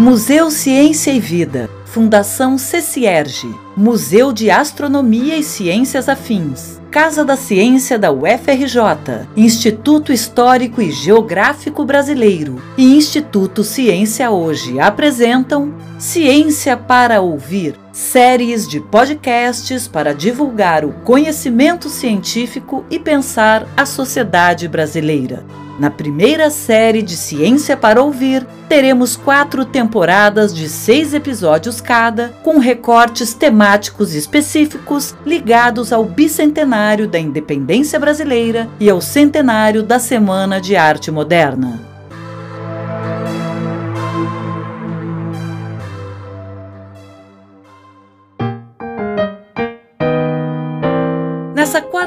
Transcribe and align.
Museu 0.00 0.50
Ciência 0.50 1.10
e 1.10 1.20
Vida, 1.20 1.68
Fundação 1.84 2.56
CECIERGE, 2.56 3.54
Museu 3.76 4.32
de 4.32 4.50
Astronomia 4.50 5.36
e 5.36 5.42
Ciências 5.42 6.08
Afins, 6.08 6.80
Casa 6.90 7.22
da 7.22 7.36
Ciência 7.36 7.98
da 7.98 8.10
UFRJ, 8.10 9.28
Instituto 9.36 10.10
Histórico 10.10 10.80
e 10.80 10.90
Geográfico 10.90 11.84
Brasileiro. 11.84 12.62
E 12.78 12.96
Instituto 12.96 13.62
Ciência 13.62 14.30
Hoje 14.30 14.80
apresentam 14.80 15.74
Ciência 15.98 16.78
para 16.78 17.20
Ouvir, 17.20 17.78
séries 18.00 18.66
de 18.66 18.80
podcasts 18.80 19.86
para 19.86 20.14
divulgar 20.14 20.84
o 20.84 20.92
conhecimento 21.04 21.88
científico 21.88 22.84
e 22.90 22.98
pensar 22.98 23.66
a 23.76 23.84
sociedade 23.84 24.66
brasileira. 24.66 25.44
Na 25.78 25.90
primeira 25.90 26.50
série 26.50 27.02
de 27.02 27.16
Ciência 27.16 27.76
para 27.76 28.02
Ouvir, 28.02 28.46
teremos 28.68 29.16
quatro 29.16 29.64
temporadas 29.64 30.54
de 30.54 30.68
seis 30.68 31.14
episódios 31.14 31.80
cada, 31.80 32.30
com 32.42 32.58
recortes 32.58 33.32
temáticos 33.32 34.14
específicos 34.14 35.14
ligados 35.24 35.92
ao 35.92 36.04
bicentenário 36.04 37.06
da 37.06 37.18
independência 37.18 37.98
brasileira 37.98 38.68
e 38.78 38.90
ao 38.90 39.00
centenário 39.00 39.82
da 39.82 39.98
Semana 39.98 40.60
de 40.60 40.76
Arte 40.76 41.10
Moderna. 41.10 41.89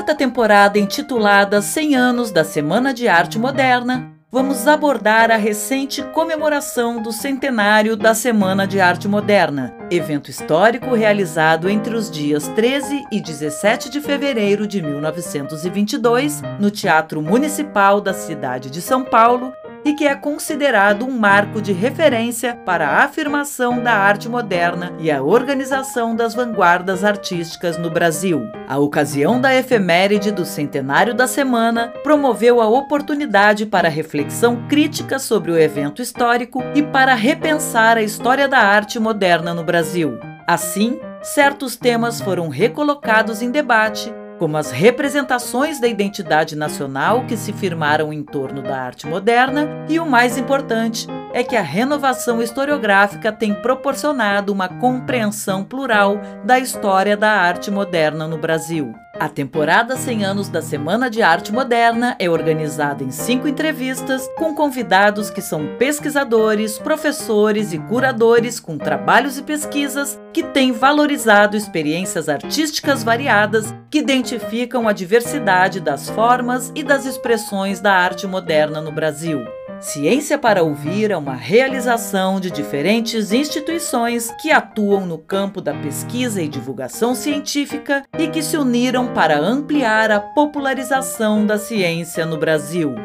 Quarta 0.04 0.16
temporada, 0.16 0.78
intitulada 0.78 1.62
100 1.62 1.96
anos 1.96 2.30
da 2.30 2.44
Semana 2.44 2.94
de 2.94 3.08
Arte 3.08 3.40
Moderna, 3.40 4.12
vamos 4.30 4.68
abordar 4.68 5.32
a 5.32 5.38
recente 5.38 6.04
comemoração 6.12 7.02
do 7.02 7.14
centenário 7.14 7.96
da 7.96 8.14
Semana 8.14 8.68
de 8.68 8.82
Arte 8.82 9.08
Moderna, 9.08 9.74
evento 9.90 10.30
histórico 10.30 10.94
realizado 10.94 11.70
entre 11.70 11.96
os 11.96 12.12
dias 12.12 12.50
13 12.50 13.02
e 13.14 13.22
17 13.22 13.90
de 13.90 14.02
fevereiro 14.02 14.68
de 14.68 14.82
1922 14.82 16.42
no 16.60 16.70
Teatro 16.70 17.22
Municipal 17.22 18.02
da 18.02 18.14
cidade 18.14 18.70
de 18.70 18.82
São 18.82 19.06
Paulo 19.06 19.54
e 19.86 19.94
que 19.94 20.06
é 20.06 20.16
considerado 20.16 21.06
um 21.06 21.12
marco 21.12 21.62
de 21.62 21.74
referência 21.74 22.56
para 22.66 22.88
a 22.88 23.04
afirmação 23.04 23.82
da 23.82 23.94
arte 23.94 24.30
moderna 24.30 24.94
e 25.00 25.12
a 25.12 25.22
organização 25.22 26.16
das 26.16 26.34
vanguardas 26.34 27.04
artísticas 27.04 27.78
no 27.78 27.90
Brasil. 27.90 28.48
A 28.68 28.78
ocasião 28.78 29.40
da 29.40 29.54
efeméride 29.54 30.32
do 30.32 30.46
centenário 30.46 31.14
da 31.14 31.28
semana 31.28 31.94
promoveu 32.04 32.62
a 32.62 32.68
oportunidade 32.68 33.66
para 33.66 33.90
reflexão 33.90 34.68
crítica 34.68 35.20
sobre 35.20 35.52
o 35.52 35.58
evento 35.58 36.02
histórico 36.02 36.64
e 36.74 36.82
para 36.82 37.14
repensar 37.14 37.98
a 37.98 38.02
história 38.02 38.48
da 38.48 38.60
arte 38.60 39.00
moderna 39.00 39.54
no 39.54 39.64
Brasil. 39.64 40.18
Assim, 40.48 41.00
certos 41.22 41.76
temas 41.76 42.20
foram 42.20 42.50
recolocados 42.50 43.42
em 43.42 43.50
debate 43.50 44.14
como 44.44 44.58
as 44.58 44.72
representações 44.72 45.80
da 45.80 45.88
identidade 45.88 46.54
nacional 46.54 47.26
que 47.26 47.38
se 47.38 47.54
firmaram 47.54 48.12
em 48.12 48.22
torno 48.22 48.62
da 48.62 48.78
arte 48.78 49.08
moderna, 49.08 49.86
e 49.88 49.98
o 50.02 50.06
mais 50.06 50.38
importante 50.38 51.08
é 51.34 51.42
que 51.46 51.56
a 51.56 51.62
renovação 51.62 52.42
historiográfica 52.42 53.32
tem 53.32 53.54
proporcionado 53.54 54.52
uma 54.52 54.68
compreensão 54.68 55.64
plural 55.64 56.20
da 56.44 56.60
história 56.60 57.16
da 57.16 57.32
arte 57.32 57.72
moderna 57.72 58.28
no 58.28 58.38
Brasil. 58.38 58.94
A 59.20 59.30
temporada 59.30 59.96
100 59.96 60.26
anos 60.26 60.50
da 60.50 60.60
Semana 60.60 61.08
de 61.08 61.22
Arte 61.22 61.54
Moderna 61.54 62.16
é 62.18 62.28
organizada 62.28 63.04
em 63.04 63.12
cinco 63.12 63.48
entrevistas 63.48 64.28
com 64.36 64.56
convidados 64.56 65.30
que 65.30 65.40
são 65.40 65.78
pesquisadores, 65.78 66.80
professores 66.80 67.74
e 67.74 67.78
curadores 67.78 68.60
com 68.60 68.76
trabalhos 68.76 69.38
e 69.38 69.44
pesquisas 69.44 70.20
que 70.34 70.42
têm 70.42 70.72
valorizado 70.72 71.56
experiências 71.56 72.28
artísticas 72.28 73.04
variadas 73.04 73.74
que 73.92 74.00
identificam 74.00 74.88
a 74.88 74.94
diversidade 74.94 75.80
das 75.80 76.10
formas 76.10 76.72
e 76.74 76.82
das 76.82 77.06
expressões 77.06 77.80
da 77.80 77.94
arte 77.94 78.26
moderna 78.26 78.82
no 78.82 78.92
Brasil. 78.92 79.46
Ciência 79.84 80.38
para 80.38 80.64
Ouvir 80.64 81.12
é 81.12 81.18
uma 81.18 81.36
realização 81.36 82.40
de 82.40 82.50
diferentes 82.50 83.34
instituições 83.34 84.32
que 84.42 84.50
atuam 84.50 85.06
no 85.06 85.18
campo 85.18 85.60
da 85.60 85.74
pesquisa 85.74 86.42
e 86.42 86.48
divulgação 86.48 87.14
científica 87.14 88.02
e 88.18 88.28
que 88.30 88.42
se 88.42 88.56
uniram 88.56 89.03
para 89.08 89.40
ampliar 89.40 90.12
a 90.12 90.20
popularização 90.20 91.46
da 91.46 91.58
ciência 91.58 92.26
no 92.26 92.38
Brasil. 92.38 92.96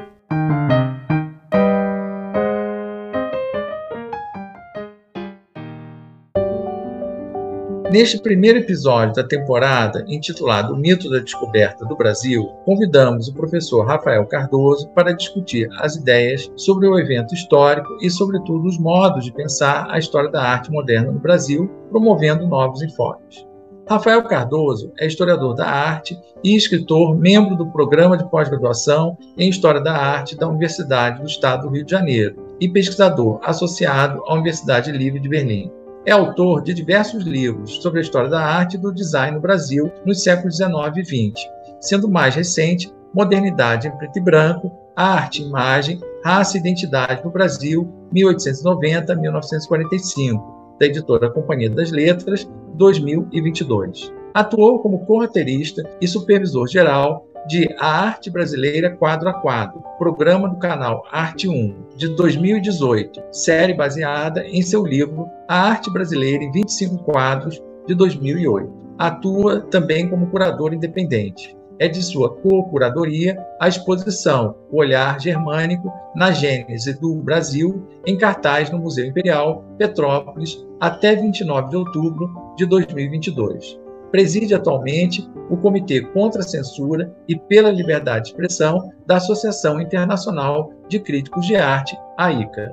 Neste 7.91 8.21
primeiro 8.21 8.59
episódio 8.59 9.15
da 9.15 9.25
temporada, 9.25 10.05
intitulado 10.07 10.75
O 10.75 10.77
Mito 10.77 11.09
da 11.09 11.21
Descoberta 11.21 11.87
do 11.87 11.97
Brasil, 11.97 12.45
convidamos 12.67 13.29
o 13.29 13.35
professor 13.35 13.87
Rafael 13.87 14.27
Cardoso 14.27 14.91
para 14.91 15.15
discutir 15.15 15.71
as 15.81 15.97
ideias 15.97 16.53
sobre 16.55 16.87
o 16.87 16.99
evento 16.99 17.35
histórico 17.35 17.89
e, 18.03 18.11
sobretudo, 18.11 18.69
os 18.69 18.79
modos 18.79 19.25
de 19.25 19.33
pensar 19.33 19.87
a 19.91 19.99
história 19.99 20.31
da 20.31 20.43
arte 20.43 20.71
moderna 20.71 21.11
no 21.11 21.19
Brasil, 21.19 21.67
promovendo 21.91 22.47
novos 22.47 22.83
enfoques. 22.83 23.48
Rafael 23.89 24.23
Cardoso 24.25 24.93
é 24.99 25.07
historiador 25.07 25.55
da 25.55 25.67
arte 25.67 26.15
e 26.45 26.55
escritor, 26.55 27.17
membro 27.17 27.57
do 27.57 27.69
programa 27.69 28.19
de 28.19 28.31
pós-graduação 28.31 29.17
em 29.37 29.49
História 29.49 29.81
da 29.81 29.97
Arte 29.97 30.37
da 30.37 30.47
Universidade 30.47 31.23
do 31.23 31.27
Estado 31.27 31.63
do 31.63 31.71
Rio 31.75 31.87
de 31.87 31.93
Janeiro 31.93 32.37
e 32.61 32.69
pesquisador 32.69 33.41
associado 33.43 34.23
à 34.27 34.35
Universidade 34.35 34.93
Livre 34.93 35.19
de 35.19 35.27
Berlim. 35.27 35.73
É 36.05 36.13
autor 36.13 36.63
de 36.63 36.75
diversos 36.75 37.25
livros 37.25 37.83
sobre 37.83 38.01
a 38.01 38.03
história 38.03 38.29
da 38.29 38.43
arte 38.43 38.75
e 38.75 38.79
do 38.79 38.93
design 38.93 39.37
no 39.37 39.41
Brasil 39.41 39.91
nos 40.05 40.23
séculos 40.23 40.57
XIX 40.57 40.99
e 40.99 41.33
XX, 41.33 41.49
sendo 41.81 42.11
mais 42.11 42.35
recente 42.35 42.93
Modernidade 43.15 43.89
em 43.89 43.93
Preto 43.93 44.19
e 44.19 44.23
Branco, 44.23 44.71
Arte, 44.95 45.43
Imagem, 45.43 45.99
Raça 46.23 46.59
e 46.59 46.61
Identidade 46.61 47.25
no 47.25 47.31
Brasil, 47.31 47.91
1890-1945, 48.15 50.59
da 50.79 50.85
editora 50.87 51.31
Companhia 51.31 51.71
das 51.71 51.91
Letras, 51.91 52.47
2022. 52.79 54.15
Atuou 54.33 54.79
como 54.79 55.05
corroteirista 55.05 55.83
e 56.01 56.07
supervisor 56.07 56.69
geral 56.69 57.27
de 57.49 57.69
A 57.79 58.05
Arte 58.05 58.31
Brasileira 58.31 58.95
Quadro 58.95 59.29
a 59.29 59.35
Quadro, 59.35 59.83
programa 59.99 60.49
do 60.49 60.59
canal 60.59 61.03
Arte 61.11 61.49
1, 61.49 61.97
de 61.97 62.09
2018, 62.09 63.21
série 63.33 63.75
baseada 63.75 64.47
em 64.47 64.63
seu 64.63 64.85
livro 64.85 65.27
A 65.49 65.71
Arte 65.71 65.93
Brasileira 65.93 66.45
em 66.45 66.53
25 66.53 67.03
Quadros, 67.05 67.61
de 67.87 67.95
2008. 67.95 68.71
Atua 68.99 69.61
também 69.61 70.09
como 70.09 70.27
curador 70.27 70.75
independente. 70.75 71.58
É 71.79 71.89
de 71.89 72.03
sua 72.03 72.35
co-curadoria 72.37 73.39
a 73.61 73.69
exposição 73.69 74.57
O 74.71 74.79
Olhar 74.79 75.21
Germânico 75.21 75.93
na 76.15 76.33
Gênese 76.33 76.99
do 76.99 77.15
Brasil, 77.17 77.87
em 78.07 78.17
cartaz 78.17 78.71
no 78.71 78.79
Museu 78.79 79.07
Imperial, 79.07 79.65
Petrópolis, 79.79 80.67
até 80.81 81.15
29 81.15 81.71
de 81.71 81.77
outubro 81.77 82.55
de 82.57 82.67
2022 82.67 83.79
preside 84.11 84.55
atualmente 84.55 85.29
o 85.51 85.57
Comitê 85.57 86.01
contra 86.01 86.41
a 86.41 86.45
Censura 86.45 87.15
e 87.27 87.37
pela 87.37 87.71
Liberdade 87.71 88.25
de 88.25 88.31
Expressão 88.31 88.91
da 89.07 89.17
Associação 89.17 89.81
Internacional 89.81 90.73
de 90.89 90.99
Críticos 90.99 91.47
de 91.47 91.57
Arte, 91.57 91.97
AICA. 92.17 92.73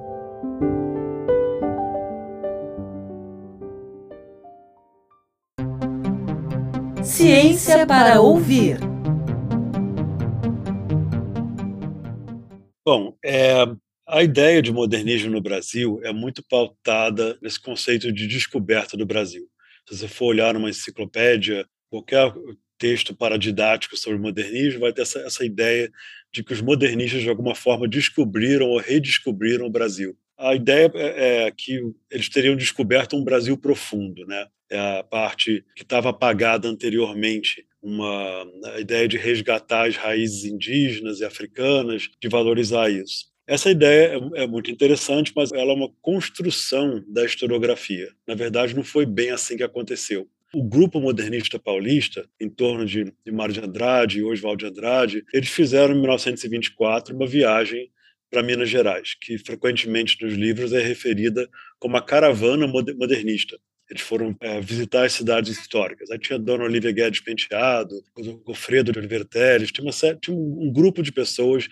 Ciência 7.04 7.86
para 7.86 8.20
ouvir. 8.20 8.95
Bom, 12.86 13.18
é, 13.26 13.66
a 14.08 14.24
ideia 14.24 14.62
de 14.62 14.72
modernismo 14.72 15.32
no 15.32 15.42
Brasil 15.42 16.00
é 16.04 16.14
muito 16.14 16.44
pautada 16.48 17.36
nesse 17.42 17.60
conceito 17.60 18.12
de 18.14 18.28
descoberta 18.28 18.96
do 18.96 19.08
Brasil. 19.08 19.48
Se 19.90 19.98
você 19.98 20.08
for 20.08 20.26
olhar 20.26 20.54
numa 20.54 20.70
enciclopédia, 20.70 21.66
qualquer 21.90 22.32
texto 22.78 23.16
paradidático 23.16 23.98
sobre 23.98 24.20
modernismo 24.20 24.82
vai 24.82 24.94
ter 24.94 25.02
essa, 25.02 25.20
essa 25.22 25.44
ideia 25.44 25.90
de 26.32 26.44
que 26.44 26.54
os 26.54 26.62
modernistas, 26.62 27.24
de 27.24 27.30
alguma 27.30 27.56
forma, 27.56 27.88
descobriram 27.88 28.68
ou 28.68 28.78
redescobriram 28.78 29.66
o 29.66 29.72
Brasil. 29.72 30.16
A 30.38 30.54
ideia 30.54 30.92
é, 30.94 31.46
é 31.46 31.52
que 31.52 31.82
eles 32.12 32.30
teriam 32.30 32.56
descoberto 32.56 33.16
um 33.16 33.24
Brasil 33.24 33.58
profundo, 33.58 34.28
né? 34.28 34.46
É 34.70 35.00
a 35.00 35.04
parte 35.04 35.64
que 35.76 35.84
estava 35.84 36.10
apagada 36.10 36.68
anteriormente, 36.68 37.66
uma 37.86 38.48
a 38.74 38.80
ideia 38.80 39.08
de 39.08 39.16
resgatar 39.16 39.88
as 39.88 39.96
raízes 39.96 40.44
indígenas 40.44 41.20
e 41.20 41.26
africanas, 41.26 42.10
de 42.20 42.28
valorizar 42.28 42.90
isso. 42.90 43.26
Essa 43.48 43.70
ideia 43.70 44.20
é, 44.34 44.44
é, 44.44 44.48
muito 44.48 44.72
interessante, 44.72 45.32
mas 45.36 45.52
ela 45.52 45.72
é 45.72 45.76
uma 45.76 45.92
construção 46.02 47.04
da 47.08 47.24
historiografia. 47.24 48.10
Na 48.28 48.34
verdade, 48.34 48.76
não 48.76 48.84
foi 48.84 49.06
bem 49.06 49.30
assim 49.30 49.56
que 49.56 49.64
aconteceu. 49.64 50.28
O 50.52 50.64
grupo 50.64 51.00
modernista 51.00 51.60
paulista, 51.60 52.28
em 52.42 52.50
torno 52.50 52.86
de, 52.86 53.14
de 53.24 53.32
Mário 53.32 53.54
de 53.54 53.60
Andrade 53.60 54.20
e 54.20 54.24
Oswald 54.24 54.64
de 54.64 54.66
Andrade, 54.66 55.24
eles 55.32 55.50
fizeram 55.50 55.94
em 55.94 56.00
1924 56.00 57.16
uma 57.16 57.28
viagem 57.28 57.92
para 58.32 58.42
Minas 58.42 58.70
Gerais, 58.70 59.16
que 59.22 59.38
frequentemente 59.38 60.18
nos 60.24 60.34
livros 60.34 60.74
é 60.74 60.82
referida 60.82 61.48
como 61.78 61.98
a 61.98 62.02
caravana 62.02 62.66
modernista. 62.66 63.60
Eles 63.90 64.02
foram 64.02 64.36
é, 64.40 64.60
visitar 64.60 65.06
as 65.06 65.14
cidades 65.14 65.58
históricas. 65.58 66.10
Aí 66.10 66.18
tinha 66.18 66.40
Dona 66.40 66.64
Olivia 66.64 66.92
Guedes 66.92 67.20
Penteado, 67.20 67.96
o 68.18 68.38
Gofredo 68.40 68.92
de 68.92 69.00
Oliveira 69.00 69.26
Teles, 69.26 69.72
tinha, 69.72 69.86
uma, 69.86 69.92
tinha 69.92 70.36
um 70.36 70.72
grupo 70.72 71.04
de 71.04 71.12
pessoas 71.12 71.68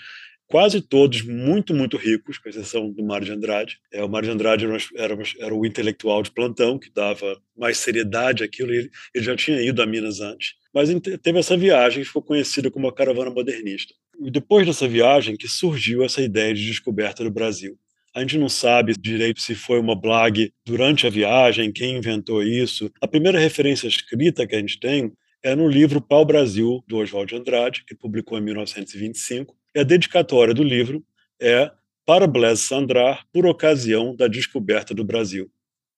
quase 0.54 0.82
todos 0.82 1.24
muito, 1.24 1.74
muito 1.74 1.98
ricos, 1.98 2.38
com 2.38 2.48
exceção 2.48 2.92
do 2.92 3.04
Mário 3.04 3.26
de 3.26 3.32
Andrade. 3.32 3.80
É, 3.92 4.04
o 4.04 4.08
Mário 4.08 4.28
de 4.28 4.34
Andrade 4.36 4.66
era, 4.66 4.78
era, 4.96 5.18
era, 5.40 5.56
o 5.56 5.66
intelectual 5.66 6.22
de 6.22 6.30
plantão, 6.30 6.78
que 6.78 6.92
dava 6.94 7.42
mais 7.58 7.78
seriedade 7.78 8.44
àquilo, 8.44 8.72
ele, 8.72 8.92
ele 9.16 9.24
já 9.24 9.36
tinha 9.36 9.60
ido 9.62 9.82
a 9.82 9.86
Minas 9.88 10.20
antes. 10.20 10.54
Mas 10.72 10.90
teve 11.24 11.40
essa 11.40 11.58
viagem 11.58 12.02
que 12.02 12.08
ficou 12.08 12.22
conhecida 12.22 12.70
como 12.70 12.88
a 12.88 12.94
caravana 12.94 13.32
modernista. 13.32 13.96
E 14.24 14.30
depois 14.30 14.66
dessa 14.66 14.88
viagem 14.88 15.36
que 15.36 15.48
surgiu 15.48 16.04
essa 16.04 16.22
ideia 16.22 16.54
de 16.54 16.66
descoberta 16.66 17.24
do 17.24 17.32
Brasil. 17.32 17.78
A 18.16 18.20
gente 18.20 18.38
não 18.38 18.48
sabe 18.48 18.94
direito 18.94 19.42
se 19.42 19.56
foi 19.56 19.80
uma 19.80 20.00
blog 20.00 20.54
durante 20.64 21.08
a 21.08 21.10
viagem, 21.10 21.72
quem 21.74 21.98
inventou 21.98 22.44
isso. 22.44 22.92
A 23.02 23.08
primeira 23.08 23.40
referência 23.40 23.88
escrita 23.88 24.46
que 24.46 24.56
a 24.56 24.60
gente 24.60 24.80
tem 24.80 25.12
é 25.42 25.56
no 25.56 25.68
livro 25.68 26.00
Pau 26.00 26.24
Brasil, 26.24 26.84
do 26.88 26.98
Oswald 26.98 27.34
de 27.34 27.40
Andrade, 27.40 27.84
que 27.88 27.96
publicou 27.96 28.38
em 28.38 28.42
1925. 28.42 29.58
E 29.76 29.80
a 29.80 29.84
dedicatória 29.84 30.54
do 30.54 30.64
livro 30.64 31.04
é 31.42 31.72
para 32.06 32.28
Blaise 32.28 32.62
Sandrar, 32.62 33.26
por 33.34 33.48
ocasião 33.48 34.16
da 34.16 34.28
descoberta 34.28 34.94
do 34.94 35.04
Brasil. 35.04 35.50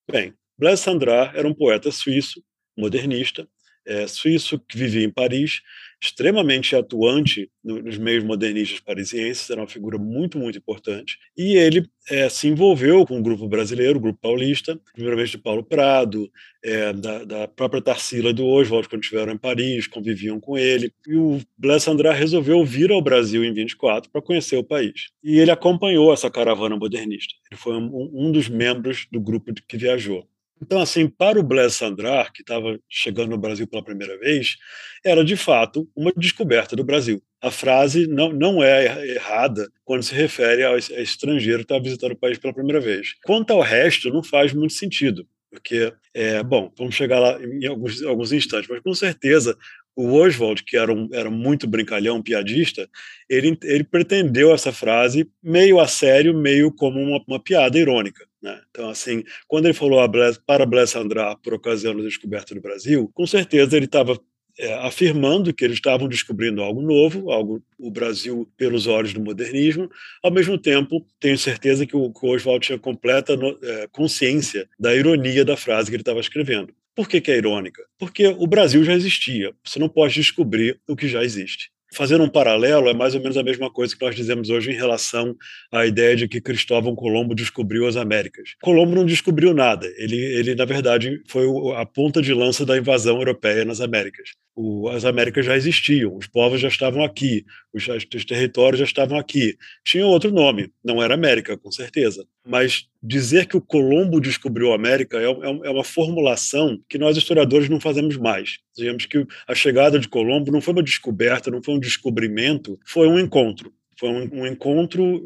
Bem, 0.09 0.33
Blaise 0.57 0.83
Sandrar 0.83 1.35
era 1.35 1.45
um 1.45 1.53
poeta 1.53 1.91
suíço, 1.91 2.41
modernista, 2.77 3.45
é, 3.85 4.07
suíço 4.07 4.57
que 4.57 4.77
vivia 4.77 5.03
em 5.03 5.11
Paris 5.11 5.61
extremamente 6.05 6.75
atuante 6.75 7.49
nos 7.63 7.97
meios 7.97 8.23
modernistas 8.23 8.79
parisienses, 8.79 9.49
era 9.49 9.61
uma 9.61 9.67
figura 9.67 9.97
muito, 9.97 10.37
muito 10.37 10.57
importante. 10.57 11.17
E 11.35 11.57
ele 11.57 11.87
é, 12.09 12.29
se 12.29 12.47
envolveu 12.47 13.05
com 13.05 13.19
o 13.19 13.23
grupo 13.23 13.47
brasileiro, 13.47 13.97
o 13.97 14.01
grupo 14.01 14.19
paulista, 14.21 14.79
primeiramente 14.93 15.31
de 15.31 15.37
Paulo 15.39 15.63
Prado, 15.63 16.29
é, 16.63 16.93
da, 16.93 17.23
da, 17.23 17.47
própria 17.47 17.81
Tarsila 17.81 18.31
do 18.31 18.45
Oswald, 18.45 18.87
quando 18.87 19.03
estiveram 19.03 19.33
em 19.33 19.37
Paris, 19.37 19.87
conviviam 19.87 20.39
com 20.39 20.57
ele. 20.57 20.91
E 21.07 21.15
o 21.15 21.39
Blaise 21.57 21.89
André 21.89 22.11
resolveu 22.11 22.63
vir 22.63 22.91
ao 22.91 23.01
Brasil 23.01 23.43
em 23.43 23.53
24 23.53 24.11
para 24.11 24.21
conhecer 24.21 24.57
o 24.57 24.63
país. 24.63 25.09
E 25.23 25.39
ele 25.39 25.51
acompanhou 25.51 26.13
essa 26.13 26.29
caravana 26.29 26.75
modernista. 26.75 27.33
Ele 27.51 27.59
foi 27.59 27.75
um, 27.75 28.11
um 28.13 28.31
dos 28.31 28.47
membros 28.47 29.07
do 29.11 29.19
grupo 29.19 29.51
que 29.67 29.77
viajou. 29.77 30.27
Então, 30.61 30.79
assim, 30.79 31.07
para 31.07 31.39
o 31.39 31.43
Blaise 31.43 31.75
Sandrar, 31.75 32.31
que 32.31 32.41
estava 32.41 32.79
chegando 32.89 33.29
no 33.29 33.37
Brasil 33.37 33.67
pela 33.67 33.83
primeira 33.83 34.17
vez, 34.17 34.55
era 35.03 35.23
de 35.23 35.35
fato 35.35 35.87
uma 35.95 36.11
descoberta 36.15 36.75
do 36.75 36.83
Brasil. 36.83 37.21
A 37.41 37.51
frase 37.51 38.07
não, 38.07 38.31
não 38.31 38.63
é 38.63 39.09
errada 39.15 39.69
quando 39.83 40.03
se 40.03 40.15
refere 40.15 40.63
ao 40.63 40.77
estrangeiro 40.77 41.59
que 41.59 41.73
está 41.73 41.77
visitando 41.77 42.13
o 42.13 42.17
país 42.17 42.37
pela 42.37 42.53
primeira 42.53 42.79
vez. 42.79 43.15
Quanto 43.23 43.51
ao 43.51 43.61
resto, 43.61 44.09
não 44.09 44.23
faz 44.23 44.53
muito 44.53 44.73
sentido, 44.73 45.27
porque, 45.51 45.93
é, 46.13 46.41
bom, 46.41 46.71
vamos 46.77 46.95
chegar 46.95 47.19
lá 47.19 47.39
em 47.41 47.65
alguns, 47.65 48.01
alguns 48.03 48.31
instantes, 48.31 48.69
mas 48.69 48.81
com 48.81 48.93
certeza 48.93 49.57
o 49.95 50.13
Oswald, 50.13 50.63
que 50.63 50.75
era, 50.75 50.91
um, 50.91 51.07
era 51.13 51.29
muito 51.29 51.65
brincalhão, 51.67 52.21
piadista, 52.21 52.89
ele, 53.29 53.57
ele 53.63 53.83
pretendeu 53.83 54.53
essa 54.53 54.71
frase 54.71 55.29
meio 55.41 55.79
a 55.79 55.87
sério, 55.87 56.37
meio 56.37 56.71
como 56.71 56.99
uma, 56.99 57.23
uma 57.27 57.39
piada 57.39 57.79
irônica. 57.79 58.25
Né? 58.41 58.59
Então, 58.69 58.89
assim, 58.89 59.23
quando 59.47 59.65
ele 59.65 59.73
falou 59.73 60.05
Blaise, 60.07 60.39
para 60.45 60.65
Blaise 60.65 60.97
Andrá 60.97 61.35
por 61.41 61.53
ocasião 61.53 61.95
da 61.95 62.03
descoberta 62.03 62.53
do 62.53 62.61
Brasil, 62.61 63.09
com 63.13 63.25
certeza 63.25 63.75
ele 63.75 63.85
estava 63.85 64.19
é, 64.57 64.73
afirmando 64.85 65.53
que 65.53 65.65
eles 65.65 65.77
estavam 65.77 66.07
descobrindo 66.07 66.61
algo 66.61 66.81
novo, 66.81 67.31
algo 67.31 67.61
o 67.77 67.91
Brasil 67.91 68.49
pelos 68.55 68.87
olhos 68.87 69.13
do 69.13 69.21
modernismo. 69.21 69.89
Ao 70.23 70.31
mesmo 70.31 70.57
tempo, 70.57 71.05
tenho 71.19 71.37
certeza 71.37 71.85
que 71.85 71.95
o, 71.95 72.11
que 72.11 72.25
o 72.25 72.29
Oswald 72.29 72.65
tinha 72.65 72.79
completa 72.79 73.35
no, 73.35 73.57
é, 73.61 73.87
consciência 73.91 74.69
da 74.79 74.95
ironia 74.95 75.43
da 75.43 75.57
frase 75.57 75.89
que 75.89 75.95
ele 75.95 76.01
estava 76.01 76.19
escrevendo. 76.19 76.73
Por 76.95 77.09
que, 77.09 77.19
que 77.19 77.31
é 77.31 77.37
irônica? 77.37 77.83
Porque 77.99 78.27
o 78.27 78.47
Brasil 78.47 78.83
já 78.83 78.93
existia. 78.93 79.53
Você 79.63 79.77
não 79.77 79.89
pode 79.89 80.13
descobrir 80.13 80.79
o 80.87 80.95
que 80.95 81.07
já 81.07 81.23
existe. 81.23 81.69
Fazendo 81.93 82.23
um 82.25 82.29
paralelo, 82.29 82.89
é 82.89 82.93
mais 82.93 83.15
ou 83.15 83.21
menos 83.21 83.37
a 83.37 83.43
mesma 83.43 83.71
coisa 83.71 83.95
que 83.95 84.03
nós 84.03 84.15
dizemos 84.15 84.49
hoje 84.49 84.71
em 84.71 84.75
relação 84.75 85.33
à 85.71 85.85
ideia 85.85 86.15
de 86.15 86.27
que 86.27 86.41
Cristóvão 86.41 86.93
Colombo 86.93 87.33
descobriu 87.33 87.87
as 87.87 87.95
Américas. 87.95 88.55
Colombo 88.61 88.95
não 88.95 89.05
descobriu 89.05 89.53
nada. 89.53 89.87
Ele, 89.97 90.17
ele 90.17 90.55
na 90.55 90.65
verdade, 90.65 91.21
foi 91.25 91.45
a 91.77 91.85
ponta 91.85 92.21
de 92.21 92.33
lança 92.33 92.65
da 92.65 92.77
invasão 92.77 93.17
europeia 93.17 93.63
nas 93.63 93.79
Américas. 93.79 94.31
O, 94.53 94.89
as 94.89 95.05
Américas 95.05 95.45
já 95.45 95.55
existiam, 95.55 96.15
os 96.17 96.27
povos 96.27 96.59
já 96.59 96.67
estavam 96.67 97.01
aqui, 97.01 97.45
os, 97.73 97.87
os 97.87 98.25
territórios 98.25 98.79
já 98.79 98.85
estavam 98.85 99.17
aqui. 99.17 99.55
Tinha 99.85 100.05
outro 100.05 100.31
nome, 100.31 100.69
não 100.83 101.01
era 101.01 101.13
América, 101.13 101.57
com 101.57 101.71
certeza. 101.71 102.25
Mas 102.45 102.87
dizer 103.05 103.45
que 103.45 103.55
o 103.55 103.61
Colombo 103.61 104.19
descobriu 104.19 104.71
a 104.71 104.75
América 104.75 105.17
é, 105.17 105.25
é, 105.25 105.59
é 105.65 105.69
uma 105.69 105.83
formulação 105.83 106.79
que 106.89 106.97
nós 106.97 107.15
historiadores 107.15 107.69
não 107.69 107.79
fazemos 107.79 108.17
mais. 108.17 108.57
Digamos 108.75 109.05
que 109.05 109.25
a 109.47 109.53
chegada 109.53 109.99
de 109.99 110.09
Colombo 110.09 110.51
não 110.51 110.59
foi 110.59 110.73
uma 110.73 110.83
descoberta, 110.83 111.51
não 111.51 111.61
foi 111.61 111.75
um 111.75 111.79
descobrimento, 111.79 112.79
foi 112.85 113.07
um 113.07 113.19
encontro. 113.19 113.71
Foi 113.97 114.09
um, 114.09 114.41
um 114.41 114.45
encontro 114.45 115.23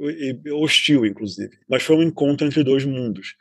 hostil, 0.54 1.06
inclusive, 1.06 1.58
mas 1.68 1.82
foi 1.82 1.96
um 1.96 2.04
encontro 2.04 2.46
entre 2.46 2.64
dois 2.64 2.86
mundos. 2.86 3.36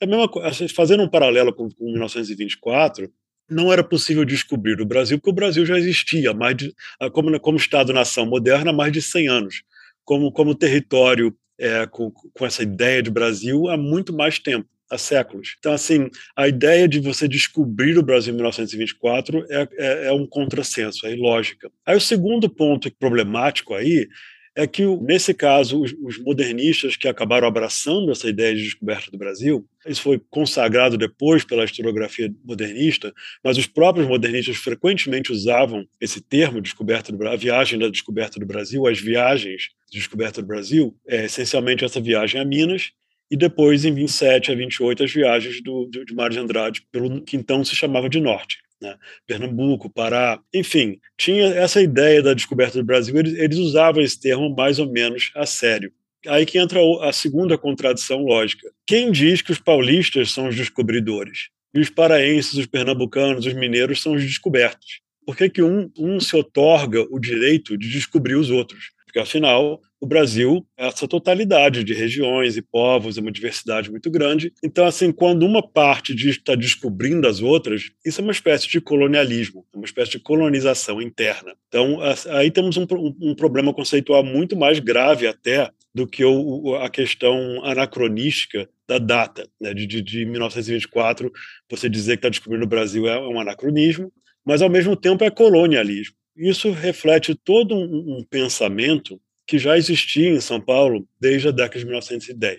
É 0.00 0.04
a 0.04 0.08
mesma 0.08 0.28
coisa, 0.28 0.68
fazendo 0.74 1.02
um 1.02 1.08
paralelo 1.08 1.54
com, 1.54 1.70
com 1.70 1.84
1924, 1.90 3.10
não 3.48 3.72
era 3.72 3.82
possível 3.82 4.24
descobrir 4.24 4.80
o 4.80 4.86
Brasil, 4.86 5.18
porque 5.18 5.30
o 5.30 5.34
Brasil 5.34 5.64
já 5.64 5.78
existia, 5.78 6.34
mais 6.34 6.56
de, 6.56 6.74
como, 7.12 7.38
como 7.40 7.56
Estado-nação 7.56 8.26
moderna, 8.26 8.70
há 8.70 8.74
mais 8.74 8.92
de 8.92 9.00
100 9.00 9.28
anos, 9.28 9.62
como, 10.04 10.30
como 10.32 10.54
território 10.54 11.34
é, 11.58 11.86
com, 11.86 12.10
com 12.10 12.46
essa 12.46 12.62
ideia 12.62 13.02
de 13.02 13.10
Brasil 13.10 13.68
há 13.68 13.76
muito 13.76 14.12
mais 14.12 14.38
tempo 14.38 14.68
há 14.90 14.98
séculos. 14.98 15.56
Então, 15.58 15.72
assim, 15.72 16.08
a 16.36 16.46
ideia 16.46 16.86
de 16.86 17.00
você 17.00 17.26
descobrir 17.26 17.98
o 17.98 18.02
Brasil 18.02 18.32
em 18.32 18.36
1924 18.36 19.46
é, 19.50 19.68
é, 19.72 20.06
é 20.06 20.12
um 20.12 20.26
contrassenso, 20.26 21.06
é 21.06 21.12
ilógica. 21.12 21.70
Aí 21.86 21.96
o 21.96 22.00
segundo 22.00 22.48
ponto 22.48 22.90
problemático 22.96 23.74
aí 23.74 24.08
é 24.56 24.66
que, 24.66 24.84
nesse 24.86 25.34
caso, 25.34 25.82
os, 25.82 26.18
modernistas 26.18 26.96
que 26.96 27.08
acabaram 27.08 27.48
abraçando 27.48 28.12
essa 28.12 28.28
ideia 28.28 28.54
de 28.54 28.62
descoberta 28.62 29.10
do 29.10 29.18
Brasil, 29.18 29.66
isso 29.86 30.00
foi 30.00 30.20
consagrado 30.30 30.96
depois 30.96 31.44
pela 31.44 31.64
historiografia 31.64 32.32
modernista, 32.44 33.12
mas 33.42 33.58
os 33.58 33.66
próprios 33.66 34.06
modernistas 34.06 34.56
frequentemente 34.56 35.32
usavam 35.32 35.84
esse 36.00 36.20
termo, 36.20 36.60
descoberta 36.60 37.12
do, 37.12 37.28
a 37.28 37.36
viagem 37.36 37.78
da 37.78 37.88
descoberta 37.88 38.38
do 38.38 38.46
Brasil, 38.46 38.86
as 38.86 39.00
viagens 39.00 39.70
de 39.90 39.98
descoberta 39.98 40.40
do 40.40 40.46
Brasil, 40.46 40.96
é 41.06 41.24
essencialmente 41.24 41.84
essa 41.84 42.00
viagem 42.00 42.40
a 42.40 42.44
Minas, 42.44 42.92
e 43.30 43.36
depois, 43.36 43.84
em 43.84 43.92
27 43.92 44.52
a 44.52 44.54
28, 44.54 45.02
as 45.02 45.12
viagens 45.12 45.62
do, 45.62 45.86
de 45.86 46.14
Mário 46.14 46.34
de 46.34 46.40
Andrade, 46.40 46.86
pelo 46.92 47.22
que 47.22 47.36
então 47.36 47.64
se 47.64 47.74
chamava 47.74 48.08
de 48.08 48.20
Norte 48.20 48.63
né? 48.80 48.96
Pernambuco, 49.26 49.90
Pará, 49.90 50.40
enfim, 50.52 50.98
tinha 51.16 51.46
essa 51.46 51.80
ideia 51.80 52.22
da 52.22 52.34
descoberta 52.34 52.78
do 52.78 52.84
Brasil, 52.84 53.16
eles, 53.16 53.34
eles 53.34 53.58
usavam 53.58 54.02
esse 54.02 54.20
termo 54.20 54.54
mais 54.54 54.78
ou 54.78 54.90
menos 54.90 55.30
a 55.34 55.46
sério. 55.46 55.92
Aí 56.26 56.46
que 56.46 56.58
entra 56.58 56.80
a 57.02 57.12
segunda 57.12 57.58
contradição 57.58 58.24
lógica. 58.24 58.70
Quem 58.86 59.12
diz 59.12 59.42
que 59.42 59.52
os 59.52 59.58
paulistas 59.58 60.32
são 60.32 60.48
os 60.48 60.56
descobridores? 60.56 61.50
E 61.74 61.80
os 61.80 61.90
paraenses, 61.90 62.54
os 62.54 62.66
pernambucanos, 62.66 63.44
os 63.44 63.52
mineiros 63.52 64.00
são 64.00 64.14
os 64.14 64.22
descobertos? 64.22 65.00
Por 65.26 65.36
que, 65.36 65.50
que 65.50 65.62
um, 65.62 65.90
um 65.98 66.20
se 66.20 66.36
otorga 66.36 67.02
o 67.10 67.18
direito 67.18 67.76
de 67.76 67.90
descobrir 67.90 68.36
os 68.36 68.50
outros? 68.50 68.92
Porque, 69.04 69.18
afinal, 69.18 69.80
o 70.04 70.06
Brasil 70.06 70.66
é 70.76 70.86
essa 70.86 71.08
totalidade 71.08 71.82
de 71.82 71.94
regiões 71.94 72.58
e 72.58 72.62
povos, 72.62 73.16
é 73.16 73.22
uma 73.22 73.32
diversidade 73.32 73.90
muito 73.90 74.10
grande. 74.10 74.52
Então, 74.62 74.84
assim, 74.84 75.10
quando 75.10 75.46
uma 75.46 75.66
parte 75.66 76.14
está 76.28 76.54
descobrindo 76.54 77.26
as 77.26 77.40
outras, 77.40 77.90
isso 78.04 78.20
é 78.20 78.22
uma 78.22 78.32
espécie 78.32 78.68
de 78.68 78.82
colonialismo, 78.82 79.64
é 79.72 79.76
uma 79.78 79.86
espécie 79.86 80.10
de 80.10 80.18
colonização 80.18 81.00
interna. 81.00 81.54
Então, 81.68 82.00
aí 82.28 82.50
temos 82.50 82.76
um, 82.76 82.86
um 83.18 83.34
problema 83.34 83.72
conceitual 83.72 84.22
muito 84.22 84.54
mais 84.54 84.78
grave 84.78 85.26
até 85.26 85.70
do 85.94 86.06
que 86.06 86.22
o, 86.22 86.74
a 86.74 86.90
questão 86.90 87.64
anacronística 87.64 88.68
da 88.86 88.98
data, 88.98 89.48
né? 89.58 89.72
de, 89.72 89.86
de, 89.86 90.02
de 90.02 90.26
1924, 90.26 91.32
você 91.70 91.88
dizer 91.88 92.12
que 92.12 92.18
está 92.18 92.28
descobrindo 92.28 92.66
o 92.66 92.68
Brasil 92.68 93.08
é 93.08 93.18
um 93.26 93.40
anacronismo, 93.40 94.12
mas 94.44 94.60
ao 94.60 94.68
mesmo 94.68 94.94
tempo 94.96 95.24
é 95.24 95.30
colonialismo. 95.30 96.14
Isso 96.36 96.70
reflete 96.72 97.34
todo 97.34 97.74
um, 97.74 98.18
um 98.18 98.24
pensamento 98.28 99.18
que 99.46 99.58
já 99.58 99.76
existia 99.76 100.30
em 100.30 100.40
São 100.40 100.60
Paulo 100.60 101.06
desde 101.20 101.48
a 101.48 101.50
década 101.50 101.78
de 101.78 101.84
1910. 101.86 102.58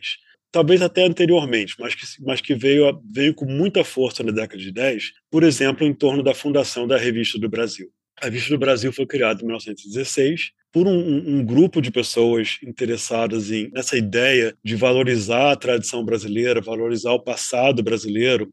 Talvez 0.52 0.82
até 0.82 1.04
anteriormente, 1.04 1.76
mas 1.80 1.96
que, 1.96 2.06
mas 2.22 2.40
que 2.40 2.56
veio, 2.56 3.02
veio 3.14 3.34
com 3.34 3.46
muita 3.46 3.84
força 3.84 4.24
na 4.24 4.32
década 4.32 4.62
de 4.62 4.72
10, 4.72 5.12
por 5.30 5.44
exemplo, 5.44 5.86
em 5.86 5.94
torno 5.94 6.24
da 6.24 6.34
fundação 6.34 6.88
da 6.88 6.98
Revista 6.98 7.38
do 7.38 7.50
Brasil. 7.50 7.90
A 8.22 8.26
Revista 8.26 8.52
do 8.52 8.58
Brasil 8.58 8.94
foi 8.94 9.06
criada 9.06 9.42
em 9.42 9.46
1916 9.46 10.52
por 10.76 10.88
um, 10.88 11.38
um, 11.38 11.46
grupo 11.46 11.82
de 11.82 11.90
pessoas 11.90 12.58
interessadas 12.62 13.50
em 13.50 13.72
nessa 13.72 13.98
ideia 13.98 14.54
de 14.62 14.76
valorizar 14.76 15.52
a 15.52 15.56
tradição 15.56 16.04
brasileira, 16.04 16.60
valorizar 16.60 17.14
o 17.14 17.20
passado 17.20 17.82
brasileiro. 17.82 18.50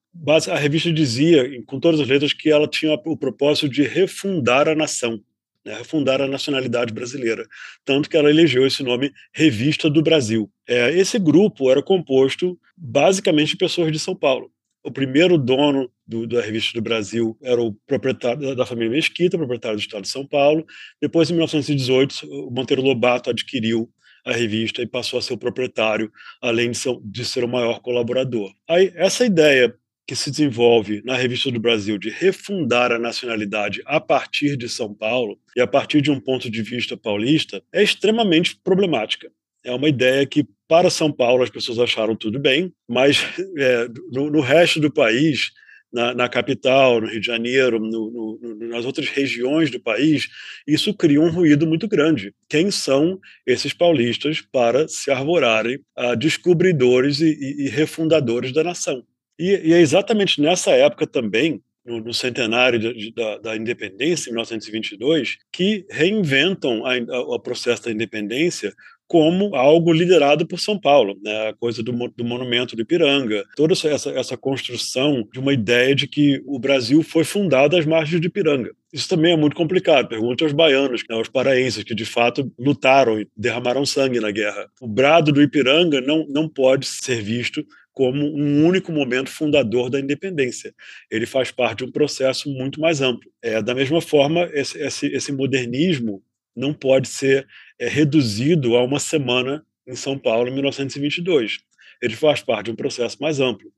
A 0.49 0.57
revista 0.57 0.93
dizia, 0.93 1.51
com 1.67 1.81
todas 1.81 1.99
as 1.99 2.07
letras, 2.07 2.33
que 2.33 2.49
ela 2.49 2.69
tinha 2.69 2.95
o 2.95 3.17
propósito 3.17 3.69
de 3.69 3.83
refundar 3.83 4.69
a 4.69 4.75
nação. 4.77 5.21
Né, 5.65 5.75
refundar 5.75 6.21
a 6.21 6.27
nacionalidade 6.27 6.93
brasileira, 6.93 7.47
tanto 7.85 8.09
que 8.09 8.17
ela 8.17 8.31
elegeu 8.31 8.67
esse 8.67 8.83
nome 8.83 9.13
Revista 9.35 9.89
do 9.89 10.03
Brasil. 10.03 10.51
É, 10.69 10.91
esse 10.99 11.19
grupo 11.19 11.71
era 11.71 11.83
composto 11.83 12.59
basicamente 12.77 13.51
de 13.51 13.57
pessoas 13.57 13.93
de 13.93 13.99
São 13.99 14.15
Paulo. 14.15 14.51
O 14.85 14.91
primeiro 14.91 15.39
dono 15.39 15.89
do, 16.07 16.27
da 16.27 16.41
Revista 16.41 16.73
do 16.75 16.83
Brasil 16.83 17.39
era 17.41 17.61
o 17.61 17.73
proprietário 17.87 18.57
da 18.57 18.67
família 18.67 18.91
Mesquita, 18.91 19.39
proprietário 19.39 19.77
do 19.77 19.81
Estado 19.81 20.03
de 20.03 20.09
São 20.09 20.27
Paulo. 20.27 20.67
Depois, 21.01 21.31
em 21.31 21.35
1918, 21.35 22.27
o 22.27 22.51
Monteiro 22.51 22.83
Lobato 22.83 23.31
adquiriu 23.31 23.89
a 24.25 24.33
revista 24.33 24.83
e 24.83 24.87
passou 24.87 25.19
a 25.19 25.23
ser 25.23 25.35
o 25.35 25.39
proprietário, 25.39 26.11
além 26.41 26.71
de 26.71 26.79
ser, 26.79 26.97
de 27.05 27.25
ser 27.25 27.45
o 27.45 27.49
maior 27.49 27.81
colaborador. 27.81 28.53
Aí, 28.69 28.93
essa 28.95 29.25
ideia 29.25 29.75
que 30.07 30.17
se 30.17 30.31
desenvolve 30.31 31.03
na 31.05 31.17
Revista 31.17 31.51
do 31.51 31.61
Brasil 31.61 31.97
de 31.97 32.11
refundar 32.11 32.91
a 32.93 32.99
nacionalidade 32.99 33.83
a 33.87 34.01
partir 34.01 34.57
de 34.57 34.69
São 34.69 34.93
Paulo 34.93 35.39
e 35.57 35.61
a 35.61 35.67
partir 35.67 36.01
de 36.01 36.11
um 36.11 36.21
ponto 36.21 36.51
de 36.51 36.63
vista 36.63 36.97
paulista 36.97 37.63
é 37.73 37.83
extremamente 37.83 38.57
problemática. 38.63 39.31
É 39.65 39.73
uma 39.73 39.89
ideia 39.89 40.27
que, 40.27 40.45
para 40.67 40.91
São 40.91 41.13
Paulo, 41.13 41.45
as 41.45 41.51
pessoas 41.51 41.79
acharam 41.79 42.17
tudo 42.17 42.39
bem, 42.41 42.73
mas 42.89 43.25
é, 43.57 43.89
no, 44.11 44.29
no, 44.29 44.41
resto 44.41 44.81
do 44.81 44.93
país, 44.93 45.53
na, 45.93 46.13
na, 46.13 46.29
capital, 46.29 47.01
no 47.01 47.07
Rio 47.07 47.21
de 47.21 47.27
Janeiro, 47.27 47.79
no, 47.79 48.39
no, 48.41 48.69
nas 48.69 48.85
outras 48.85 49.07
regiões 49.09 49.71
do 49.71 49.79
país, 49.79 50.29
isso 50.67 50.93
cria 50.93 51.21
um 51.21 51.31
ruído 51.31 51.65
muito 51.65 51.87
grande. 51.87 52.35
Quem 52.49 52.73
são 52.73 53.21
esses 53.47 53.73
paulistas 53.73 54.41
para 54.41 54.89
se 54.89 55.13
arvorarem 55.13 55.79
a 55.95 56.17
descobridores 56.17 57.21
e, 57.21 57.33
e, 57.33 57.67
e 57.67 57.69
refundadores 57.69 58.53
da 58.53 58.65
nação? 58.65 59.05
E, 59.43 59.71
e, 59.71 59.75
é 59.75 59.81
exatamente 59.81 60.41
nessa 60.41 60.71
época 60.71 61.05
também 61.05 61.61
no, 61.85 61.99
no 61.99 62.15
centenário 62.15 62.79
de, 62.79 63.13
da, 63.13 63.39
da, 63.39 63.57
independência, 63.57 64.31
em 64.31 64.33
1922, 64.35 65.39
que 65.53 65.85
reinventam 65.91 66.83
o 67.11 67.41
processo 67.41 67.83
da 67.83 67.91
independência 67.91 68.73
como 69.09 69.55
algo 69.57 69.93
liderado 69.93 70.47
por 70.47 70.61
São 70.61 70.79
Paulo, 70.79 71.19
né? 71.23 71.49
a 71.49 71.53
coisa 71.53 71.83
do, 71.83 71.93
do 72.17 72.25
monumento 72.25 72.77
do 72.77 72.83
Ipiranga, 72.83 73.45
toda 73.57 73.75
essa, 73.75 74.11
essa 74.11 74.37
construção 74.37 75.29
de 75.33 75.41
uma 75.41 75.53
ideia 75.53 75.95
de 75.95 76.07
que 76.07 76.41
o 76.47 76.59
Brasil 76.59 77.03
foi 77.03 77.25
fundado 77.25 77.77
às 77.77 77.85
margens 77.85 78.21
do 78.21 78.27
Ipiranga. 78.29 78.71
Isso 78.93 79.09
também 79.09 79.33
é 79.33 79.37
muito 79.37 79.57
complicado. 79.57 80.09
Pergunte 80.09 80.45
aos 80.45 80.53
baianos, 80.53 81.03
né, 81.11 81.17
aos 81.17 81.29
paraenses, 81.29 81.83
que 81.83 81.95
de 81.95 82.05
fato 82.05 82.51
lutaram 82.59 83.21
e 83.21 83.29
derramaram 83.37 83.85
sangue 83.85 84.21
na 84.21 84.31
guerra. 84.31 84.67
O 84.81 84.87
brado 84.87 85.33
do 85.33 85.43
Ipiranga 85.43 86.01
não, 86.01 86.25
não 86.29 86.49
pode 86.49 86.87
ser 86.87 87.21
visto 87.21 87.67
como 87.93 88.25
um 88.25 88.67
único 88.67 88.91
momento 88.91 89.31
fundador 89.31 89.91
da 89.91 90.01
independência. 90.01 90.75
Ele 91.11 91.27
faz 91.27 91.51
parte 91.51 91.79
de 91.79 91.85
um 91.85 91.93
processo 91.93 92.51
muito 92.51 92.81
mais 92.81 93.01
amplo. 93.01 93.31
É, 93.43 93.61
da 93.61 93.75
mesma 93.75 94.01
forma, 94.01 94.49
esse, 94.53 94.79
esse, 94.79 95.07
esse 95.07 95.33
modernismo 95.33 96.23
não 96.57 96.73
pode 96.73 97.09
ser 97.09 97.47
é, 97.79 97.89
reduzido 97.89 98.77
a 98.77 98.83
uma 98.83 98.99
semana 98.99 99.65
em 99.87 99.95
São 99.95 100.19
Paulo 100.19 100.49
em 100.49 100.55
1922. 100.55 101.59
Ele 102.01 102.17
faz 102.17 102.43
parte 102.43 102.67
de 102.67 102.73
um 102.73 102.77
processo 102.77 103.17
mais 103.21 103.41
amplo. 103.41 103.71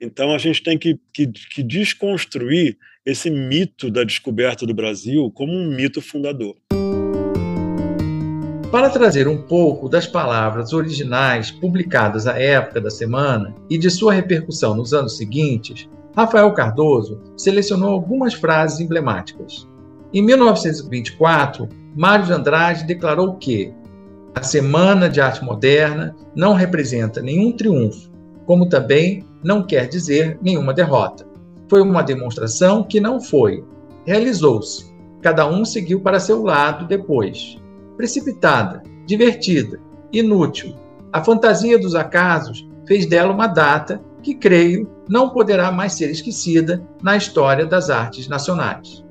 Então, 0.00 0.34
a 0.34 0.38
gente 0.38 0.62
tem 0.62 0.78
que, 0.78 0.98
que, 1.12 1.26
que 1.26 1.62
desconstruir 1.62 2.76
esse 3.04 3.30
mito 3.30 3.90
da 3.90 4.04
descoberta 4.04 4.66
do 4.66 4.74
Brasil 4.74 5.30
como 5.30 5.52
um 5.52 5.74
mito 5.74 6.00
fundador. 6.00 6.56
Para 8.70 8.88
trazer 8.88 9.26
um 9.26 9.36
pouco 9.36 9.88
das 9.88 10.06
palavras 10.06 10.72
originais 10.72 11.50
publicadas 11.50 12.28
à 12.28 12.38
época 12.38 12.80
da 12.80 12.88
semana 12.88 13.52
e 13.68 13.76
de 13.76 13.90
sua 13.90 14.12
repercussão 14.12 14.76
nos 14.76 14.94
anos 14.94 15.16
seguintes, 15.16 15.88
Rafael 16.16 16.54
Cardoso 16.54 17.20
selecionou 17.36 17.90
algumas 17.90 18.32
frases 18.32 18.78
emblemáticas. 18.78 19.68
Em 20.14 20.22
1924, 20.22 21.68
Mário 21.96 22.26
de 22.26 22.32
Andrade 22.32 22.84
declarou 22.84 23.34
que 23.34 23.74
a 24.36 24.42
Semana 24.44 25.08
de 25.08 25.20
Arte 25.20 25.44
Moderna 25.44 26.14
não 26.32 26.54
representa 26.54 27.20
nenhum 27.20 27.50
triunfo, 27.50 28.08
como 28.46 28.68
também 28.68 29.24
não 29.42 29.66
quer 29.66 29.88
dizer 29.88 30.38
nenhuma 30.40 30.72
derrota. 30.72 31.26
Foi 31.68 31.82
uma 31.82 32.02
demonstração 32.02 32.84
que 32.84 33.00
não 33.00 33.20
foi, 33.20 33.64
realizou-se. 34.06 34.94
Cada 35.20 35.44
um 35.48 35.64
seguiu 35.64 36.00
para 36.00 36.20
seu 36.20 36.44
lado 36.44 36.86
depois. 36.86 37.58
Precipitada, 38.00 38.82
divertida, 39.04 39.78
inútil, 40.10 40.74
a 41.12 41.22
fantasia 41.22 41.78
dos 41.78 41.94
acasos 41.94 42.66
fez 42.86 43.04
dela 43.04 43.30
uma 43.30 43.46
data 43.46 44.00
que, 44.22 44.34
creio, 44.34 44.90
não 45.06 45.28
poderá 45.28 45.70
mais 45.70 45.92
ser 45.92 46.10
esquecida 46.10 46.82
na 47.02 47.14
história 47.14 47.66
das 47.66 47.90
artes 47.90 48.26
nacionais. 48.26 49.04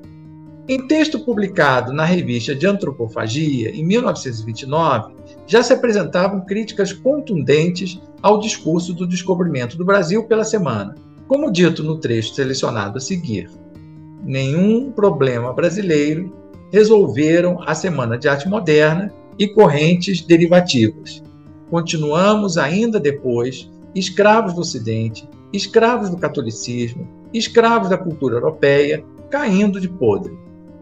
Em 0.68 0.88
texto 0.88 1.20
publicado 1.20 1.92
na 1.92 2.04
revista 2.04 2.52
de 2.52 2.66
Antropofagia, 2.66 3.70
em 3.70 3.86
1929, 3.86 5.14
já 5.46 5.62
se 5.62 5.72
apresentavam 5.72 6.44
críticas 6.44 6.92
contundentes 6.92 8.00
ao 8.20 8.40
discurso 8.40 8.92
do 8.92 9.06
descobrimento 9.06 9.76
do 9.76 9.84
Brasil 9.84 10.24
pela 10.24 10.42
semana, 10.42 10.96
como 11.28 11.52
dito 11.52 11.84
no 11.84 12.00
trecho 12.00 12.34
selecionado 12.34 12.98
a 12.98 13.00
seguir. 13.00 13.48
Nenhum 14.24 14.90
problema 14.90 15.52
brasileiro 15.52 16.39
resolveram 16.72 17.62
a 17.66 17.74
Semana 17.74 18.16
de 18.18 18.28
Arte 18.28 18.48
Moderna 18.48 19.12
e 19.38 19.48
correntes 19.48 20.22
derivativas. 20.22 21.22
Continuamos 21.70 22.58
ainda 22.58 22.98
depois 22.98 23.70
escravos 23.94 24.54
do 24.54 24.60
Ocidente, 24.60 25.28
escravos 25.52 26.10
do 26.10 26.16
catolicismo, 26.16 27.08
escravos 27.32 27.88
da 27.88 27.98
cultura 27.98 28.36
europeia, 28.36 29.04
caindo 29.30 29.80
de 29.80 29.88
podre 29.88 30.38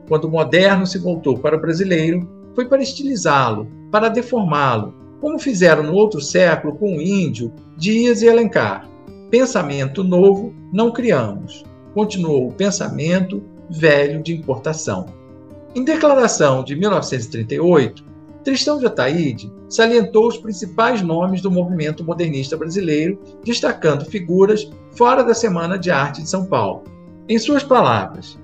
quando 0.08 0.24
o 0.24 0.30
moderno 0.30 0.86
se 0.86 0.98
voltou 0.98 1.38
para 1.38 1.56
o 1.56 1.60
brasileiro, 1.60 2.26
foi 2.54 2.66
para 2.66 2.82
estilizá-lo, 2.82 3.68
para 3.92 4.08
deformá-lo, 4.08 4.94
como 5.20 5.38
fizeram 5.38 5.82
no 5.82 5.92
outro 5.92 6.20
século 6.20 6.74
com 6.76 6.96
o 6.96 7.02
índio 7.02 7.52
Dias 7.76 8.22
e 8.22 8.28
Alencar. 8.28 8.88
Pensamento 9.30 10.02
novo 10.02 10.54
não 10.72 10.90
criamos, 10.90 11.62
continuou 11.92 12.48
o 12.48 12.52
pensamento 12.52 13.42
velho 13.68 14.22
de 14.22 14.34
importação. 14.34 15.06
Em 15.74 15.84
declaração 15.84 16.64
de 16.64 16.74
1938, 16.74 18.02
Tristão 18.42 18.78
de 18.78 18.86
Ataíde 18.86 19.52
salientou 19.68 20.26
os 20.26 20.38
principais 20.38 21.02
nomes 21.02 21.42
do 21.42 21.50
movimento 21.50 22.02
modernista 22.02 22.56
brasileiro, 22.56 23.20
destacando 23.44 24.06
figuras 24.06 24.70
fora 24.92 25.22
da 25.22 25.34
Semana 25.34 25.78
de 25.78 25.90
Arte 25.90 26.22
de 26.22 26.30
São 26.30 26.46
Paulo. 26.46 26.84
Em 27.28 27.38
suas 27.38 27.62
palavras, 27.62 28.38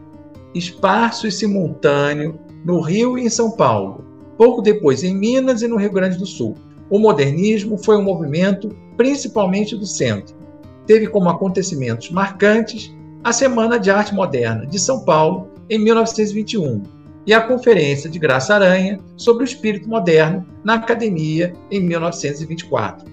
esparso 0.54 1.26
e 1.26 1.32
simultâneo 1.32 2.38
no 2.62 2.80
Rio 2.80 3.16
e 3.16 3.22
em 3.22 3.30
São 3.30 3.50
Paulo, 3.50 4.04
pouco 4.36 4.60
depois 4.60 5.02
em 5.02 5.16
Minas 5.16 5.62
e 5.62 5.68
no 5.68 5.76
Rio 5.76 5.92
Grande 5.92 6.18
do 6.18 6.26
Sul. 6.26 6.54
O 6.90 6.98
modernismo 6.98 7.78
foi 7.78 7.96
um 7.96 8.04
movimento 8.04 8.68
principalmente 8.98 9.74
do 9.74 9.86
centro. 9.86 10.36
Teve 10.86 11.06
como 11.06 11.30
acontecimentos 11.30 12.10
marcantes 12.10 12.94
a 13.24 13.32
Semana 13.32 13.78
de 13.78 13.90
Arte 13.90 14.14
Moderna 14.14 14.66
de 14.66 14.78
São 14.78 15.02
Paulo 15.02 15.48
em 15.70 15.78
1921 15.78 16.82
e 17.26 17.32
a 17.32 17.40
Conferência 17.40 18.10
de 18.10 18.18
Graça 18.18 18.54
Aranha 18.54 18.98
sobre 19.16 19.44
o 19.44 19.46
Espírito 19.46 19.88
Moderno 19.88 20.46
na 20.62 20.74
Academia 20.74 21.54
em 21.70 21.80
1924. 21.80 23.06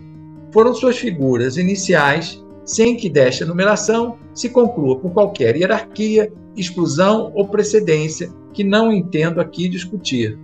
Foram 0.52 0.74
suas 0.74 0.98
figuras 0.98 1.58
iniciais, 1.58 2.44
sem 2.66 2.98
que 2.98 3.10
desta 3.10 3.46
numeração 3.46 4.18
se 4.34 4.50
conclua 4.50 5.00
por 5.00 5.12
qualquer 5.12 5.56
hierarquia 5.56 6.32
exclusão 6.56 7.32
ou 7.34 7.48
precedência 7.48 8.30
que 8.54 8.64
não 8.64 8.92
entendo 8.92 9.40
aqui 9.40 9.70
discutir. 9.70 10.38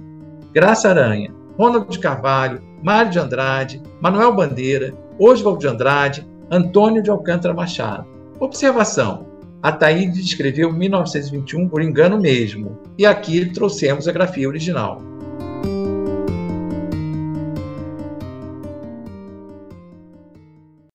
Graça 0.53 0.89
Aranha, 0.89 1.33
Ronald 1.57 1.89
de 1.89 1.99
Carvalho, 1.99 2.61
Mário 2.81 3.11
de 3.11 3.19
Andrade, 3.19 3.81
Manuel 4.01 4.35
Bandeira, 4.35 4.93
Oswald 5.19 5.59
de 5.59 5.67
Andrade, 5.67 6.27
Antônio 6.49 7.01
de 7.01 7.09
Alcântara 7.09 7.53
Machado. 7.53 8.07
Observação: 8.39 9.25
Ataíde 9.61 10.21
descreveu 10.21 10.71
1921 10.71 11.67
por 11.67 11.81
engano 11.81 12.19
mesmo, 12.19 12.79
e 12.97 13.05
aqui 13.05 13.45
trouxemos 13.51 14.07
a 14.07 14.11
grafia 14.11 14.47
original. 14.47 15.01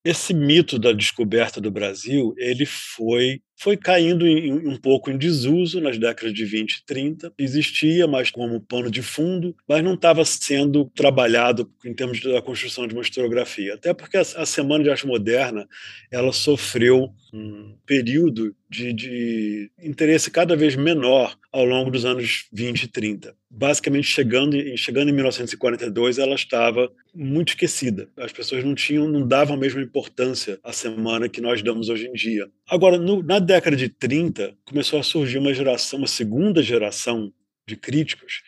Esse 0.04 0.34
mito 0.34 0.78
da 0.78 0.92
descoberta 0.92 1.60
do 1.60 1.70
Brasil, 1.70 2.34
ele 2.36 2.66
foi 2.66 3.40
foi 3.62 3.76
caindo 3.76 4.26
em, 4.26 4.52
um 4.52 4.76
pouco 4.76 5.08
em 5.08 5.16
desuso 5.16 5.80
nas 5.80 5.96
décadas 5.96 6.34
de 6.34 6.44
20 6.44 6.72
e 6.72 6.84
30. 6.84 7.32
Existia, 7.38 8.08
mas 8.08 8.28
como 8.28 8.60
pano 8.60 8.90
de 8.90 9.02
fundo, 9.02 9.56
mas 9.68 9.84
não 9.84 9.94
estava 9.94 10.24
sendo 10.24 10.90
trabalhado 10.94 11.70
em 11.84 11.94
termos 11.94 12.20
da 12.20 12.42
construção 12.42 12.88
de 12.88 12.94
uma 12.94 13.02
historiografia. 13.02 13.74
Até 13.74 13.94
porque 13.94 14.16
a, 14.16 14.24
Semana 14.52 14.82
de 14.82 14.90
Arte 14.90 15.06
Moderna 15.06 15.68
ela 16.10 16.32
sofreu 16.32 17.14
um 17.32 17.74
período 17.86 18.54
de, 18.68 18.92
de, 18.92 19.70
interesse 19.82 20.30
cada 20.30 20.56
vez 20.56 20.74
menor 20.74 21.36
ao 21.52 21.64
longo 21.64 21.90
dos 21.90 22.04
anos 22.04 22.46
20 22.52 22.84
e 22.84 22.88
30. 22.88 23.34
Basicamente, 23.50 24.06
chegando, 24.06 24.56
chegando 24.76 25.10
em 25.10 25.12
1942, 25.12 26.18
ela 26.18 26.34
estava 26.34 26.90
muito 27.14 27.50
esquecida. 27.50 28.08
As 28.16 28.32
pessoas 28.32 28.64
não 28.64 28.74
tinham, 28.74 29.06
não 29.08 29.26
davam 29.26 29.56
a 29.56 29.58
mesma 29.58 29.82
importância 29.82 30.58
à 30.64 30.72
semana 30.72 31.28
que 31.28 31.40
nós 31.40 31.62
damos 31.62 31.90
hoje 31.90 32.06
em 32.06 32.12
dia. 32.12 32.48
Agora, 32.68 32.96
no, 32.96 33.22
na 33.22 33.38
década 33.54 33.76
de 33.76 33.88
30, 33.88 34.54
começou 34.64 34.98
a 34.98 35.02
surgir 35.02 35.38
uma 35.38 35.52
geração, 35.52 35.98
uma 35.98 36.08
segunda 36.08 36.62
geração 36.62 37.32
de 37.68 37.76
críticos 37.76 38.42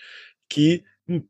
que 0.49 0.83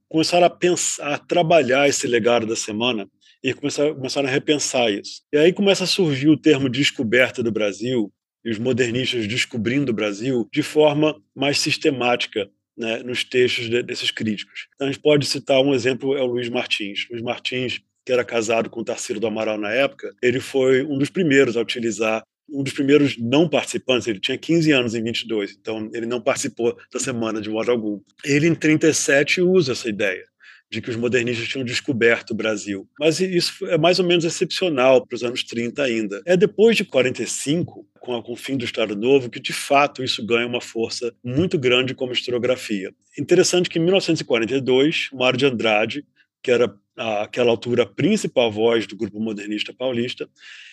começaram 0.09 0.47
a 0.47 0.51
pensar, 0.51 1.15
a 1.15 1.19
trabalhar 1.19 1.89
esse 1.89 2.07
legado 2.07 2.47
da 2.47 2.55
semana 2.55 3.09
e 3.43 3.53
começaram, 3.53 3.95
começaram 3.95 4.29
a 4.29 4.31
repensar 4.31 4.91
isso. 4.91 5.23
E 5.33 5.39
aí 5.39 5.53
começa 5.53 5.85
a 5.85 5.89
surgir 5.89 6.29
o 6.29 6.37
termo 6.37 6.69
descoberta 6.69 7.43
do 7.43 7.51
Brasil, 7.51 8.13
e 8.45 8.51
os 8.51 8.59
modernistas 8.59 9.27
descobrindo 9.27 9.91
o 9.91 9.95
Brasil 9.95 10.47
de 10.53 10.63
forma 10.63 11.17
mais 11.35 11.59
sistemática 11.59 12.49
né, 12.77 13.03
nos 13.03 13.25
textos 13.25 13.71
de, 13.71 13.83
desses 13.83 14.11
críticos. 14.11 14.69
Então, 14.75 14.87
a 14.87 14.93
gente 14.93 15.01
pode 15.01 15.27
citar 15.27 15.61
um 15.63 15.73
exemplo, 15.73 16.17
é 16.17 16.23
o 16.23 16.27
Luiz 16.27 16.49
Martins. 16.49 17.07
Luiz 17.11 17.23
Martins, 17.23 17.81
que 18.05 18.13
era 18.13 18.25
casado 18.25 18.69
com 18.69 18.81
o 18.81 18.85
Tarcísio 18.85 19.19
do 19.19 19.27
Amaral 19.27 19.57
na 19.57 19.73
época, 19.73 20.15
ele 20.23 20.41
foi 20.41 20.85
um 20.85 20.99
dos 20.99 21.09
primeiros 21.09 21.57
a 21.57 21.61
utilizar 21.61 22.23
um 22.49 22.63
dos 22.63 22.73
primeiros 22.73 23.17
não 23.19 23.49
participantes, 23.49 24.07
ele 24.07 24.21
tinha 24.21 24.39
15 24.39 24.73
anos 24.73 24.95
em 24.95 25.03
22, 25.03 25.57
então 25.61 25.91
ele 25.93 26.07
não 26.07 26.21
participou 26.21 26.77
da 26.93 27.01
semana 27.01 27.41
de 27.41 27.51
modo 27.51 27.71
algum. 27.71 28.01
Ele, 28.25 28.47
em 28.47 28.55
37, 28.55 29.41
usa 29.41 29.73
essa 29.73 29.89
ideia 29.89 30.25
de 30.71 30.81
que 30.81 30.91
os 30.91 30.97
modernistas 30.97 31.47
tinham 31.47 31.65
descoberto 31.65 32.31
o 32.31 32.35
Brasil. 32.35 32.89
Mas 32.99 33.21
isso 33.21 33.65
é 33.67 33.79
mais 33.79 33.99
ou 33.99 34.05
menos 34.05 34.25
excepcional 34.25 35.07
para 35.07 35.15
os 35.15 35.23
anos 35.23 35.45
30 35.45 35.83
ainda. 35.83 36.23
É 36.27 36.37
depois 36.37 36.77
de 36.77 36.85
45, 36.85 37.87
com, 38.01 38.23
o 38.27 38.37
fim 38.37 38.57
do 38.57 38.65
Estado 38.65 38.97
Novo, 38.97 39.31
que 39.31 39.41
de 39.41 39.53
fato 39.53 40.03
isso 40.03 40.25
ganha 40.25 40.47
uma 40.47 40.61
força 40.61 41.15
muito 41.23 41.59
grande 41.59 41.95
como 41.95 42.13
historiografia. 42.13 42.93
Interessante 43.19 43.69
que 43.69 43.79
em 43.79 43.83
1942, 43.83 45.11
Mário 45.13 45.39
de 45.39 45.47
Andrade, 45.47 46.05
que 46.43 46.51
era 46.51 46.75
àquela 46.97 47.51
altura 47.51 47.85
principal 47.87 48.51
voz 48.51 48.87
do 48.87 48.97
grupo 48.97 49.21
modernista 49.21 49.73
paulista, 49.73 50.29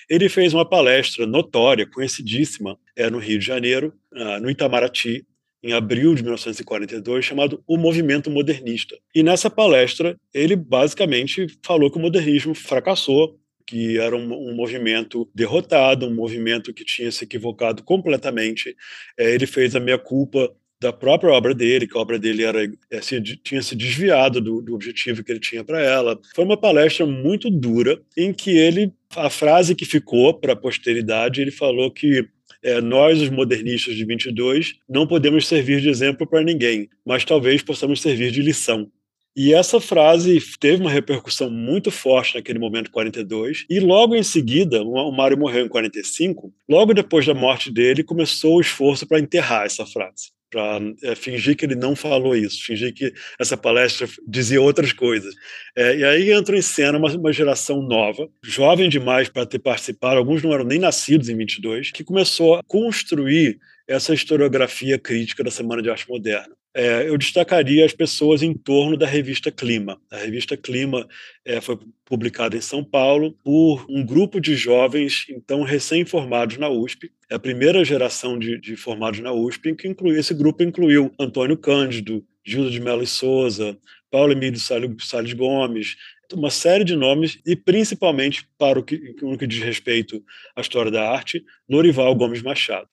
ele 0.09 0.29
fez 0.29 0.53
uma 0.53 0.67
palestra 0.67 1.25
notória, 1.25 1.87
conhecidíssima, 1.87 2.77
é, 2.95 3.09
no 3.09 3.17
Rio 3.17 3.39
de 3.39 3.45
Janeiro, 3.45 3.93
ah, 4.13 4.39
no 4.39 4.49
Itamaraty, 4.49 5.25
em 5.63 5.73
abril 5.73 6.15
de 6.15 6.23
1942, 6.23 7.23
chamado 7.23 7.63
O 7.67 7.77
Movimento 7.77 8.31
Modernista. 8.31 8.97
E 9.13 9.21
nessa 9.21 9.49
palestra, 9.49 10.17
ele 10.33 10.55
basicamente 10.55 11.47
falou 11.63 11.91
que 11.91 11.97
o 11.97 12.01
modernismo 12.01 12.55
fracassou, 12.55 13.39
que 13.67 13.97
era 13.99 14.15
um, 14.15 14.49
um 14.49 14.55
movimento 14.55 15.29
derrotado, 15.33 16.07
um 16.07 16.13
movimento 16.13 16.73
que 16.73 16.83
tinha 16.83 17.11
se 17.11 17.23
equivocado 17.23 17.83
completamente. 17.83 18.75
É, 19.17 19.33
ele 19.33 19.45
fez 19.45 19.75
a 19.75 19.79
meia-culpa 19.79 20.51
da 20.81 20.91
própria 20.91 21.31
obra 21.31 21.53
dele, 21.53 21.87
que 21.87 21.95
a 21.95 22.01
obra 22.01 22.17
dele 22.17 22.43
era, 22.43 22.59
se, 23.03 23.21
tinha 23.21 23.61
se 23.61 23.75
desviado 23.75 24.41
do, 24.41 24.63
do 24.63 24.73
objetivo 24.73 25.23
que 25.23 25.31
ele 25.31 25.39
tinha 25.39 25.63
para 25.63 25.79
ela. 25.79 26.19
Foi 26.33 26.43
uma 26.43 26.57
palestra 26.57 27.05
muito 27.05 27.51
dura, 27.51 28.01
em 28.17 28.33
que 28.33 28.57
ele, 28.57 28.91
a 29.15 29.29
frase 29.29 29.75
que 29.75 29.85
ficou 29.85 30.33
para 30.33 30.53
a 30.53 30.55
posteridade, 30.55 31.39
ele 31.39 31.51
falou 31.51 31.91
que 31.91 32.27
é, 32.63 32.81
nós, 32.81 33.21
os 33.21 33.29
modernistas 33.29 33.95
de 33.95 34.03
22, 34.03 34.73
não 34.89 35.05
podemos 35.05 35.47
servir 35.47 35.81
de 35.81 35.89
exemplo 35.89 36.25
para 36.25 36.43
ninguém, 36.43 36.89
mas 37.05 37.23
talvez 37.23 37.61
possamos 37.61 38.01
servir 38.01 38.31
de 38.31 38.41
lição. 38.41 38.89
E 39.35 39.53
essa 39.53 39.79
frase 39.79 40.39
teve 40.59 40.81
uma 40.81 40.91
repercussão 40.91 41.49
muito 41.49 41.91
forte 41.91 42.35
naquele 42.35 42.57
momento, 42.57 42.89
42, 42.89 43.65
e 43.69 43.79
logo 43.79 44.15
em 44.15 44.23
seguida, 44.23 44.81
o 44.81 45.11
Mário 45.11 45.37
morreu 45.37 45.63
em 45.63 45.69
45, 45.69 46.51
logo 46.67 46.91
depois 46.91 47.25
da 47.25 47.35
morte 47.35 47.71
dele, 47.71 48.03
começou 48.03 48.55
o 48.55 48.61
esforço 48.61 49.05
para 49.05 49.19
enterrar 49.19 49.65
essa 49.65 49.85
frase 49.85 50.31
para 50.51 50.79
é, 51.03 51.15
fingir 51.15 51.55
que 51.55 51.65
ele 51.65 51.75
não 51.75 51.95
falou 51.95 52.35
isso, 52.35 52.63
fingir 52.63 52.93
que 52.93 53.13
essa 53.39 53.55
palestra 53.55 54.07
dizia 54.27 54.61
outras 54.61 54.91
coisas. 54.91 55.33
É, 55.75 55.97
e 55.97 56.03
aí 56.03 56.31
entra 56.31 56.57
em 56.57 56.61
cena 56.61 56.97
uma, 56.97 57.09
uma 57.09 57.31
geração 57.31 57.81
nova, 57.81 58.29
jovem 58.43 58.89
demais 58.89 59.29
para 59.29 59.45
ter 59.45 59.59
participado, 59.59 60.17
alguns 60.17 60.43
não 60.43 60.53
eram 60.53 60.65
nem 60.65 60.77
nascidos 60.77 61.29
em 61.29 61.37
22, 61.37 61.91
que 61.91 62.03
começou 62.03 62.55
a 62.55 62.63
construir 62.63 63.57
essa 63.87 64.13
historiografia 64.13 64.99
crítica 64.99 65.43
da 65.43 65.49
Semana 65.49 65.81
de 65.81 65.89
Arte 65.89 66.07
Moderna. 66.07 66.53
É, 66.73 67.09
eu 67.09 67.17
destacaria 67.17 67.85
as 67.85 67.91
pessoas 67.91 68.41
em 68.41 68.53
torno 68.53 68.95
da 68.95 69.05
revista 69.05 69.51
Clima. 69.51 69.99
A 70.09 70.17
revista 70.17 70.55
Clima 70.55 71.05
é, 71.43 71.59
foi 71.59 71.77
publicada 72.05 72.55
em 72.55 72.61
São 72.61 72.81
Paulo 72.81 73.33
por 73.43 73.85
um 73.89 74.05
grupo 74.05 74.39
de 74.39 74.55
jovens, 74.55 75.25
então 75.29 75.63
recém-formados 75.63 76.57
na 76.57 76.69
USP. 76.69 77.11
É 77.29 77.35
a 77.35 77.39
primeira 77.39 77.83
geração 77.83 78.39
de, 78.39 78.57
de 78.57 78.77
formados 78.77 79.19
na 79.19 79.33
USP, 79.33 79.75
que 79.75 79.87
inclui, 79.87 80.17
esse 80.17 80.33
grupo 80.33 80.63
incluiu 80.63 81.13
Antônio 81.19 81.57
Cândido, 81.57 82.25
Gildo 82.43 82.71
de 82.71 82.79
Mello 82.79 83.03
e 83.03 83.07
Souza, 83.07 83.77
Paulo 84.09 84.31
Emílio 84.31 84.59
Salles 84.59 85.33
Gomes, 85.33 85.97
uma 86.33 86.49
série 86.49 86.85
de 86.85 86.95
nomes, 86.95 87.39
e 87.45 87.55
principalmente 87.55 88.47
para 88.57 88.79
o 88.79 88.83
que, 88.83 89.15
o 89.21 89.37
que 89.37 89.45
diz 89.45 89.61
respeito 89.61 90.23
à 90.55 90.61
história 90.61 90.89
da 90.89 91.11
arte, 91.11 91.43
Lorival 91.69 92.15
Gomes 92.15 92.41
Machado. 92.41 92.87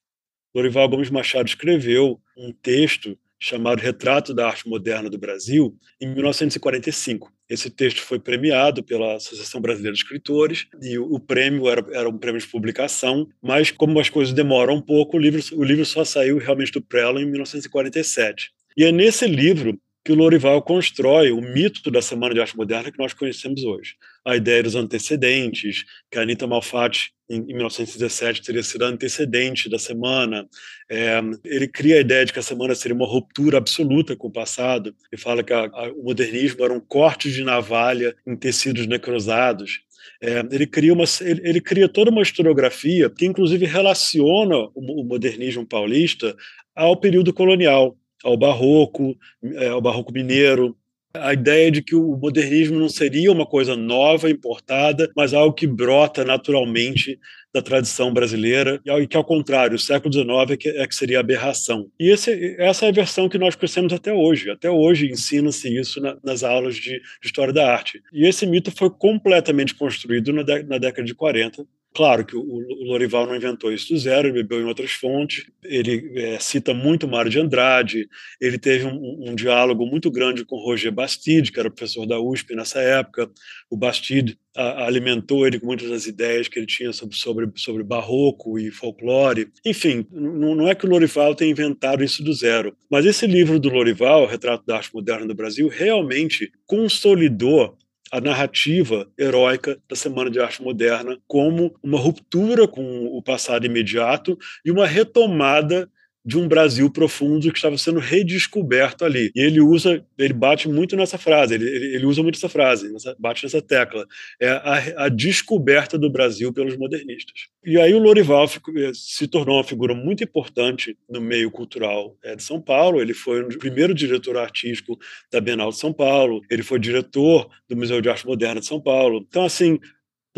Lorival 0.52 0.88
Gomes 0.88 1.10
Machado 1.10 1.46
escreveu 1.46 2.20
um 2.36 2.52
texto 2.52 3.16
chamado 3.38 3.80
Retrato 3.80 4.34
da 4.34 4.46
Arte 4.46 4.68
Moderna 4.68 5.08
do 5.08 5.18
Brasil, 5.18 5.76
em 6.00 6.08
1945. 6.12 7.32
Esse 7.48 7.70
texto 7.70 8.02
foi 8.02 8.18
premiado 8.18 8.82
pela 8.82 9.16
Associação 9.16 9.60
Brasileira 9.60 9.94
de 9.94 10.02
Escritores 10.02 10.66
e 10.82 10.98
o 10.98 11.18
prêmio 11.18 11.68
era, 11.68 11.84
era 11.92 12.08
um 12.08 12.18
prêmio 12.18 12.40
de 12.40 12.46
publicação, 12.46 13.26
mas 13.42 13.70
como 13.70 13.98
as 13.98 14.10
coisas 14.10 14.34
demoram 14.34 14.74
um 14.74 14.82
pouco, 14.82 15.16
o 15.16 15.20
livro, 15.20 15.40
o 15.54 15.64
livro 15.64 15.84
só 15.86 16.04
saiu 16.04 16.38
realmente 16.38 16.72
do 16.72 16.82
Prelo 16.82 17.20
em 17.20 17.26
1947. 17.26 18.50
E 18.76 18.84
é 18.84 18.92
nesse 18.92 19.26
livro 19.26 19.78
que 20.04 20.12
o 20.12 20.14
Lorival 20.14 20.62
constrói 20.62 21.30
o 21.32 21.40
mito 21.40 21.90
da 21.90 22.00
Semana 22.00 22.32
de 22.32 22.40
Arte 22.40 22.56
Moderna 22.56 22.90
que 22.90 22.98
nós 22.98 23.12
conhecemos 23.12 23.62
hoje. 23.64 23.94
A 24.28 24.36
ideia 24.36 24.62
dos 24.62 24.74
antecedentes, 24.74 25.84
que 26.10 26.18
a 26.18 26.22
Anita 26.22 26.46
Malfatti, 26.46 27.12
em, 27.30 27.40
1917, 27.40 28.42
teria 28.42 28.62
sido 28.62 28.84
antecedente 28.84 29.70
da 29.70 29.78
Semana. 29.78 30.46
É, 30.90 31.18
ele 31.44 31.66
cria 31.66 31.96
a 31.96 32.00
ideia 32.00 32.26
de 32.26 32.32
que 32.32 32.38
a 32.38 32.42
Semana 32.42 32.74
seria 32.74 32.94
uma 32.94 33.06
ruptura 33.06 33.56
absoluta 33.56 34.14
com 34.14 34.28
o 34.28 34.32
passado, 34.32 34.94
e 35.10 35.16
fala 35.16 35.42
que 35.42 35.52
a, 35.52 35.64
a, 35.64 35.92
o 35.92 36.04
modernismo 36.04 36.62
era 36.62 36.74
um 36.74 36.80
corte 36.80 37.32
de 37.32 37.42
navalha 37.42 38.14
em 38.26 38.36
tecidos 38.36 38.86
necrosados. 38.86 39.80
É, 40.20 40.40
ele, 40.50 40.66
cria 40.66 40.92
uma, 40.92 41.04
ele, 41.22 41.40
ele, 41.42 41.60
cria 41.60 41.88
toda 41.88 42.10
uma 42.10 42.22
historiografia 42.22 43.08
que, 43.08 43.24
inclusive, 43.24 43.64
relaciona 43.64 44.56
o, 44.74 45.00
o 45.00 45.04
modernismo 45.04 45.66
paulista 45.66 46.36
ao 46.74 46.96
período 47.00 47.32
colonial 47.32 47.96
ao 48.22 48.36
barroco, 48.36 49.16
é, 49.54 49.68
ao 49.68 49.80
barroco 49.80 50.12
mineiro, 50.12 50.76
a 51.14 51.32
ideia 51.32 51.70
de 51.70 51.82
que 51.82 51.94
o 51.94 52.16
modernismo 52.16 52.78
não 52.78 52.88
seria 52.88 53.32
uma 53.32 53.46
coisa 53.46 53.76
nova, 53.76 54.30
importada, 54.30 55.10
mas 55.16 55.32
algo 55.32 55.54
que 55.54 55.66
brota 55.66 56.24
naturalmente 56.24 57.18
da 57.52 57.62
tradição 57.62 58.12
brasileira, 58.12 58.80
e 58.84 59.06
que, 59.06 59.16
ao 59.16 59.24
contrário, 59.24 59.74
o 59.74 59.78
século 59.78 60.12
XIX 60.12 60.66
é 60.66 60.82
é 60.82 60.86
que 60.86 60.94
seria 60.94 61.20
aberração. 61.20 61.90
E 61.98 62.10
esse, 62.10 62.56
essa 62.58 62.86
é 62.86 62.88
a 62.90 62.92
versão 62.92 63.28
que 63.28 63.38
nós 63.38 63.56
conhecemos 63.56 63.92
até 63.92 64.12
hoje. 64.12 64.50
Até 64.50 64.70
hoje 64.70 65.10
ensina-se 65.10 65.74
isso 65.74 66.00
na, 66.00 66.16
nas 66.22 66.44
aulas 66.44 66.76
de, 66.76 67.00
de, 67.00 67.02
História 67.24 67.52
da 67.52 67.72
Arte. 67.72 68.02
E 68.12 68.26
esse 68.26 68.46
mito 68.46 68.70
foi 68.70 68.90
completamente 68.90 69.74
construído 69.74 70.32
na, 70.32 70.42
na 70.44 70.78
década 70.78 71.04
de 71.04 71.14
40, 71.14 71.66
Claro 71.94 72.24
que 72.24 72.36
o 72.36 72.44
Lorival 72.84 73.26
não 73.26 73.34
inventou 73.34 73.72
isso 73.72 73.92
do 73.92 73.98
zero, 73.98 74.28
ele 74.28 74.42
bebeu 74.42 74.60
em 74.60 74.66
outras 74.66 74.92
fontes, 74.92 75.46
ele 75.64 76.12
é, 76.16 76.38
cita 76.38 76.72
muito 76.72 77.08
Mário 77.08 77.30
de 77.30 77.40
Andrade, 77.40 78.08
ele 78.40 78.58
teve 78.58 78.84
um, 78.84 79.30
um, 79.30 79.34
diálogo 79.34 79.84
muito 79.84 80.10
grande 80.10 80.44
com 80.44 80.56
Roger 80.56 80.92
Bastide, 80.92 81.50
que 81.50 81.58
era 81.58 81.70
professor 81.70 82.06
da 82.06 82.20
USP 82.20 82.54
nessa 82.54 82.80
época. 82.80 83.28
O 83.68 83.76
Bastide 83.76 84.38
a, 84.56 84.84
alimentou 84.86 85.46
ele 85.46 85.58
com 85.58 85.66
muitas 85.66 85.88
das 85.90 86.06
ideias 86.06 86.46
que 86.46 86.58
ele 86.58 86.66
tinha 86.66 86.92
sobre, 86.92 87.16
sobre, 87.16 87.50
sobre 87.56 87.82
barroco 87.82 88.58
e 88.58 88.70
folclore. 88.70 89.48
Enfim, 89.64 90.06
não 90.12 90.68
é 90.68 90.74
que 90.74 90.86
o 90.86 90.88
Lorival 90.88 91.34
tenha 91.34 91.50
inventado 91.50 92.04
isso 92.04 92.22
do 92.22 92.32
zero, 92.32 92.76
mas 92.88 93.06
esse 93.06 93.26
livro 93.26 93.58
do 93.58 93.70
Lorival, 93.70 94.26
Retrato 94.26 94.64
da 94.64 94.76
Arte 94.76 94.94
Moderna 94.94 95.26
do 95.26 95.34
Brasil, 95.34 95.68
realmente 95.68 96.52
consolidou 96.66 97.76
a 98.10 98.20
narrativa 98.20 99.08
heróica 99.18 99.78
da 99.88 99.96
Semana 99.96 100.30
de 100.30 100.40
Arte 100.40 100.62
Moderna 100.62 101.18
como 101.26 101.74
uma 101.82 101.98
ruptura 101.98 102.66
com 102.66 103.06
o 103.06 103.22
passado 103.22 103.66
imediato 103.66 104.38
e 104.64 104.70
uma 104.70 104.86
retomada 104.86 105.90
de 106.28 106.36
um 106.36 106.46
Brasil 106.46 106.90
profundo 106.90 107.50
que 107.50 107.56
estava 107.56 107.78
sendo 107.78 107.98
redescoberto 107.98 109.02
ali. 109.02 109.32
E 109.34 109.40
ele 109.40 109.62
usa, 109.62 110.04
ele 110.18 110.34
bate 110.34 110.68
muito 110.68 110.94
nessa 110.94 111.16
frase, 111.16 111.54
ele, 111.54 111.64
ele, 111.64 112.04
usa 112.04 112.22
muito 112.22 112.36
essa 112.36 112.50
frase, 112.50 112.92
nessa, 112.92 113.16
bate 113.18 113.44
nessa 113.44 113.62
tecla, 113.62 114.06
é 114.38 114.50
a, 114.50 115.04
a, 115.04 115.08
descoberta 115.08 115.96
do 115.96 116.10
Brasil 116.10 116.52
pelos 116.52 116.76
modernistas. 116.76 117.46
E 117.64 117.80
aí 117.80 117.94
o 117.94 117.98
Lorival 117.98 118.44
eh, 118.44 118.90
se 118.92 119.26
tornou 119.26 119.56
uma 119.56 119.64
figura 119.64 119.94
muito 119.94 120.22
importante 120.22 120.98
no 121.08 121.18
meio 121.18 121.50
cultural 121.50 122.14
é, 122.22 122.36
de 122.36 122.42
São 122.42 122.60
Paulo, 122.60 123.00
ele 123.00 123.14
foi 123.14 123.40
o 123.40 123.58
primeiro 123.58 123.94
diretor 123.94 124.36
artístico 124.36 124.98
da 125.32 125.40
Bienal 125.40 125.70
de 125.70 125.78
São 125.78 125.94
Paulo, 125.94 126.42
ele 126.50 126.62
foi 126.62 126.78
diretor 126.78 127.48
do 127.66 127.74
Museu 127.74 128.02
de 128.02 128.10
Arte 128.10 128.26
Moderna 128.26 128.60
de 128.60 128.66
São 128.66 128.78
Paulo. 128.82 129.24
Então, 129.26 129.46
assim, 129.46 129.78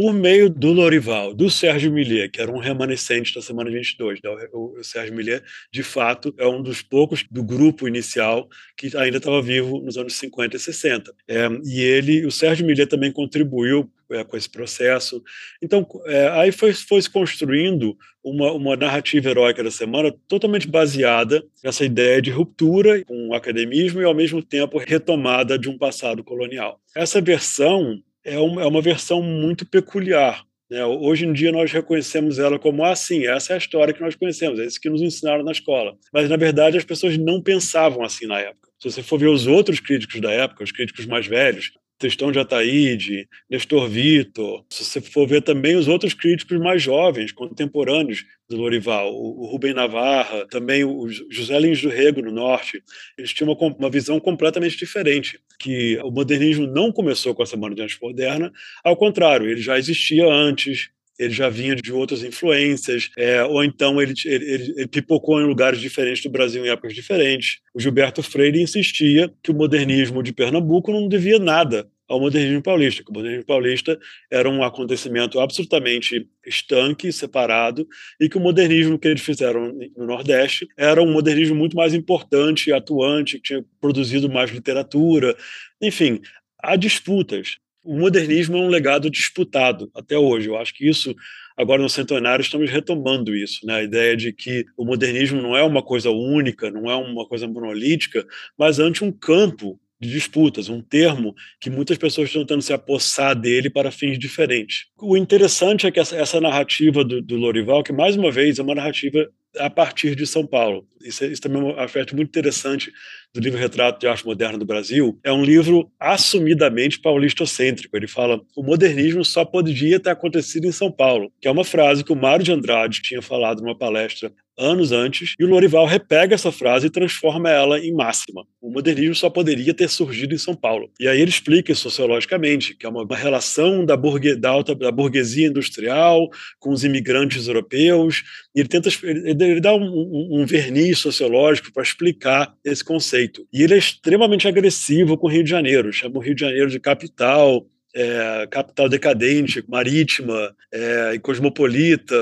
por 0.01 0.15
meio 0.15 0.49
do 0.49 0.73
Lorival, 0.73 1.35
do 1.35 1.51
Sérgio 1.51 1.93
Millier, 1.93 2.31
que 2.31 2.41
era 2.41 2.51
um 2.51 2.59
remanescente 2.59 3.35
da 3.35 3.43
semana 3.43 3.71
22. 3.71 4.19
Né? 4.25 4.31
O, 4.51 4.79
o 4.79 4.83
Sérgio 4.83 5.15
Millier, 5.15 5.45
de 5.71 5.83
fato, 5.83 6.35
é 6.39 6.47
um 6.47 6.63
dos 6.63 6.81
poucos 6.81 7.23
do 7.31 7.45
grupo 7.45 7.87
inicial 7.87 8.49
que 8.79 8.97
ainda 8.97 9.19
estava 9.19 9.43
vivo 9.43 9.79
nos 9.83 9.99
anos 9.99 10.15
50 10.15 10.57
e 10.57 10.59
60. 10.59 11.15
É, 11.29 11.49
e 11.67 11.83
ele, 11.83 12.25
o 12.25 12.31
Sérgio 12.31 12.65
Millier 12.65 12.87
também 12.87 13.13
contribuiu 13.13 13.93
é, 14.11 14.25
com 14.25 14.39
esse 14.39 14.49
processo. 14.49 15.23
Então, 15.61 15.87
é, 16.07 16.29
aí 16.29 16.51
foi, 16.51 16.73
foi 16.73 17.03
se 17.03 17.11
construindo 17.11 17.95
uma, 18.25 18.53
uma 18.53 18.77
narrativa 18.77 19.29
heróica 19.29 19.63
da 19.63 19.71
semana 19.71 20.11
totalmente 20.27 20.67
baseada 20.67 21.45
nessa 21.63 21.85
ideia 21.85 22.23
de 22.23 22.31
ruptura 22.31 23.05
com 23.05 23.29
o 23.29 23.35
academismo 23.35 24.01
e, 24.01 24.05
ao 24.05 24.15
mesmo 24.15 24.43
tempo, 24.43 24.79
retomada 24.79 25.59
de 25.59 25.69
um 25.69 25.77
passado 25.77 26.25
colonial. 26.25 26.81
Essa 26.97 27.21
versão 27.21 28.03
é 28.25 28.39
uma, 28.39 28.63
é 28.63 28.67
uma 28.67 28.83
versão 28.83 29.23
muito 29.23 29.67
peculiar. 29.67 30.45
Né? 30.71 30.85
Hoje 30.85 31.27
em 31.27 31.33
dia 31.33 31.51
nós 31.51 31.73
reconhecemos 31.73 32.39
ela 32.39 32.59
como 32.59 32.85
assim, 32.85 33.27
essa 33.27 33.53
é 33.53 33.55
a 33.55 33.59
história 33.59 33.93
que 33.93 34.01
nós 34.01 34.15
conhecemos, 34.15 34.59
é 34.61 34.65
isso 34.65 34.81
que 34.81 34.89
nos 34.89 35.03
ensinaram 35.03 35.43
na 35.43 35.53
escola. 35.53 35.97
Mas, 36.13 36.29
na 36.29 36.37
verdade, 36.37 36.79
as 36.79 36.85
pessoas 36.85 37.19
não 37.19 37.43
pensavam 37.43 38.05
assim 38.05 38.27
na 38.27 38.39
época. 38.39 38.71
Se 38.79 38.91
você 38.91 39.03
for 39.03 39.19
ver 39.19 39.29
os 39.29 39.47
outros 39.47 39.81
críticos 39.81 40.21
da 40.21 40.31
época, 40.31 40.65
os 40.65 40.73
críticos 40.73 41.07
mais 41.07 41.27
velhos, 41.27 41.73
Tristão 42.01 42.33
de 42.33 42.39
Ataíde, 42.39 43.29
Nestor 43.49 43.87
Vitor, 43.87 44.65
se 44.71 44.83
você 44.83 45.03
for 45.03 45.29
ver 45.29 45.43
também 45.43 45.77
os 45.77 45.87
outros 45.87 46.15
críticos 46.15 46.59
mais 46.59 46.83
jovens, 46.83 47.31
contemporâneos 47.31 48.25
do 48.49 48.57
Lorival, 48.57 49.15
o 49.15 49.45
Rubem 49.45 49.75
Navarra, 49.75 50.47
também 50.47 50.83
o 50.83 51.07
José 51.29 51.61
Lins 51.61 51.83
do 51.83 51.91
Rego, 51.91 52.23
no 52.23 52.33
Norte, 52.33 52.83
eles 53.19 53.35
tinham 53.35 53.53
uma, 53.53 53.77
uma 53.77 53.91
visão 53.91 54.19
completamente 54.19 54.79
diferente, 54.79 55.39
que 55.59 55.99
o 56.03 56.11
modernismo 56.11 56.67
não 56.67 56.91
começou 56.91 57.35
com 57.35 57.43
a 57.43 57.47
Semana 57.47 57.75
de 57.75 57.83
Arte 57.83 57.99
Moderna, 58.01 58.51
ao 58.83 58.97
contrário, 58.97 59.47
ele 59.47 59.61
já 59.61 59.79
existia 59.79 60.27
antes, 60.27 60.89
ele 61.21 61.35
já 61.35 61.51
vinha 61.51 61.77
de 61.77 61.93
outras 61.93 62.25
influências, 62.25 63.11
é, 63.17 63.45
ou 63.45 63.63
então 63.63 64.01
ele, 64.01 64.15
ele, 64.25 64.75
ele, 64.75 64.89
pipocou 64.89 65.39
em 65.39 65.45
lugares 65.45 65.79
diferentes 65.79 66.23
do 66.23 66.31
Brasil 66.31 66.65
em 66.65 66.71
épocas 66.71 66.95
diferentes. 66.95 67.59
O 67.75 67.81
Gilberto 67.81 68.23
Freire 68.23 68.63
insistia 68.63 69.31
que 69.43 69.51
o 69.51 69.55
modernismo 69.55 70.23
de 70.23 70.33
Pernambuco 70.33 70.91
não 70.91 71.07
devia 71.07 71.39
nada 71.39 71.87
ao 72.09 72.19
modernismo 72.19 72.63
paulista, 72.63 73.05
que 73.05 73.11
o 73.11 73.15
modernismo 73.15 73.45
paulista 73.45 74.01
era 74.31 74.49
um 74.49 74.65
acontecimento 74.65 75.39
absolutamente 75.39 76.27
estanque, 76.45 77.13
separado, 77.13 77.87
e 78.19 78.29
que 78.29 78.39
o 78.39 78.41
modernismo 78.41 78.99
que 78.99 79.07
eles 79.07 79.21
fizeram 79.21 79.73
no 79.97 80.07
Nordeste 80.07 80.67
era 80.77 81.03
um 81.03 81.13
modernismo 81.13 81.55
muito 81.55 81.77
mais 81.77 81.93
importante, 81.93 82.73
atuante, 82.73 83.37
que 83.37 83.43
tinha 83.43 83.65
produzido 83.79 84.29
mais 84.29 84.51
literatura. 84.51 85.37
Enfim, 85.81 86.21
há 86.59 86.75
disputas 86.77 87.59
o 87.83 87.99
modernismo 87.99 88.57
é 88.57 88.61
um 88.61 88.69
legado 88.69 89.11
disputado 89.11 89.91
até 89.95 90.19
hoje. 90.19 90.49
Eu 90.49 90.57
acho 90.57 90.75
que 90.75 90.89
isso, 90.89 91.15
agora 91.57 91.83
no 91.83 91.89
centenário, 91.89 92.43
estamos 92.43 92.71
retomando 92.71 93.35
isso, 93.35 93.65
né? 93.67 93.77
a 93.77 93.83
ideia 93.83 94.17
de 94.17 94.33
que 94.33 94.65
o 94.77 94.85
modernismo 94.85 95.41
não 95.41 95.57
é 95.57 95.63
uma 95.63 95.83
coisa 95.83 96.11
única, 96.11 96.71
não 96.71 96.91
é 96.91 96.95
uma 96.95 97.27
coisa 97.27 97.47
monolítica, 97.47 98.27
mas 98.59 98.79
ante 98.79 99.05
um 99.05 99.13
campo 99.13 99.79
de 100.01 100.11
disputas, 100.11 100.71
um 100.71 100.81
termo 100.81 101.35
que 101.61 101.69
muitas 101.69 101.99
pessoas 101.99 102.29
estão 102.29 102.43
tentando 102.43 102.63
se 102.63 102.73
apossar 102.73 103.39
dele 103.39 103.69
para 103.69 103.91
fins 103.91 104.19
diferentes. 104.19 104.87
O 104.99 105.17
interessante 105.17 105.87
é 105.87 105.91
que 105.91 106.01
essa, 106.01 106.17
essa 106.17 106.41
narrativa 106.41 107.05
do, 107.05 107.21
do 107.21 107.37
Lorival, 107.37 107.83
que 107.83 107.93
mais 107.93 108.17
uma 108.17 108.31
vez 108.31 108.59
é 108.59 108.63
uma 108.63 108.75
narrativa 108.75 109.29
a 109.59 109.69
partir 109.69 110.15
de 110.15 110.27
São 110.27 110.47
Paulo. 110.47 110.87
Isso, 111.03 111.25
é, 111.25 111.29
isso 111.29 111.41
também 111.41 111.61
é 111.61 111.65
um 111.65 111.81
aspecto 111.81 112.15
muito 112.15 112.29
interessante 112.29 112.93
do 113.33 113.41
livro 113.41 113.59
Retrato 113.59 114.01
de 114.01 114.07
Arte 114.07 114.25
Moderna 114.25 114.59
do 114.59 114.65
Brasil. 114.65 115.19
É 115.25 115.33
um 115.33 115.45
livro 115.45 115.91
assumidamente 115.99 117.01
paulistocêntrico. 117.01 117.97
Ele 117.97 118.07
fala 118.07 118.41
o 118.57 118.63
modernismo 118.63 119.25
só 119.25 119.45
podia 119.45 120.01
ter 120.01 120.11
acontecido 120.11 120.67
em 120.67 120.73
São 120.73 120.91
Paulo, 120.91 121.33
que 121.41 121.49
é 121.49 121.51
uma 121.51 121.65
frase 121.65 122.05
que 122.05 122.13
o 122.13 122.17
Mário 122.17 122.45
de 122.45 122.53
Andrade 122.53 123.03
tinha 123.03 123.23
falado 123.23 123.63
numa 123.63 123.77
palestra 123.77 124.33
anos 124.61 124.93
antes, 124.93 125.35
e 125.39 125.45
o 125.45 125.49
Lorival 125.49 125.87
repega 125.87 126.35
essa 126.35 126.53
frase 126.53 126.87
e 126.87 126.91
transforma 126.91 127.49
ela 127.49 127.79
em 127.79 127.93
máxima. 127.93 128.45
O 128.61 128.71
modernismo 128.71 129.15
só 129.15 129.31
poderia 129.31 129.73
ter 129.73 129.89
surgido 129.89 130.35
em 130.35 130.39
São 130.39 130.55
Paulo. 130.55 130.91
E 131.01 131.09
aí 131.09 131.19
ele 131.19 131.31
explica 131.31 131.75
sociologicamente 131.75 132.75
que 132.75 132.85
é 132.85 132.89
uma, 132.89 133.07
relação 133.17 133.85
da, 133.85 133.97
burgue, 133.97 134.37
da, 134.37 134.51
alta, 134.51 134.75
da 134.75 134.93
burguesia 134.93 135.49
industrial 135.49 136.29
com 136.59 136.71
os 136.71 136.85
imigrantes 136.85 137.47
europeus, 137.47 138.23
e 138.55 138.61
ele 138.61 138.69
tenta 138.69 138.91
ele, 139.03 139.40
ele 139.45 139.61
dá 139.61 139.75
um, 139.75 139.83
um, 139.83 140.41
um 140.41 140.47
verniz 140.47 140.99
sociológico 140.99 141.73
para 141.73 141.83
explicar 141.83 142.55
esse 142.65 142.85
conceito. 142.85 143.47
E 143.53 143.63
ele 143.63 143.75
é 143.75 143.79
extremamente 143.79 144.47
agressivo 144.47 145.17
com 145.17 145.27
o 145.27 145.31
Rio 145.31 145.45
de 145.45 145.51
Janeiro, 145.51 145.93
chama 145.93 146.19
o 146.19 146.21
Rio 146.21 146.35
de 146.35 146.41
Janeiro 146.41 146.71
de 146.71 146.81
capital, 146.81 147.67
é, 147.95 148.47
capital 148.51 148.89
decadente, 148.89 149.65
marítima 149.69 150.55
é, 150.73 151.15
e 151.15 151.19
cosmopolita, 151.19 152.15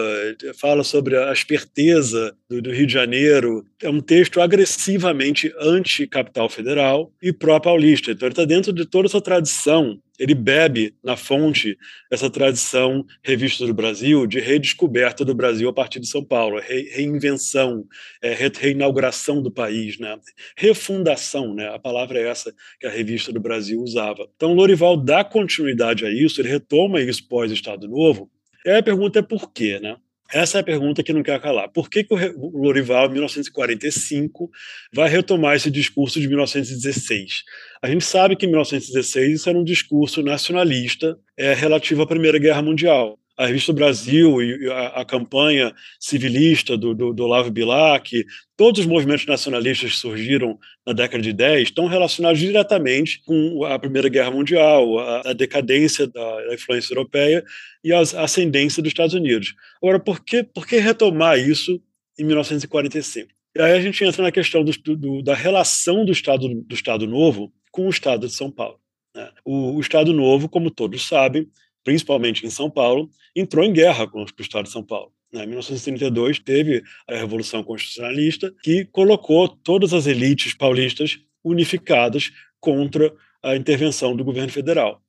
fala 0.59 0.83
sobre 0.83 1.17
a 1.17 1.33
esperteza 1.33 2.35
do, 2.49 2.63
do, 2.63 2.73
Rio 2.73 2.87
de 2.87 2.93
Janeiro. 2.93 3.65
É 3.83 3.91
um 3.91 4.01
texto 4.01 4.41
agressivamente 4.41 5.53
anti-capital 5.61 6.49
federal 6.49 7.13
e 7.23 7.33
pró-paulista. 7.33 8.11
Então, 8.11 8.27
ele 8.27 8.33
está 8.33 8.45
dentro 8.45 8.73
de 8.73 8.87
toda 8.87 9.09
essa 9.09 9.21
tradição 9.21 9.99
ele 10.19 10.35
bebe 10.35 10.95
na 11.03 11.17
fonte 11.17 11.79
essa 12.11 12.29
tradição 12.29 13.05
revista 13.23 13.67
do 13.67 13.73
Brasil 13.73 14.27
de 14.27 14.41
redescoberta 14.41 15.25
do 15.25 15.35
Brasil 15.35 15.69
a 15.69 15.73
partir 15.73 16.01
de 16.01 16.09
São 16.09 16.25
Paulo, 16.25 16.59
re, 16.59 16.91
reinvenção, 16.91 17.87
é, 18.21 18.35
re, 18.35 18.51
reinauguração 18.59 19.43
do 19.43 19.51
país, 19.51 19.99
né? 19.99 20.19
refundação, 20.57 21.55
né? 21.55 21.69
a 21.69 21.79
palavra 21.79 22.19
é 22.19 22.29
essa 22.29 22.55
que 22.81 22.87
a 22.87 22.91
revista 22.91 23.33
do 23.33 23.41
Brasil 23.41 23.81
usava. 23.81 24.29
Então, 24.37 24.55
Lorival 24.55 24.97
dá 24.97 25.23
continuidade 25.23 26.05
a 26.05 26.11
isso, 26.11 26.41
ele 26.41 26.49
retoma 26.49 27.01
isso 27.01 27.29
pós-Estado 27.29 27.87
Novo, 27.87 28.31
e 28.65 28.71
aí 28.71 28.79
a 28.79 28.83
pergunta 28.83 29.19
é 29.21 29.23
por 29.23 29.53
quê, 29.53 29.79
né? 29.81 29.97
Essa 30.33 30.59
é 30.59 30.61
a 30.61 30.65
pergunta 30.65 31.03
que 31.03 31.13
não 31.13 31.23
quer 31.23 31.41
calar. 31.41 31.69
Por 31.71 31.89
que, 31.89 32.05
que 32.05 32.13
o 32.13 32.59
Lorival, 32.59 33.07
em 33.07 33.13
1945, 33.13 34.51
vai 34.93 35.09
retomar 35.09 35.57
esse 35.57 35.71
discurso 35.71 36.21
de 36.21 36.29
1916? 36.29 37.45
A 37.81 37.89
gente 37.89 38.05
sabe 38.05 38.37
que 38.37 38.45
em 38.45 38.49
1916 38.51 39.41
isso 39.41 39.49
era 39.49 39.59
um 39.59 39.65
discurso 39.65 40.23
nacionalista 40.23 41.19
é, 41.37 41.55
relativo 41.55 42.03
à 42.03 42.07
Primeira 42.07 42.39
Guerra 42.39 42.61
Mundial 42.61 43.18
a 43.39 43.47
Revista 43.47 43.73
Brasil 43.73 44.43
e 44.43 44.69
a, 44.69 44.89
a 45.01 45.05
campanha 45.05 45.73
civilista 46.01 46.77
do, 46.77 46.93
do, 46.93 47.15
do 47.15 47.23
Olavo 47.23 47.53
Bilac, 47.53 48.11
todos 48.57 48.81
os 48.81 48.87
movimentos 48.87 49.25
nacionalistas 49.27 49.93
que 49.93 49.97
surgiram 49.97 50.59
na 50.85 50.93
década 50.93 51.23
de 51.23 51.33
10 51.33 51.69
estão 51.69 51.87
relacionados 51.87 52.41
diretamente 52.41 53.23
com 53.25 53.65
a 53.65 53.79
Primeira 53.79 54.09
Guerra 54.09 54.33
Mundial, 54.33 54.99
a, 54.99 55.31
a 55.31 55.33
decadência 55.33 56.09
da, 56.09 56.47
da, 56.47 56.55
influência 56.55 56.93
europeia 56.93 57.45
e 57.85 57.93
a 57.93 58.01
ascendência 58.01 58.83
dos 58.83 58.91
Estados 58.91 59.15
Unidos. 59.15 59.55
Agora, 59.81 60.01
por 60.01 60.25
que, 60.25 60.43
por 60.43 60.67
que 60.67 60.79
retomar 60.79 61.39
isso 61.39 61.81
em 62.19 62.25
1945? 62.25 63.31
E 63.57 63.63
aí 63.63 63.73
a 63.73 63.81
gente 63.81 64.03
entra 64.05 64.21
na 64.21 64.33
questão 64.33 64.65
do, 64.65 64.73
do, 64.97 65.23
da 65.23 65.35
relação 65.35 66.05
do 66.05 66.11
Estado, 66.11 66.49
do 66.49 66.75
Estado 66.75 67.07
Novo 67.07 67.53
com 67.71 67.87
o 67.87 67.91
Estado 67.91 68.27
de 68.27 68.33
São 68.33 68.51
Paulo. 68.51 68.81
Né? 69.15 69.31
O, 69.45 69.77
o 69.77 69.81
Estado 69.81 70.13
Novo, 70.13 70.49
como 70.49 70.73
todos 70.73 71.07
sabem, 71.07 71.49
principalmente 71.89 72.47
em 72.47 72.51
São 72.51 72.69
Paulo, 72.69 73.09
entrou 73.35 73.65
em 73.65 73.73
guerra 73.73 74.07
com 74.07 74.21
o 74.21 74.27
Estado 74.39 74.65
de 74.65 74.71
São 74.71 74.83
Paulo. 74.83 75.11
Em 75.33 75.47
1932, 75.47 76.39
teve 76.39 76.83
a 77.09 77.17
Revolução 77.17 77.65
Constitucionalista, 77.65 78.55
que 78.63 78.85
colocou 78.93 79.49
todas 79.49 79.95
as 79.95 80.07
elites 80.07 80.53
paulistas 80.53 81.19
unificadas 81.43 82.31
contra 82.61 83.11
a 83.43 83.57
intervenção 83.57 84.15
do 84.15 84.23
governo 84.23 84.53
federal. 84.53 85.01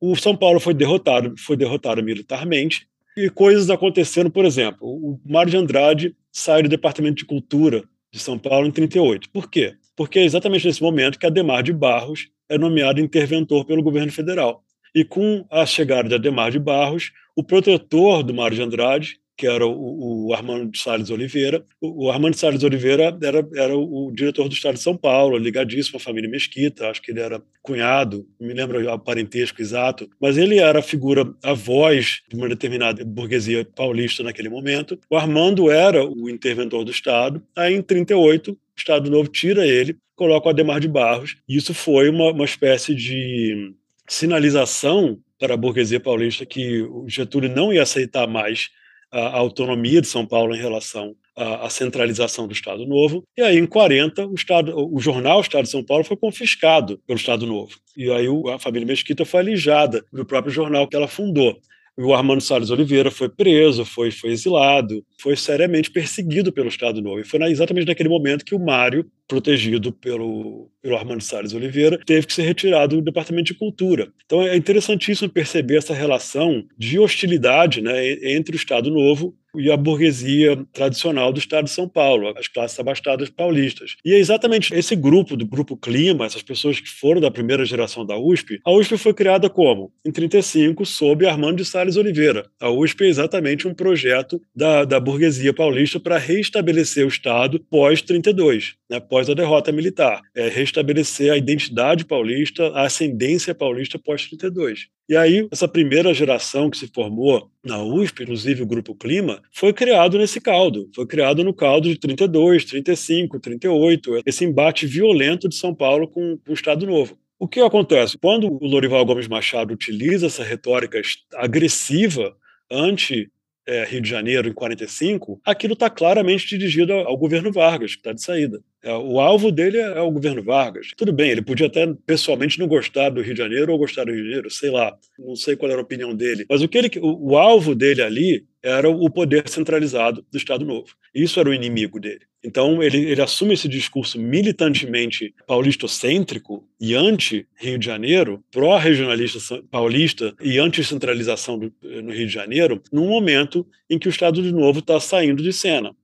O 0.00 0.14
São 0.14 0.36
Paulo 0.36 0.60
foi 0.60 0.74
derrotado, 0.74 1.34
foi 1.36 1.56
derrotado 1.56 2.04
militarmente, 2.04 2.86
e 3.16 3.28
coisas 3.28 3.68
aconteceram, 3.68 4.30
por 4.30 4.44
exemplo, 4.44 4.86
o 4.86 5.20
Mário 5.26 5.50
de 5.50 5.56
Andrade 5.56 6.14
sai 6.30 6.62
do 6.62 6.68
Departamento 6.68 7.16
de 7.16 7.24
Cultura 7.24 7.82
de 8.12 8.20
São 8.20 8.38
Paulo 8.38 8.68
em 8.68 8.70
38. 8.70 9.28
Por 9.30 9.50
quê? 9.50 9.74
Porque 9.96 10.20
é 10.20 10.24
exatamente 10.24 10.68
nesse 10.68 10.80
momento 10.80 11.18
que 11.18 11.26
Ademar 11.26 11.64
de 11.64 11.72
Barros 11.72 12.28
é 12.48 12.56
nomeado 12.56 13.00
interventor 13.00 13.64
pelo 13.64 13.82
governo 13.82 14.12
federal. 14.12 14.62
E 14.94 15.04
com 15.04 15.44
a 15.50 15.64
chegada 15.66 16.08
de 16.08 16.14
Ademar 16.14 16.50
de 16.50 16.58
Barros, 16.58 17.12
o 17.36 17.42
protetor 17.42 18.22
do 18.22 18.34
Mário 18.34 18.56
de 18.56 18.62
Andrade, 18.62 19.20
que 19.38 19.46
era 19.46 19.64
o, 19.64 20.26
o 20.26 20.34
Armando 20.34 20.76
Salles 20.76 21.10
Oliveira. 21.10 21.64
O, 21.80 22.06
o 22.06 22.10
Armando 22.10 22.34
Salles 22.34 22.64
Oliveira 22.64 23.16
era, 23.22 23.48
era 23.54 23.76
o, 23.76 24.08
o, 24.08 24.12
diretor 24.12 24.48
do 24.48 24.54
Estado 24.54 24.74
de 24.74 24.80
São 24.80 24.96
Paulo, 24.96 25.38
ligadíssimo 25.38 25.96
à 25.96 26.00
família 26.00 26.28
Mesquita, 26.28 26.90
acho 26.90 27.00
que 27.00 27.12
ele 27.12 27.20
era 27.20 27.40
cunhado, 27.62 28.26
não 28.40 28.48
me 28.48 28.52
lembro 28.52 28.92
o 28.92 28.98
parentesco 28.98 29.62
exato, 29.62 30.10
mas 30.20 30.36
ele 30.36 30.58
era 30.58 30.80
a 30.80 30.82
figura, 30.82 31.32
a 31.44 31.52
voz 31.52 32.22
de 32.28 32.34
uma 32.34 32.48
determinada 32.48 33.04
burguesia 33.04 33.64
paulista 33.64 34.24
naquele 34.24 34.48
momento. 34.48 34.98
O 35.08 35.16
Armando 35.16 35.70
era 35.70 36.04
o 36.04 36.28
interventor 36.28 36.84
do 36.84 36.90
Estado. 36.90 37.40
Aí, 37.54 37.74
em 37.74 37.82
38, 37.82 38.50
o 38.50 38.56
Estado 38.76 39.08
Novo 39.08 39.28
tira 39.28 39.64
ele, 39.64 39.96
coloca 40.16 40.48
o 40.48 40.50
Ademar 40.50 40.80
de 40.80 40.88
Barros, 40.88 41.36
e 41.48 41.56
isso 41.56 41.72
foi 41.72 42.08
uma, 42.10 42.32
uma 42.32 42.44
espécie 42.44 42.92
de 42.92 43.72
sinalização 44.08 45.18
para 45.38 45.54
a 45.54 45.56
burguesia 45.56 46.00
paulista 46.00 46.44
que 46.44 46.82
o 46.82 47.08
Getúlio 47.08 47.48
não 47.48 47.72
ia 47.72 47.82
aceitar 47.82 48.26
mais 48.26 48.70
a 49.10 49.36
autonomia 49.36 50.00
de 50.00 50.06
São 50.06 50.26
Paulo 50.26 50.54
em 50.54 50.58
relação 50.58 51.14
à, 51.34 51.68
centralização 51.70 52.46
do 52.46 52.52
Estado 52.52 52.84
Novo. 52.86 53.24
E 53.36 53.42
aí, 53.42 53.56
em 53.56 53.66
40, 53.66 54.26
o, 54.26 54.34
Estado, 54.34 54.74
o 54.76 55.00
jornal 55.00 55.40
Estado 55.40 55.64
de 55.64 55.70
São 55.70 55.84
Paulo 55.84 56.04
foi 56.04 56.16
confiscado 56.16 56.98
pelo 57.06 57.18
Estado 57.18 57.46
Novo. 57.46 57.78
E 57.96 58.10
aí 58.10 58.26
a 58.52 58.58
família 58.58 58.86
Mesquita 58.86 59.24
foi 59.24 59.40
alijada 59.40 60.04
do 60.12 60.26
próprio 60.26 60.52
jornal 60.52 60.86
que 60.86 60.96
ela 60.96 61.08
fundou. 61.08 61.58
O 62.04 62.14
Armando 62.14 62.40
Salles 62.40 62.70
Oliveira 62.70 63.10
foi 63.10 63.28
preso, 63.28 63.84
foi, 63.84 64.10
foi 64.10 64.30
exilado, 64.30 65.04
foi 65.20 65.34
seriamente 65.36 65.90
perseguido 65.90 66.52
pelo 66.52 66.68
Estado 66.68 67.02
Novo. 67.02 67.20
E 67.20 67.24
foi 67.24 67.42
exatamente 67.50 67.88
naquele 67.88 68.08
momento 68.08 68.44
que 68.44 68.54
o 68.54 68.58
Mário, 68.58 69.04
protegido 69.26 69.92
pelo, 69.92 70.70
pelo 70.80 70.96
Armando 70.96 71.22
Salles 71.22 71.52
Oliveira, 71.52 71.98
teve 72.06 72.26
que 72.26 72.32
ser 72.32 72.42
retirado 72.42 72.96
do 72.96 73.02
Departamento 73.02 73.46
de 73.46 73.58
Cultura. 73.58 74.08
Então 74.24 74.42
é 74.42 74.56
interessantíssimo 74.56 75.28
perceber 75.28 75.76
essa 75.76 75.92
relação 75.92 76.64
de 76.78 76.98
hostilidade 76.98 77.82
né, 77.82 78.32
entre 78.32 78.54
o 78.54 78.56
Estado 78.56 78.90
Novo 78.90 79.34
e 79.56 79.70
a 79.70 79.76
burguesia 79.76 80.64
tradicional 80.72 81.32
do 81.32 81.38
estado 81.38 81.64
de 81.64 81.70
São 81.70 81.88
Paulo, 81.88 82.32
as 82.36 82.48
classes 82.48 82.78
abastadas 82.78 83.30
paulistas. 83.30 83.96
E 84.04 84.12
é 84.12 84.18
exatamente 84.18 84.74
esse 84.74 84.94
grupo, 84.94 85.36
do 85.36 85.46
grupo 85.46 85.76
Clima, 85.76 86.26
essas 86.26 86.42
pessoas 86.42 86.80
que 86.80 86.88
foram 86.88 87.20
da 87.20 87.30
primeira 87.30 87.64
geração 87.64 88.04
da 88.04 88.18
USP, 88.18 88.60
a 88.64 88.72
USP 88.72 88.98
foi 88.98 89.14
criada 89.14 89.48
como? 89.48 89.92
Em 90.04 90.10
35, 90.10 90.84
sob 90.84 91.26
Armando 91.26 91.58
de 91.58 91.64
Salles 91.64 91.96
Oliveira. 91.96 92.46
A 92.60 92.70
USP 92.70 93.04
é 93.04 93.08
exatamente 93.08 93.66
um 93.66 93.74
projeto 93.74 94.40
da, 94.54 94.84
da 94.84 95.00
burguesia 95.00 95.52
paulista 95.52 95.98
para 95.98 96.18
restabelecer 96.18 97.04
o 97.04 97.08
Estado 97.08 97.60
pós-32, 97.70 98.74
né, 98.90 99.00
pós 99.00 99.28
a 99.28 99.34
derrota 99.34 99.72
militar. 99.72 100.20
É 100.34 100.48
restabelecer 100.48 101.32
a 101.32 101.36
identidade 101.36 102.04
paulista, 102.04 102.68
a 102.68 102.82
ascendência 102.82 103.54
paulista 103.54 103.98
pós-32. 103.98 104.88
E 105.08 105.16
aí, 105.16 105.48
essa 105.50 105.66
primeira 105.66 106.12
geração 106.12 106.68
que 106.68 106.76
se 106.76 106.86
formou 106.88 107.50
na 107.64 107.82
USP, 107.82 108.24
inclusive 108.24 108.62
o 108.62 108.66
Grupo 108.66 108.94
Clima, 108.94 109.42
foi 109.50 109.72
criado 109.72 110.18
nesse 110.18 110.38
caldo. 110.38 110.90
Foi 110.94 111.06
criado 111.06 111.42
no 111.42 111.54
caldo 111.54 111.88
de 111.88 111.98
32, 111.98 112.66
35, 112.66 113.40
38, 113.40 114.22
esse 114.26 114.44
embate 114.44 114.86
violento 114.86 115.48
de 115.48 115.54
São 115.54 115.74
Paulo 115.74 116.06
com, 116.06 116.36
com 116.36 116.50
o 116.50 116.54
Estado 116.54 116.86
Novo. 116.86 117.18
O 117.38 117.48
que 117.48 117.60
acontece? 117.60 118.18
Quando 118.18 118.52
o 118.52 118.66
Lorival 118.66 119.06
Gomes 119.06 119.28
Machado 119.28 119.72
utiliza 119.72 120.26
essa 120.26 120.44
retórica 120.44 121.00
agressiva 121.36 122.36
anti 122.70 123.30
é, 123.68 123.84
Rio 123.84 124.00
de 124.00 124.08
Janeiro 124.08 124.48
em 124.48 124.52
45, 124.52 125.40
aquilo 125.44 125.74
está 125.74 125.90
claramente 125.90 126.48
dirigido 126.48 126.94
ao 126.94 127.16
governo 127.18 127.52
Vargas, 127.52 127.92
que 127.92 128.00
está 128.00 128.12
de 128.12 128.22
saída. 128.22 128.60
É, 128.82 128.92
o 128.94 129.20
alvo 129.20 129.52
dele 129.52 129.76
é 129.76 130.00
o 130.00 130.10
governo 130.10 130.42
Vargas. 130.42 130.92
Tudo 130.96 131.12
bem, 131.12 131.30
ele 131.30 131.42
podia 131.42 131.66
até 131.66 131.86
pessoalmente 132.06 132.58
não 132.58 132.66
gostar 132.66 133.10
do 133.10 133.20
Rio 133.20 133.34
de 133.34 133.38
Janeiro 133.38 133.70
ou 133.70 133.78
gostar 133.78 134.04
do 134.04 134.12
Rio 134.12 134.22
de 134.22 134.28
Janeiro, 134.28 134.50
sei 134.50 134.70
lá, 134.70 134.96
não 135.18 135.36
sei 135.36 135.54
qual 135.54 135.70
era 135.70 135.80
a 135.80 135.84
opinião 135.84 136.14
dele. 136.14 136.46
Mas 136.48 136.62
o 136.62 136.68
que 136.68 136.78
ele, 136.78 136.90
o, 137.00 137.32
o 137.32 137.36
alvo 137.36 137.74
dele 137.74 138.00
ali 138.00 138.46
era 138.62 138.88
o 138.88 139.10
poder 139.10 139.48
centralizado 139.48 140.24
do 140.30 140.36
Estado 140.36 140.64
Novo. 140.64 140.88
Isso 141.14 141.38
era 141.38 141.48
o 141.48 141.54
inimigo 141.54 142.00
dele. 142.00 142.26
Então 142.42 142.82
ele, 142.82 142.98
ele 143.10 143.20
assume 143.20 143.54
esse 143.54 143.68
discurso 143.68 144.18
militantemente 144.18 145.34
paulistocêntrico 145.46 146.64
e 146.80 146.94
anti-Rio 146.94 147.78
de 147.78 147.86
Janeiro, 147.86 148.44
pró-regionalista 148.50 149.62
paulista 149.70 150.34
e 150.40 150.58
anti-centralização 150.58 151.56
no 151.56 152.12
Rio 152.12 152.26
de 152.26 152.32
Janeiro, 152.32 152.80
num 152.92 153.08
momento 153.08 153.66
em 153.90 153.98
que 153.98 154.08
o 154.08 154.10
Estado 154.10 154.42
de 154.42 154.52
Novo 154.52 154.78
está 154.78 155.00
saindo 155.00 155.42
de 155.42 155.52
cena. 155.52 155.94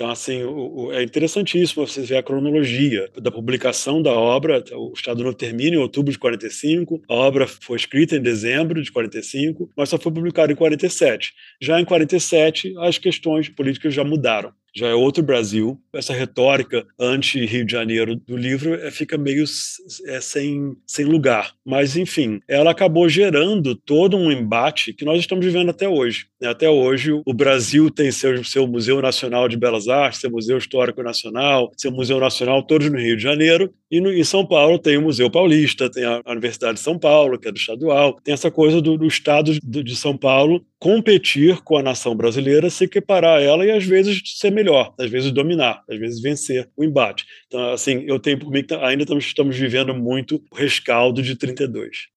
Então, 0.00 0.08
assim, 0.08 0.42
o, 0.44 0.86
o, 0.86 0.92
é 0.94 1.02
interessantíssimo 1.02 1.86
você 1.86 2.00
ver 2.00 2.16
a 2.16 2.22
cronologia 2.22 3.06
da 3.20 3.30
publicação 3.30 4.00
da 4.00 4.10
obra. 4.10 4.64
O 4.72 4.94
Estado 4.94 5.22
Novo 5.22 5.36
termina 5.36 5.76
em 5.76 5.78
outubro 5.78 6.10
de 6.10 6.18
45, 6.18 7.02
a 7.06 7.12
obra 7.12 7.46
foi 7.46 7.76
escrita 7.76 8.16
em 8.16 8.22
dezembro 8.22 8.82
de 8.82 8.90
45, 8.90 9.70
mas 9.76 9.90
só 9.90 9.98
foi 9.98 10.10
publicada 10.10 10.50
em 10.50 10.56
47. 10.56 11.34
Já 11.60 11.78
em 11.78 11.84
47, 11.84 12.72
as 12.78 12.96
questões 12.96 13.50
políticas 13.50 13.92
já 13.92 14.02
mudaram 14.02 14.54
já 14.74 14.88
é 14.88 14.94
outro 14.94 15.22
Brasil. 15.22 15.80
Essa 15.92 16.12
retórica 16.12 16.86
anti-Rio 16.98 17.64
de 17.64 17.72
Janeiro 17.72 18.16
do 18.16 18.36
livro 18.36 18.74
é, 18.74 18.90
fica 18.90 19.18
meio 19.18 19.44
é, 20.06 20.20
sem, 20.20 20.76
sem 20.86 21.04
lugar. 21.04 21.52
Mas, 21.64 21.96
enfim, 21.96 22.40
ela 22.48 22.70
acabou 22.70 23.08
gerando 23.08 23.74
todo 23.74 24.16
um 24.16 24.30
embate 24.30 24.92
que 24.92 25.04
nós 25.04 25.20
estamos 25.20 25.44
vivendo 25.44 25.70
até 25.70 25.88
hoje. 25.88 26.26
Né? 26.40 26.48
Até 26.48 26.68
hoje, 26.68 27.12
o 27.24 27.34
Brasil 27.34 27.90
tem 27.90 28.10
seu, 28.10 28.42
seu 28.44 28.66
Museu 28.66 29.00
Nacional 29.02 29.48
de 29.48 29.56
Belas 29.56 29.88
Artes, 29.88 30.20
seu 30.20 30.30
Museu 30.30 30.58
Histórico 30.58 31.02
Nacional, 31.02 31.70
seu 31.76 31.90
Museu 31.90 32.20
Nacional, 32.20 32.62
todos 32.62 32.90
no 32.90 32.98
Rio 32.98 33.16
de 33.16 33.22
Janeiro. 33.22 33.72
E 33.90 34.00
no, 34.00 34.12
em 34.12 34.24
São 34.24 34.46
Paulo 34.46 34.78
tem 34.78 34.96
o 34.96 35.02
Museu 35.02 35.30
Paulista, 35.30 35.90
tem 35.90 36.04
a 36.04 36.22
Universidade 36.26 36.74
de 36.74 36.80
São 36.80 36.98
Paulo, 36.98 37.38
que 37.38 37.48
é 37.48 37.52
do 37.52 37.58
estadual, 37.58 38.16
tem 38.22 38.32
essa 38.32 38.50
coisa 38.50 38.80
do, 38.80 38.96
do 38.96 39.06
Estado 39.06 39.52
de, 39.60 39.82
de 39.82 39.96
São 39.96 40.16
Paulo 40.16 40.64
competir 40.80 41.60
com 41.62 41.76
a 41.76 41.82
nação 41.82 42.16
brasileira, 42.16 42.70
se 42.70 42.84
equiparar 42.84 43.36
a 43.36 43.42
ela 43.42 43.66
e 43.66 43.70
às 43.70 43.84
vezes 43.84 44.22
ser 44.24 44.50
melhor, 44.50 44.94
às 44.98 45.10
vezes 45.10 45.30
dominar, 45.30 45.82
às 45.88 45.98
vezes 45.98 46.22
vencer 46.22 46.70
o 46.74 46.82
embate. 46.82 47.26
Então, 47.46 47.72
assim, 47.72 48.02
eu 48.06 48.18
tenho 48.18 48.38
por 48.38 48.50
mim 48.50 48.64
que 48.64 48.72
ainda 48.74 49.02
estamos, 49.02 49.26
estamos 49.26 49.56
vivendo 49.58 49.94
muito 49.94 50.42
o 50.50 50.56
rescaldo 50.56 51.22
de 51.22 51.36
32. 51.36 52.08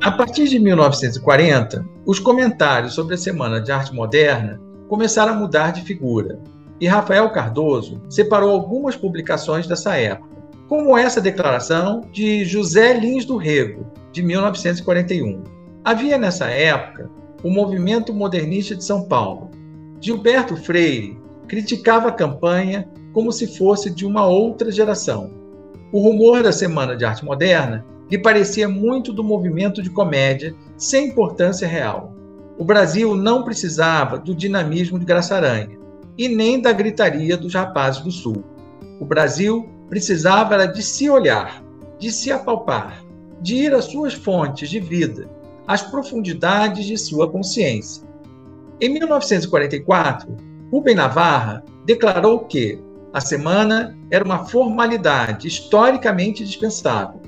A 0.00 0.10
partir 0.10 0.48
de 0.48 0.58
1940, 0.58 1.84
os 2.06 2.18
comentários 2.18 2.94
sobre 2.94 3.14
a 3.14 3.18
Semana 3.18 3.60
de 3.60 3.70
Arte 3.70 3.92
Moderna 3.92 4.58
começaram 4.88 5.34
a 5.34 5.36
mudar 5.36 5.72
de 5.72 5.82
figura, 5.82 6.40
e 6.80 6.86
Rafael 6.86 7.28
Cardoso 7.28 8.00
separou 8.08 8.52
algumas 8.52 8.96
publicações 8.96 9.66
dessa 9.66 9.96
época, 9.96 10.34
como 10.66 10.96
essa 10.96 11.20
declaração 11.20 12.08
de 12.10 12.42
José 12.46 12.94
Lins 12.94 13.26
do 13.26 13.36
Rego, 13.36 13.92
de 14.12 14.22
1941. 14.22 15.57
Havia 15.84 16.18
nessa 16.18 16.46
época 16.46 17.10
o 17.42 17.50
movimento 17.50 18.12
modernista 18.12 18.74
de 18.74 18.84
São 18.84 19.04
Paulo. 19.04 19.50
Gilberto 20.00 20.56
Freire 20.56 21.18
criticava 21.46 22.08
a 22.08 22.12
campanha 22.12 22.88
como 23.12 23.32
se 23.32 23.56
fosse 23.56 23.90
de 23.90 24.04
uma 24.04 24.26
outra 24.26 24.70
geração. 24.70 25.30
O 25.92 26.00
rumor 26.00 26.42
da 26.42 26.52
Semana 26.52 26.96
de 26.96 27.04
Arte 27.04 27.24
Moderna 27.24 27.84
lhe 28.10 28.18
parecia 28.18 28.68
muito 28.68 29.12
do 29.12 29.24
movimento 29.24 29.82
de 29.82 29.90
comédia 29.90 30.54
sem 30.76 31.08
importância 31.08 31.66
real. 31.66 32.14
O 32.58 32.64
Brasil 32.64 33.14
não 33.14 33.44
precisava 33.44 34.18
do 34.18 34.34
dinamismo 34.34 34.98
de 34.98 35.04
Graça 35.04 35.36
Aranha 35.36 35.78
e 36.16 36.28
nem 36.28 36.60
da 36.60 36.72
gritaria 36.72 37.36
dos 37.36 37.54
rapazes 37.54 38.02
do 38.02 38.10
Sul. 38.10 38.44
O 39.00 39.04
Brasil 39.04 39.68
precisava 39.88 40.66
de 40.66 40.82
se 40.82 41.08
olhar, 41.08 41.62
de 41.98 42.10
se 42.10 42.32
apalpar, 42.32 43.04
de 43.40 43.54
ir 43.54 43.72
às 43.72 43.84
suas 43.84 44.12
fontes 44.12 44.68
de 44.68 44.80
vida, 44.80 45.28
as 45.68 45.82
profundidades 45.82 46.86
de 46.86 46.96
sua 46.96 47.30
consciência. 47.30 48.02
Em 48.80 48.88
1944, 48.88 50.34
Rubem 50.72 50.94
Navarra 50.94 51.62
declarou 51.84 52.40
que 52.46 52.80
a 53.12 53.20
semana 53.20 53.96
era 54.10 54.24
uma 54.24 54.46
formalidade 54.46 55.46
historicamente 55.46 56.44
dispensável, 56.44 57.20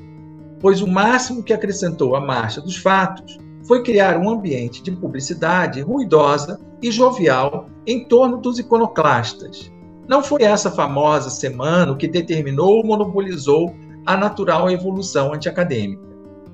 pois 0.59 0.81
o 0.81 0.87
máximo 0.87 1.43
que 1.43 1.53
acrescentou 1.53 2.17
à 2.17 2.21
marcha 2.21 2.63
dos 2.63 2.77
fatos 2.77 3.39
foi 3.67 3.83
criar 3.83 4.17
um 4.17 4.31
ambiente 4.31 4.83
de 4.83 4.91
publicidade 4.91 5.83
ruidosa 5.83 6.59
e 6.83 6.91
jovial 6.91 7.69
em 7.87 8.05
torno 8.05 8.39
dos 8.39 8.59
iconoclastas. 8.59 9.71
Não 10.09 10.23
foi 10.23 10.43
essa 10.43 10.71
famosa 10.71 11.29
semana 11.31 11.95
que 11.95 12.09
determinou 12.09 12.79
ou 12.79 12.87
monopolizou 12.87 13.75
a 14.07 14.17
natural 14.17 14.71
evolução 14.71 15.33
antiacadêmica. 15.35 16.10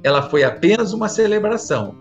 Ela 0.06 0.22
foi 0.22 0.44
apenas 0.44 0.92
uma 0.92 1.08
celebração, 1.08 1.96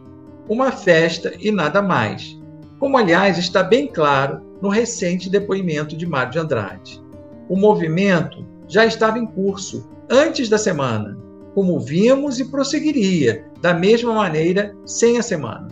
uma 0.48 0.72
festa 0.72 1.34
e 1.40 1.50
nada 1.50 1.82
mais. 1.82 2.40
Como, 2.78 3.00
aliás, 3.00 3.40
está 3.40 3.64
bem 3.64 3.88
claro 3.88 4.42
no 4.62 4.70
recente 4.70 5.28
depoimento 5.28 5.98
de 5.98 6.06
Mário 6.06 6.34
de 6.34 6.38
Andrade. 6.38 7.04
O 7.50 7.58
movimento 7.58 8.46
já 8.68 8.86
estava 8.86 9.18
em 9.18 9.26
curso 9.26 9.90
antes 10.08 10.50
da 10.50 10.60
semana, 10.60 11.18
como 11.56 11.80
vimos 11.80 12.40
e 12.40 12.46
prosseguiria 12.46 13.48
da 13.60 13.74
mesma 13.74 14.14
maneira 14.14 14.76
sem 14.86 15.18
a 15.18 15.24
semana. 15.24 15.70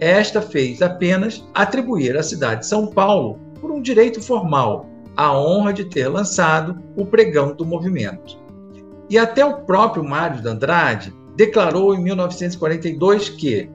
Esta 0.00 0.40
fez 0.40 0.80
apenas 0.80 1.46
atribuir 1.52 2.16
à 2.16 2.22
cidade 2.22 2.60
de 2.60 2.66
São 2.66 2.86
Paulo, 2.86 3.38
por 3.60 3.70
um 3.70 3.82
direito 3.82 4.22
formal, 4.22 4.88
a 5.14 5.38
honra 5.38 5.74
de 5.74 5.84
ter 5.84 6.08
lançado 6.08 6.78
o 6.96 7.04
pregão 7.04 7.54
do 7.54 7.66
movimento. 7.66 8.38
E 9.10 9.18
até 9.18 9.44
o 9.44 9.66
próprio 9.66 10.02
Mário 10.02 10.40
de 10.40 10.48
Andrade 10.48 11.12
declarou 11.36 11.94
em 11.94 12.02
1942 12.02 13.30
que 13.30 13.68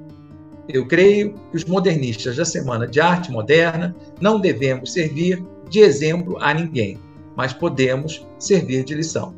eu 0.68 0.86
creio 0.88 1.34
que 1.50 1.58
os 1.58 1.66
modernistas 1.66 2.36
da 2.36 2.46
Semana 2.46 2.88
de 2.88 3.00
Arte 3.02 3.32
Moderna 3.32 3.96
não 4.22 4.40
devemos 4.40 4.94
servir 4.94 5.44
de 5.70 5.80
exemplo 5.80 6.38
a 6.40 6.54
ninguém, 6.54 7.00
mas 7.36 7.54
podemos 7.54 8.26
servir 8.38 8.84
de 8.84 8.94
lição. 8.94 9.36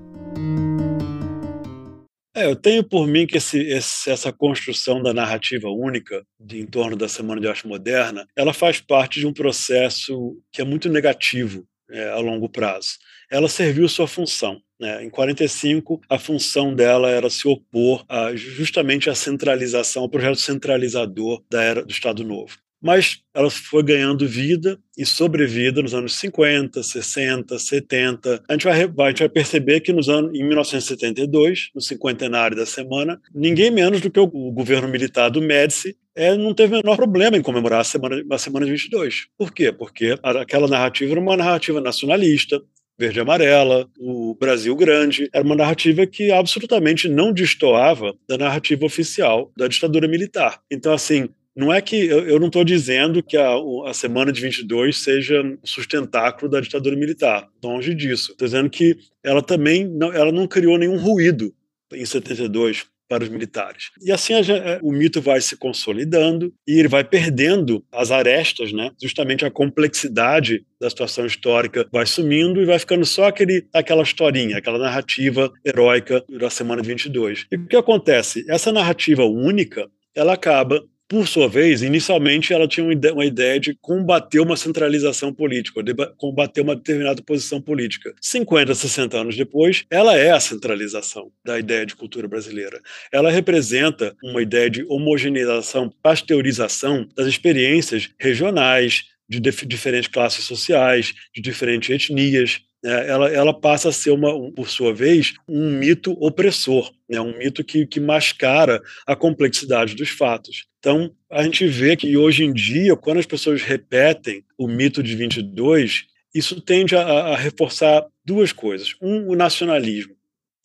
É, 2.35 2.45
eu 2.45 2.55
tenho 2.55 2.83
por 2.83 3.05
mim 3.05 3.27
que 3.27 3.37
esse, 3.37 3.59
esse, 3.59 4.09
essa 4.09 4.31
construção 4.31 5.01
da 5.01 5.13
narrativa 5.13 5.69
única 5.69 6.25
de, 6.39 6.59
em 6.59 6.65
torno 6.65 6.95
da 6.95 7.07
Semana 7.07 7.41
de 7.41 7.47
Arte 7.47 7.67
Moderna, 7.67 8.25
ela 8.35 8.53
faz 8.53 8.79
parte 8.79 9.19
de 9.19 9.27
um 9.27 9.33
processo 9.33 10.37
que 10.51 10.61
é 10.61 10.65
muito 10.65 10.89
negativo 10.89 11.65
é, 11.91 12.09
a 12.09 12.17
longo 12.17 12.49
prazo. 12.49 12.97
Ela 13.29 13.47
serviu 13.47 13.87
sua 13.87 14.07
função. 14.07 14.61
Né? 14.79 15.05
Em 15.05 15.09
45, 15.09 16.01
a 16.09 16.17
função 16.17 16.73
dela 16.73 17.09
era 17.09 17.29
se 17.29 17.47
opor 17.47 18.03
a, 18.09 18.35
justamente 18.35 19.09
à 19.09 19.15
centralização, 19.15 20.03
ao 20.03 20.09
projeto 20.09 20.39
centralizador 20.39 21.43
da 21.49 21.61
era 21.61 21.83
do 21.83 21.91
Estado 21.91 22.23
Novo. 22.23 22.57
Mas 22.81 23.19
ela 23.33 23.49
foi 23.49 23.83
ganhando 23.83 24.27
vida 24.27 24.79
e 24.97 25.05
sobrevida 25.05 25.81
nos 25.81 25.93
anos 25.93 26.15
50, 26.15 26.81
60, 26.81 27.59
70. 27.59 28.43
A 28.49 28.53
gente 28.53 28.63
vai, 28.63 28.73
a 28.81 29.09
gente 29.09 29.19
vai 29.19 29.29
perceber 29.29 29.81
que 29.81 29.93
nos 29.93 30.09
anos, 30.09 30.33
em 30.33 30.43
1972, 30.43 31.69
no 31.75 31.81
cinquentenário 31.81 32.57
da 32.57 32.65
semana, 32.65 33.21
ninguém 33.33 33.69
menos 33.69 34.01
do 34.01 34.09
que 34.09 34.19
o, 34.19 34.23
o 34.23 34.51
governo 34.51 34.87
militar 34.87 35.29
do 35.29 35.41
Médici 35.41 35.95
é, 36.15 36.35
não 36.35 36.53
teve 36.53 36.73
o 36.73 36.77
menor 36.77 36.97
problema 36.97 37.37
em 37.37 37.41
comemorar 37.41 37.81
a 37.81 37.85
semana, 37.85 38.23
a 38.29 38.37
semana 38.37 38.65
de 38.65 38.71
22. 38.71 39.27
Por 39.37 39.53
quê? 39.53 39.71
Porque 39.71 40.17
aquela 40.23 40.67
narrativa 40.67 41.11
era 41.11 41.19
uma 41.19 41.37
narrativa 41.37 41.79
nacionalista, 41.79 42.61
verde 42.99 43.19
e 43.19 43.21
amarela, 43.21 43.89
o 43.97 44.35
Brasil 44.35 44.75
grande, 44.75 45.29
era 45.33 45.43
uma 45.43 45.55
narrativa 45.55 46.05
que 46.05 46.31
absolutamente 46.31 47.07
não 47.07 47.33
destoava 47.33 48.13
da 48.27 48.37
narrativa 48.37 48.85
oficial 48.85 49.51
da 49.57 49.67
ditadura 49.67 50.07
militar. 50.07 50.59
Então, 50.69 50.93
assim, 50.93 51.29
não 51.55 51.71
é 51.71 51.81
que 51.81 52.05
eu, 52.05 52.27
eu 52.27 52.39
não 52.39 52.47
estou 52.47 52.63
dizendo 52.63 53.21
que 53.21 53.37
a, 53.37 53.49
a, 53.85 53.93
semana 53.93 54.31
de 54.31 54.41
22 54.41 54.97
seja 54.97 55.43
sustentáculo 55.63 56.49
da 56.49 56.61
ditadura 56.61 56.95
militar, 56.95 57.47
longe 57.63 57.93
disso. 57.93 58.31
Estou 58.31 58.47
dizendo 58.47 58.69
que 58.69 58.97
ela 59.23 59.41
também 59.41 59.85
não, 59.87 60.13
ela 60.13 60.31
não 60.31 60.47
criou 60.47 60.77
nenhum 60.77 60.97
ruído 60.97 61.53
em 61.93 62.05
72 62.05 62.85
para 63.11 63.25
os 63.25 63.29
militares. 63.29 63.91
E 64.01 64.09
assim 64.09 64.33
é, 64.33 64.79
o 64.81 64.89
mito 64.89 65.19
vai 65.19 65.41
se 65.41 65.57
consolidando 65.57 66.53
e 66.65 66.79
ele 66.79 66.87
vai 66.87 67.03
perdendo 67.03 67.83
as 67.91 68.09
arestas, 68.09 68.71
né? 68.71 68.89
Justamente 69.01 69.45
a 69.45 69.51
complexidade 69.51 70.65
da 70.79 70.89
situação 70.89 71.25
histórica 71.25 71.85
vai 71.91 72.05
sumindo 72.05 72.61
e 72.61 72.65
vai 72.65 72.79
ficando 72.79 73.05
só 73.05 73.25
aquele, 73.25 73.67
aquela 73.73 74.01
historinha, 74.01 74.57
aquela 74.57 74.79
narrativa 74.79 75.51
heróica 75.65 76.23
da 76.39 76.49
semana 76.49 76.81
22. 76.81 77.47
E 77.51 77.57
o 77.57 77.67
que 77.67 77.75
acontece? 77.75 78.45
Essa 78.49 78.71
narrativa 78.71 79.25
única, 79.25 79.89
ela 80.15 80.31
acaba 80.31 80.81
por 81.11 81.27
sua 81.27 81.49
vez, 81.49 81.81
inicialmente 81.81 82.53
ela 82.53 82.65
tinha 82.65 82.85
uma 82.85 83.25
ideia 83.25 83.59
de 83.59 83.75
combater 83.81 84.39
uma 84.39 84.55
centralização 84.55 85.33
política, 85.33 85.83
de 85.83 85.93
combater 86.15 86.61
uma 86.61 86.73
determinada 86.73 87.21
posição 87.21 87.61
política. 87.61 88.15
50, 88.21 88.73
60 88.73 89.17
anos 89.17 89.35
depois, 89.35 89.83
ela 89.89 90.15
é 90.17 90.31
a 90.31 90.39
centralização 90.39 91.29
da 91.43 91.59
ideia 91.59 91.85
de 91.85 91.97
cultura 91.97 92.29
brasileira. 92.29 92.79
Ela 93.11 93.29
representa 93.29 94.15
uma 94.23 94.41
ideia 94.41 94.69
de 94.69 94.85
homogeneização, 94.87 95.91
pasteurização 96.01 97.05
das 97.13 97.27
experiências 97.27 98.09
regionais, 98.17 99.10
de 99.39 99.65
diferentes 99.65 100.09
classes 100.09 100.43
sociais, 100.43 101.13
de 101.33 101.41
diferentes 101.41 101.89
etnias, 101.89 102.61
né, 102.83 103.07
ela, 103.07 103.29
ela 103.29 103.53
passa 103.53 103.89
a 103.89 103.91
ser, 103.91 104.11
uma, 104.11 104.33
um, 104.33 104.51
por 104.51 104.69
sua 104.69 104.93
vez, 104.93 105.33
um 105.47 105.69
mito 105.69 106.11
opressor, 106.19 106.91
né, 107.09 107.21
um 107.21 107.37
mito 107.37 107.63
que, 107.63 107.85
que 107.85 107.99
mascara 107.99 108.81
a 109.05 109.15
complexidade 109.15 109.95
dos 109.95 110.09
fatos. 110.09 110.65
Então, 110.79 111.13
a 111.29 111.43
gente 111.43 111.65
vê 111.67 111.95
que 111.95 112.17
hoje 112.17 112.43
em 112.43 112.51
dia, 112.51 112.95
quando 112.95 113.19
as 113.19 113.25
pessoas 113.25 113.61
repetem 113.61 114.43
o 114.57 114.67
mito 114.67 115.03
de 115.03 115.15
22, 115.15 116.05
isso 116.33 116.59
tende 116.59 116.95
a, 116.95 117.01
a 117.01 117.37
reforçar 117.37 118.05
duas 118.25 118.51
coisas. 118.51 118.95
Um, 119.01 119.29
o 119.29 119.35
nacionalismo. 119.35 120.15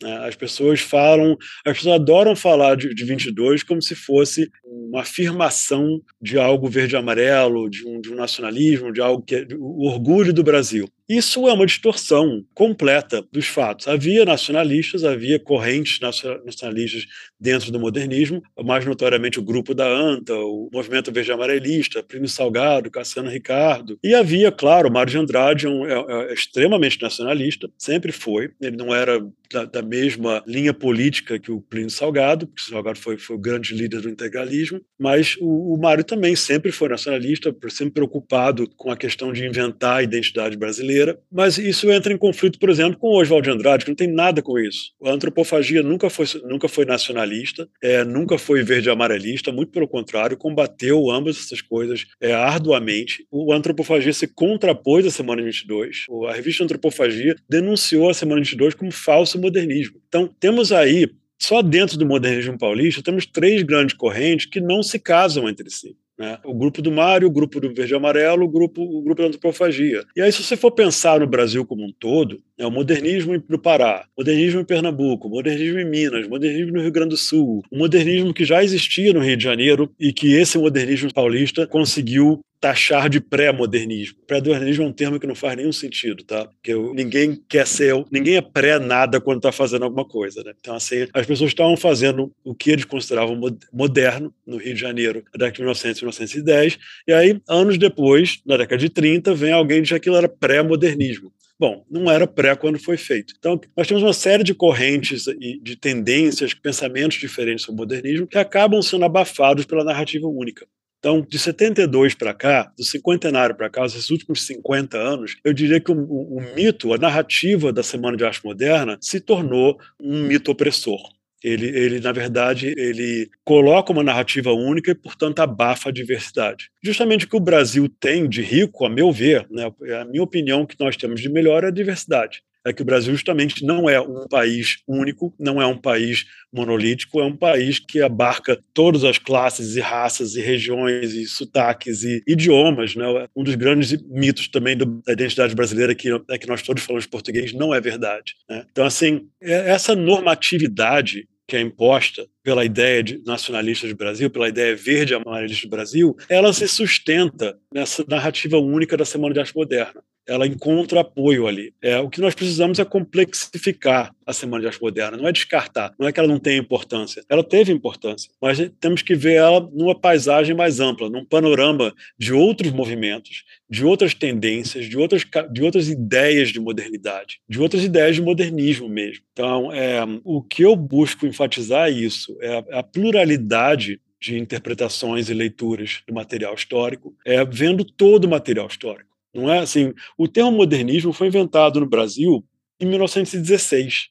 Né? 0.03 0.17
As 0.27 0.35
pessoas 0.35 0.81
falam, 0.81 1.37
as 1.65 1.77
pessoas 1.77 1.97
adoram 1.97 2.37
falar 2.37 2.77
de, 2.77 2.95
de 2.95 3.05
22 3.05 3.63
como 3.63 3.83
se 3.83 3.95
fosse 3.95 4.51
uma 4.67 5.03
afirmação 5.03 6.01
de 6.21 6.39
algo 6.39 6.69
verde-amarelo, 6.69 7.71
de 7.71 7.87
um, 7.87 8.01
de 8.01 8.13
um 8.13 8.17
nacionalismo, 8.17 8.93
de 8.93 9.01
algo 9.01 9.23
que 9.23 9.37
é 9.37 9.47
o 9.59 9.87
orgulho 9.87 10.33
do 10.33 10.43
Brasil. 10.43 10.89
Isso 11.09 11.47
é 11.47 11.53
uma 11.53 11.67
distorção 11.67 12.45
completa 12.53 13.25
dos 13.31 13.47
fatos. 13.47 13.87
Havia 13.87 14.25
nacionalistas, 14.25 15.05
havia 15.05 15.39
correntes 15.39 16.01
nacionalistas 16.01 17.07
dentro 17.39 17.71
do 17.71 17.79
modernismo, 17.79 18.43
mais 18.65 18.85
notoriamente 18.85 19.39
o 19.39 19.43
grupo 19.43 19.73
da 19.73 19.87
ANTA, 19.87 20.35
o 20.35 20.69
movimento 20.73 21.13
verde 21.13 21.31
amarelista, 21.31 22.03
Plínio 22.03 22.29
Salgado, 22.29 22.91
Cassiano 22.91 23.31
Ricardo. 23.31 23.97
E 24.03 24.15
havia, 24.15 24.51
claro, 24.51 24.91
Mário 24.91 25.13
de 25.13 25.19
Andrade, 25.19 25.69
um, 25.69 25.87
é, 25.87 26.31
é 26.31 26.35
extremamente 26.35 27.01
nacionalista, 27.01 27.71
sempre 27.79 28.11
foi. 28.11 28.51
Ele 28.61 28.77
não 28.77 28.93
era 28.93 29.25
da, 29.53 29.65
da, 29.65 29.83
mesma 29.83 30.43
linha 30.45 30.75
política 30.75 31.39
que 31.39 31.53
o 31.53 31.61
Plínio 31.61 31.91
Salgado, 31.91 32.49
porque 32.49 32.63
o 32.63 32.71
Salgado 32.71 32.99
foi, 32.99 33.17
foi 33.17 33.37
o 33.37 33.39
grande 33.39 33.75
líder 33.75 34.01
do 34.01 34.11
integralismo, 34.11 34.66
mas 34.99 35.37
o, 35.41 35.75
o 35.75 35.79
Mário 35.79 36.05
também 36.05 36.35
sempre 36.37 36.73
foi 36.73 36.89
nacionalista, 36.89 37.55
sempre 37.69 37.95
preocupado 37.95 38.69
com 38.77 38.91
a 38.91 38.97
questão 38.97 39.33
de 39.33 39.45
inventar 39.45 39.99
a 39.99 40.03
identidade 40.03 40.57
brasileira 40.57 41.19
mas 41.31 41.59
isso 41.59 41.91
entra 41.91 42.13
em 42.13 42.17
conflito, 42.17 42.59
por 42.59 42.71
exemplo, 42.71 42.99
com 42.99 43.09
Oswald 43.09 43.47
de 43.47 43.51
Andrade, 43.51 43.85
que 43.85 43.91
não 43.91 43.97
tem 43.97 44.11
nada 44.11 44.41
com 44.43 44.59
isso. 44.59 44.93
A 45.05 45.11
antropofagia 45.11 45.83
nunca 45.83 46.09
foi, 46.09 46.27
nunca 46.45 46.69
foi 46.69 46.85
nacionalista, 46.85 47.69
é, 47.83 48.05
nunca 48.05 48.39
foi 48.39 48.63
verde-amarelista, 48.63 49.53
muito 49.53 49.73
pelo 49.73 49.89
contrário, 49.89 50.37
combateu 50.37 51.11
ambas 51.11 51.37
essas 51.39 51.61
coisas 51.61 52.07
é, 52.21 52.33
arduamente. 52.33 53.27
O 53.31 53.53
Antropofagia 53.53 54.13
se 54.13 54.27
contrapôs 54.27 55.07
à 55.07 55.11
Semana 55.11 55.43
22. 55.43 56.07
A 56.29 56.33
revista 56.33 56.65
Antropofagia 56.65 57.37
denunciou 57.49 58.09
a 58.09 58.15
Semana 58.15 58.41
22 58.41 58.75
como 58.75 58.91
falso 58.91 59.39
modernismo. 59.41 60.01
Então, 60.09 60.29
temos 60.41 60.73
aí 60.73 61.11
só 61.39 61.63
dentro 61.63 61.99
do 61.99 62.07
modernismo 62.07 62.59
paulista 62.59 63.03
temos 63.03 63.27
três 63.27 63.63
grandes 63.63 63.95
correntes 63.95 64.47
que 64.47 64.61
não 64.61 64.83
se 64.83 64.99
casam 64.99 65.49
entre 65.49 65.71
si. 65.71 65.97
Né? 66.19 66.39
O 66.45 66.55
grupo 66.55 66.81
do 66.81 66.91
Mário, 66.91 67.29
o 67.29 67.31
grupo 67.31 67.61
do 67.61 67.73
Verde 67.75 67.93
e 67.93 67.97
Amarelo, 67.97 68.47
o 68.47 68.49
grupo, 68.49 68.83
o 68.83 69.03
grupo 69.03 69.21
da 69.21 69.29
antropofagia. 69.29 70.03
E 70.17 70.23
aí, 70.23 70.33
se 70.33 70.43
você 70.43 70.57
for 70.57 70.71
pensar 70.71 71.21
no 71.21 71.27
Brasil 71.27 71.65
como 71.67 71.85
um 71.85 71.93
todo, 71.93 72.43
é 72.59 72.67
o 72.67 72.71
modernismo 72.71 73.43
no 73.49 73.59
Pará, 73.59 74.07
modernismo 74.17 74.61
em 74.61 74.65
Pernambuco, 74.65 75.29
modernismo 75.29 75.79
em 75.79 75.85
Minas, 75.85 76.27
modernismo 76.27 76.73
no 76.73 76.83
Rio 76.83 76.93
Grande 76.93 77.11
do 77.11 77.17
Sul, 77.17 77.63
o 77.71 77.79
modernismo 77.79 78.33
que 78.33 78.45
já 78.45 78.63
existia 78.63 79.13
no 79.13 79.21
Rio 79.21 79.37
de 79.37 79.45
Janeiro 79.45 79.91
e 79.99 80.13
que 80.13 80.33
esse 80.35 80.59
modernismo 80.59 81.13
paulista 81.13 81.67
conseguiu 81.67 82.41
taxar 82.61 83.09
de 83.09 83.21
pré-modernismo. 83.21 84.19
Pré-modernismo 84.27 84.85
é 84.85 84.87
um 84.87 84.93
termo 84.93 85.21
que 85.21 85.27
não 85.27 85.35
faz 85.35 85.57
nenhum 85.57 85.73
sentido, 85.73 86.25
tá? 86.25 86.47
Porque 86.47 86.75
ninguém 86.95 87.41
quer 87.49 87.67
ser, 87.67 87.95
ninguém 88.11 88.37
é 88.37 88.41
pré-nada 88.41 89.21
quando 89.21 89.39
está 89.39 89.53
fazendo 89.53 89.85
alguma 89.85 90.05
coisa, 90.05 90.43
né? 90.43 90.53
Então, 90.59 90.75
assim, 90.75 91.07
as 91.13 91.27
pessoas 91.27 91.51
estavam 91.51 91.77
fazendo 91.77 92.33
o 92.43 92.55
que 92.55 92.71
eles 92.71 92.85
consideravam 92.85 93.39
moderno 93.73 94.35
no 94.47 94.57
Rio 94.57 94.75
de 94.75 94.81
Janeiro, 94.81 95.23
na 95.35 95.39
década 95.39 95.53
de 95.53 95.61
1900 95.61 96.03
1910, 96.03 96.79
e 97.07 97.13
aí, 97.13 97.41
anos 97.49 97.79
depois, 97.79 98.41
na 98.47 98.57
década 98.57 98.79
de 98.79 98.89
30, 98.89 99.35
vem 99.35 99.53
alguém 99.53 99.79
e 99.79 99.81
diz 99.83 99.91
que 99.91 99.97
aquilo 99.97 100.17
era 100.17 100.29
pré-modernismo. 100.29 101.33
Bom, 101.59 101.85
não 101.91 102.11
era 102.11 102.27
pré 102.27 102.55
quando 102.55 102.79
foi 102.79 102.99
feito. 102.99 103.35
Então, 103.39 103.59
nós 103.75 103.87
temos 103.87 104.03
uma 104.03 104.13
série 104.13 104.45
de 104.45 104.55
correntes 104.55 105.27
e 105.27 105.59
de 105.59 105.75
tendências, 105.75 106.53
pensamentos 106.53 107.19
diferentes 107.19 107.65
sobre 107.65 107.77
o 107.77 107.83
modernismo 107.83 108.27
que 108.27 108.37
acabam 108.37 108.83
sendo 108.83 109.07
abafados 109.07 109.65
pela 109.65 109.83
narrativa 109.83 110.27
única. 110.27 110.67
Então, 110.99 111.23
de 111.23 111.39
72 111.39 112.15
para 112.15 112.35
cá, 112.35 112.73
do 112.77 112.85
cinquentenário 112.85 113.55
para 113.55 113.71
cá, 113.71 113.87
esses 113.87 114.11
últimos 114.11 114.45
50 114.47 114.99
anos, 114.99 115.37
eu 115.45 115.53
diria 115.53 115.81
que 115.81 115.93
o, 115.93 115.95
o, 115.95 116.39
o 116.39 116.55
mito, 116.55 116.93
a 116.93 116.99
narrativa 116.99 117.73
da 117.73 117.83
Semana 117.83 118.17
de 118.17 118.25
Arte 118.25 118.45
Moderna 118.45 118.99
se 119.01 119.21
tornou 119.21 119.79
um 120.01 120.25
mito 120.25 120.51
opressor. 120.51 121.01
Ele, 121.47 121.67
ele, 121.67 122.01
na 122.01 122.11
verdade, 122.11 122.75
ele 122.77 123.31
coloca 123.45 123.93
uma 123.93 124.03
narrativa 124.03 124.53
única 124.53 124.91
e, 124.91 124.95
portanto, 124.97 125.39
abafa 125.39 125.91
a 125.91 125.93
diversidade. 125.93 126.71
Justamente 126.83 127.25
o 127.25 127.29
que 127.29 127.37
o 127.37 127.41
Brasil 127.41 127.89
tem 128.01 128.29
de 128.29 128.43
rico, 128.43 128.85
a 128.85 128.91
meu 128.91 129.13
ver, 129.13 129.47
né, 129.49 129.71
a 130.01 130.05
minha 130.05 130.25
opinião 130.25 130.67
que 130.67 130.75
nós 130.81 130.97
temos 130.97 131.21
de 131.21 131.29
melhor 131.29 131.63
é 131.63 131.69
a 131.69 131.71
diversidade 131.71 132.43
é 132.67 132.73
que 132.73 132.83
o 132.83 132.85
Brasil 132.85 133.15
justamente 133.15 133.65
não 133.65 133.89
é 133.89 134.01
um 134.01 134.27
país 134.27 134.79
único, 134.89 135.33
não 135.39 135.63
é 135.63 135.67
um 135.67 135.79
país 135.79 136.27
monolítico, 136.53 137.21
é 137.21 137.25
um 137.25 137.37
país 137.37 137.79
que 137.79 138.03
abarca 138.03 138.61
todas 138.75 139.05
as 139.05 139.19
classes 139.19 139.77
e 139.77 139.81
raças 139.81 140.35
e 140.35 140.41
regiões 140.41 141.15
e 141.15 141.27
sotaques 141.27 142.03
e 142.03 142.25
idiomas. 142.27 142.97
Né? 142.97 143.05
Um 143.37 143.45
dos 143.45 143.55
grandes 143.55 143.97
mitos 144.09 144.49
também 144.49 144.77
da 144.77 144.85
identidade 145.13 145.55
brasileira 145.55 145.95
que 145.95 146.09
é 146.29 146.37
que 146.37 146.49
nós 146.49 146.61
todos 146.61 146.83
falamos 146.83 147.07
português 147.07 147.53
não 147.53 147.73
é 147.73 147.81
verdade. 147.81 148.35
Né? 148.51 148.67
Então, 148.73 148.85
assim, 148.85 149.29
é, 149.41 149.71
essa 149.71 149.95
normatividade 149.95 151.29
que 151.47 151.57
é 151.57 151.61
imposta 151.61 152.27
pela 152.43 152.65
ideia 152.65 153.03
de 153.03 153.23
nacionalista 153.25 153.87
do 153.87 153.97
Brasil, 153.97 154.31
pela 154.31 154.49
ideia 154.49 154.75
verde 154.75 155.15
amarelista 155.15 155.67
do 155.67 155.71
Brasil, 155.71 156.17
ela 156.29 156.53
se 156.53 156.67
sustenta 156.67 157.59
nessa 157.73 158.05
narrativa 158.09 158.59
única 158.59 158.97
da 158.97 159.05
Semana 159.05 159.35
de 159.35 159.41
Arte 159.41 159.55
Moderna 159.55 160.03
ela 160.27 160.47
encontra 160.47 161.01
apoio 161.01 161.47
ali. 161.47 161.73
É, 161.81 161.99
o 161.99 162.11
que 162.11 162.21
nós 162.21 162.35
precisamos 162.35 162.79
é 162.79 162.85
complexificar 162.85 164.15
a 164.27 164.33
Semana 164.33 164.63
de 164.63 164.67
Arte 164.67 164.83
Moderna, 164.83 165.17
não 165.17 165.29
é 165.29 165.33
descartar, 165.33 165.95
não 165.99 166.09
é 166.09 166.13
que 166.13 166.19
ela 166.19 166.29
não 166.29 166.39
tenha 166.39 166.59
importância. 166.59 167.25
Ela 167.29 167.45
teve 167.45 167.73
importância, 167.73 168.31
mas 168.41 168.59
temos 168.81 169.03
que 169.03 169.15
ver 169.15 169.35
ela 169.35 169.61
numa 169.73 169.95
paisagem 169.95 170.55
mais 170.55 170.81
ampla, 170.81 171.09
num 171.09 171.25
panorama 171.25 171.95
de 172.19 172.33
outros 172.33 172.73
movimentos, 172.73 173.45
de 173.71 173.85
outras 173.85 174.15
tendências, 174.15 174.87
de 174.87 174.99
outras, 174.99 175.25
de 175.53 175.63
outras 175.63 175.89
ideias 175.89 176.49
de 176.49 176.59
modernidade, 176.59 177.41
de 177.49 177.61
outras 177.61 177.85
ideias 177.85 178.17
de 178.17 178.23
modernismo 178.23 178.89
mesmo. 178.89 179.25
Então, 179.33 179.73
é, 179.73 180.01
o 180.25 180.43
que 180.43 180.63
eu 180.63 180.75
busco 180.75 181.27
enfatizar 181.27 181.89
é 181.89 181.93
isso, 181.93 182.37
é 182.41 182.59
a, 182.59 182.79
é 182.79 182.83
pluralidade 182.83 184.01
de 184.21 184.39
interpretações 184.39 185.29
e 185.29 185.35
leituras 185.35 186.03
do 186.07 186.15
material 186.15 186.55
histórico, 186.55 187.15
é, 187.25 187.45
vendo 187.45 187.85
todo 187.85 188.25
o 188.25 188.29
material 188.29 188.67
histórico. 188.67 189.16
Não 189.37 189.53
é 189.53 189.59
assim. 189.59 189.93
O 190.17 190.27
termo 190.27 190.51
modernismo 190.51 191.13
foi 191.13 191.27
inventado 191.27 191.79
no 191.79 191.87
Brasil 191.87 192.43
em 192.81 192.87
1916 192.87 194.09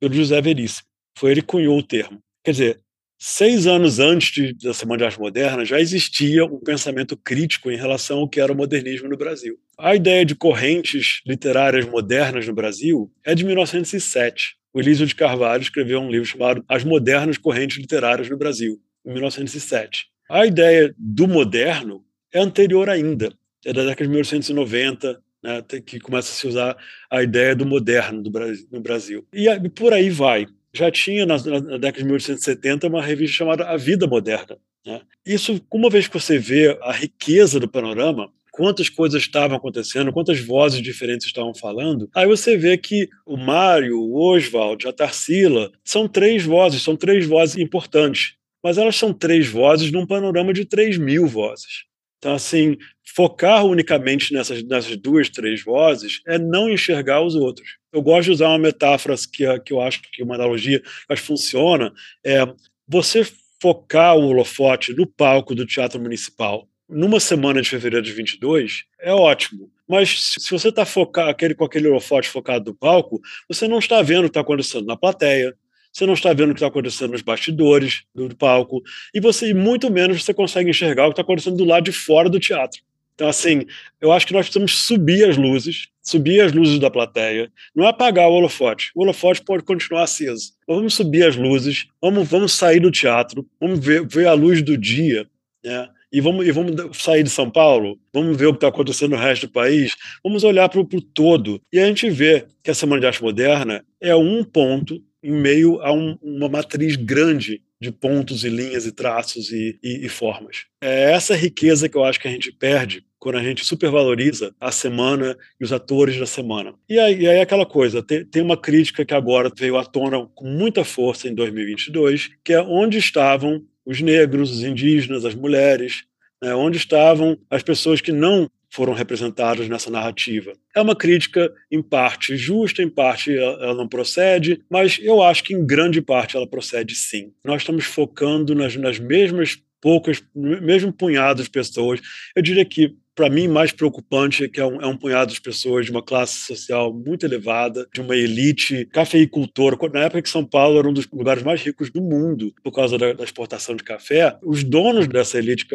pelo 0.00 0.14
José 0.14 0.40
Veríssimo. 0.40 0.86
Foi 1.18 1.32
ele 1.32 1.40
que 1.40 1.48
cunhou 1.48 1.76
o 1.76 1.82
termo. 1.82 2.22
Quer 2.44 2.52
dizer, 2.52 2.80
seis 3.18 3.66
anos 3.66 3.98
antes 3.98 4.30
de, 4.32 4.54
da 4.54 4.72
Semana 4.72 4.98
de 4.98 5.04
Arte 5.04 5.18
Moderna, 5.18 5.64
já 5.64 5.80
existia 5.80 6.44
um 6.44 6.60
pensamento 6.60 7.16
crítico 7.16 7.70
em 7.70 7.76
relação 7.76 8.20
ao 8.20 8.28
que 8.28 8.40
era 8.40 8.52
o 8.52 8.56
modernismo 8.56 9.08
no 9.08 9.16
Brasil. 9.16 9.58
A 9.76 9.96
ideia 9.96 10.24
de 10.24 10.36
correntes 10.36 11.20
literárias 11.26 11.84
modernas 11.84 12.46
no 12.46 12.54
Brasil 12.54 13.10
é 13.24 13.34
de 13.34 13.44
1907. 13.44 14.56
O 14.72 14.80
Elísio 14.80 15.06
de 15.06 15.14
Carvalho 15.14 15.62
escreveu 15.62 16.00
um 16.00 16.10
livro 16.10 16.26
chamado 16.26 16.64
As 16.68 16.84
Modernas 16.84 17.36
Correntes 17.36 17.78
Literárias 17.78 18.30
no 18.30 18.36
Brasil, 18.36 18.80
em 19.04 19.12
1907. 19.12 20.06
A 20.30 20.46
ideia 20.46 20.94
do 20.96 21.26
moderno 21.26 22.04
é 22.32 22.38
anterior 22.38 22.88
ainda, 22.88 23.32
é 23.68 23.72
da 23.72 23.84
década 23.84 24.04
de 24.04 24.10
1890, 24.10 25.20
né, 25.42 25.62
que 25.84 26.00
começa 26.00 26.32
a 26.32 26.34
se 26.34 26.46
usar 26.46 26.76
a 27.10 27.22
ideia 27.22 27.54
do 27.54 27.66
moderno 27.66 28.22
do 28.22 28.30
Brasil, 28.30 28.66
no 28.72 28.80
Brasil. 28.80 29.26
E 29.32 29.68
por 29.70 29.92
aí 29.92 30.10
vai 30.10 30.46
já 30.72 30.90
tinha 30.90 31.26
na, 31.26 31.36
na, 31.38 31.78
década 31.78 31.98
de 31.98 32.04
1870 32.04 32.86
uma 32.86 33.02
revista 33.02 33.36
chamada 33.36 33.68
A 33.68 33.76
Vida 33.76 34.06
Moderna. 34.06 34.58
Né? 34.86 35.00
Isso, 35.26 35.60
uma 35.72 35.90
vez 35.90 36.06
que 36.06 36.18
você 36.18 36.38
vê 36.38 36.78
a 36.82 36.92
riqueza 36.92 37.58
do 37.58 37.68
panorama, 37.68 38.30
quantas 38.52 38.88
coisas 38.88 39.22
estavam 39.22 39.56
acontecendo, 39.56 40.12
quantas 40.12 40.40
vozes 40.40 40.80
diferentes 40.82 41.26
estavam 41.26 41.54
falando, 41.54 42.08
aí 42.14 42.26
você 42.26 42.56
vê 42.56 42.76
que 42.76 43.08
o 43.26 43.36
Mário, 43.36 43.98
o 43.98 44.14
Oswald, 44.14 44.86
a 44.86 44.92
Tarsila 44.92 45.70
são 45.84 46.08
três 46.08 46.44
vozes, 46.44 46.82
são 46.82 46.96
três 46.96 47.26
vozes 47.26 47.56
importantes, 47.56 48.34
mas 48.62 48.78
elas 48.78 48.96
são 48.96 49.12
três 49.12 49.48
vozes 49.48 49.90
num 49.90 50.06
panorama 50.06 50.52
de 50.52 50.64
três 50.64 50.98
mil 50.98 51.26
vozes. 51.26 51.87
Então, 52.18 52.34
assim, 52.34 52.76
focar 53.14 53.64
unicamente 53.64 54.34
nessas, 54.34 54.62
nessas 54.64 54.96
duas, 54.96 55.28
três 55.28 55.62
vozes 55.62 56.20
é 56.26 56.38
não 56.38 56.68
enxergar 56.68 57.22
os 57.22 57.34
outros. 57.34 57.78
Eu 57.92 58.02
gosto 58.02 58.24
de 58.24 58.32
usar 58.32 58.48
uma 58.48 58.58
metáfora 58.58 59.14
que, 59.32 59.60
que 59.60 59.72
eu 59.72 59.80
acho 59.80 60.02
que 60.02 60.22
uma 60.22 60.34
analogia 60.34 60.82
que 61.08 61.16
funciona, 61.16 61.92
é 62.24 62.46
você 62.86 63.26
focar 63.60 64.16
o 64.16 64.26
holofote 64.26 64.92
no 64.94 65.06
palco 65.06 65.54
do 65.54 65.66
Teatro 65.66 66.00
Municipal 66.00 66.68
numa 66.88 67.20
semana 67.20 67.60
de 67.60 67.68
fevereiro 67.68 68.04
de 68.04 68.12
22 68.12 68.84
é 69.00 69.12
ótimo. 69.12 69.70
Mas 69.86 70.34
se 70.38 70.50
você 70.50 70.68
está 70.68 70.86
aquele, 71.28 71.54
com 71.54 71.64
aquele 71.64 71.88
holofote 71.88 72.28
focado 72.28 72.70
no 72.70 72.76
palco, 72.76 73.20
você 73.48 73.68
não 73.68 73.78
está 73.78 74.02
vendo 74.02 74.20
o 74.20 74.22
que 74.24 74.30
está 74.30 74.40
acontecendo 74.40 74.86
na 74.86 74.96
plateia, 74.96 75.54
você 75.92 76.06
não 76.06 76.14
está 76.14 76.32
vendo 76.32 76.50
o 76.50 76.54
que 76.54 76.58
está 76.58 76.68
acontecendo 76.68 77.12
nos 77.12 77.22
bastidores 77.22 78.02
do 78.14 78.34
palco, 78.36 78.82
e 79.14 79.20
você, 79.20 79.52
muito 79.52 79.90
menos, 79.90 80.22
você 80.22 80.32
consegue 80.32 80.70
enxergar 80.70 81.06
o 81.06 81.08
que 81.08 81.14
está 81.14 81.22
acontecendo 81.22 81.56
do 81.56 81.64
lado 81.64 81.84
de 81.84 81.92
fora 81.92 82.28
do 82.28 82.38
teatro. 82.38 82.80
Então, 83.18 83.28
assim, 83.28 83.66
eu 84.00 84.12
acho 84.12 84.24
que 84.24 84.32
nós 84.32 84.46
precisamos 84.46 84.86
subir 84.86 85.28
as 85.28 85.36
luzes, 85.36 85.88
subir 86.00 86.40
as 86.40 86.52
luzes 86.52 86.78
da 86.78 86.88
plateia, 86.88 87.50
não 87.74 87.84
é 87.84 87.88
apagar 87.88 88.28
o 88.28 88.32
holofote. 88.32 88.92
O 88.94 89.02
holofote 89.02 89.42
pode 89.42 89.64
continuar 89.64 90.04
aceso. 90.04 90.52
vamos 90.68 90.94
subir 90.94 91.26
as 91.26 91.34
luzes, 91.34 91.88
vamos, 92.00 92.28
vamos 92.28 92.52
sair 92.52 92.78
do 92.78 92.92
teatro, 92.92 93.44
vamos 93.60 93.84
ver, 93.84 94.06
ver 94.06 94.28
a 94.28 94.34
luz 94.34 94.62
do 94.62 94.78
dia, 94.78 95.26
né? 95.64 95.88
E 96.12 96.20
vamos, 96.20 96.46
e 96.46 96.52
vamos 96.52 96.96
sair 96.96 97.24
de 97.24 97.28
São 97.28 97.50
Paulo, 97.50 97.98
vamos 98.14 98.36
ver 98.36 98.46
o 98.46 98.52
que 98.52 98.58
está 98.58 98.68
acontecendo 98.68 99.10
no 99.10 99.16
resto 99.16 99.48
do 99.48 99.52
país, 99.52 99.96
vamos 100.22 100.44
olhar 100.44 100.68
para 100.68 100.80
o 100.80 100.84
todo. 100.84 101.60
E 101.72 101.80
a 101.80 101.86
gente 101.86 102.08
vê 102.08 102.46
que 102.62 102.70
a 102.70 102.74
Semana 102.74 103.00
de 103.00 103.06
Arte 103.08 103.20
Moderna 103.20 103.84
é 104.00 104.14
um 104.14 104.44
ponto 104.44 105.02
em 105.22 105.32
meio 105.32 105.80
a 105.80 105.92
um, 105.92 106.16
uma 106.22 106.48
matriz 106.48 106.96
grande 106.96 107.62
de 107.80 107.92
pontos 107.92 108.44
e 108.44 108.48
linhas 108.48 108.86
e 108.86 108.92
traços 108.92 109.50
e, 109.52 109.78
e, 109.82 110.06
e, 110.06 110.08
formas. 110.08 110.66
É 110.80 111.12
essa 111.12 111.34
riqueza 111.36 111.88
que 111.88 111.96
eu 111.96 112.04
acho 112.04 112.18
que 112.18 112.26
a 112.26 112.30
gente 112.30 112.50
perde 112.50 113.04
quando 113.18 113.36
a 113.36 113.42
gente 113.42 113.64
supervaloriza 113.64 114.54
a 114.60 114.70
semana 114.70 115.36
e 115.60 115.64
os 115.64 115.72
atores 115.72 116.18
da 116.18 116.26
semana. 116.26 116.74
E 116.88 116.98
aí, 116.98 117.22
e 117.22 117.28
aí 117.28 117.40
aquela 117.40 117.66
coisa, 117.66 118.02
tem, 118.02 118.24
tem 118.24 118.42
uma 118.42 118.56
crítica 118.56 119.04
que 119.04 119.14
agora 119.14 119.50
veio 119.56 119.76
à 119.76 119.84
tona 119.84 120.26
com 120.34 120.46
muita 120.46 120.84
força 120.84 121.28
em 121.28 121.34
2022, 121.34 122.30
que 122.44 122.52
é 122.52 122.60
onde 122.60 122.98
estavam 122.98 123.64
os 123.84 124.00
negros, 124.00 124.50
os 124.50 124.62
indígenas, 124.62 125.24
as 125.24 125.34
mulheres, 125.34 126.04
né, 126.42 126.54
onde 126.54 126.78
estavam 126.78 127.38
as 127.50 127.62
pessoas 127.62 128.00
que 128.00 128.12
não 128.12 128.50
foram 128.70 128.92
representados 128.92 129.68
nessa 129.68 129.90
narrativa. 129.90 130.52
É 130.76 130.80
uma 130.80 130.94
crítica, 130.94 131.50
em 131.70 131.82
parte 131.82 132.36
justa, 132.36 132.82
em 132.82 132.88
parte 132.88 133.36
ela 133.36 133.74
não 133.74 133.88
procede, 133.88 134.62
mas 134.70 134.98
eu 135.00 135.22
acho 135.22 135.42
que 135.42 135.54
em 135.54 135.66
grande 135.66 136.02
parte 136.02 136.36
ela 136.36 136.46
procede 136.46 136.94
sim. 136.94 137.32
Nós 137.44 137.62
estamos 137.62 137.86
focando 137.86 138.54
nas, 138.54 138.76
nas 138.76 138.98
mesmas 138.98 139.58
poucas, 139.80 140.22
mesmo 140.34 140.92
punhados 140.92 141.44
de 141.44 141.50
pessoas. 141.50 142.00
Eu 142.36 142.42
diria 142.42 142.64
que 142.64 142.94
para 143.18 143.28
mim, 143.28 143.48
mais 143.48 143.72
preocupante 143.72 144.44
é 144.44 144.48
que 144.48 144.60
é 144.60 144.64
um, 144.64 144.80
é 144.80 144.86
um, 144.86 144.96
punhado 144.96 145.32
de 145.32 145.40
pessoas 145.40 145.84
de 145.84 145.90
uma 145.90 146.00
classe 146.00 146.38
social 146.38 146.94
muito 146.94 147.26
elevada, 147.26 147.84
de 147.92 148.00
uma 148.00 148.14
elite 148.14 148.84
cafeicultora. 148.92 149.76
Na 149.92 150.04
época 150.04 150.22
que 150.22 150.30
São 150.30 150.44
Paulo 150.44 150.78
era 150.78 150.88
um 150.88 150.92
dos 150.92 151.04
lugares 151.12 151.42
mais 151.42 151.60
ricos 151.60 151.90
do 151.90 152.00
mundo 152.00 152.54
por 152.62 152.70
causa 152.70 152.96
da, 152.96 153.12
da 153.12 153.24
exportação 153.24 153.74
de 153.74 153.82
café, 153.82 154.38
os 154.40 154.62
donos 154.62 155.08
dessa 155.08 155.36
elite, 155.36 155.66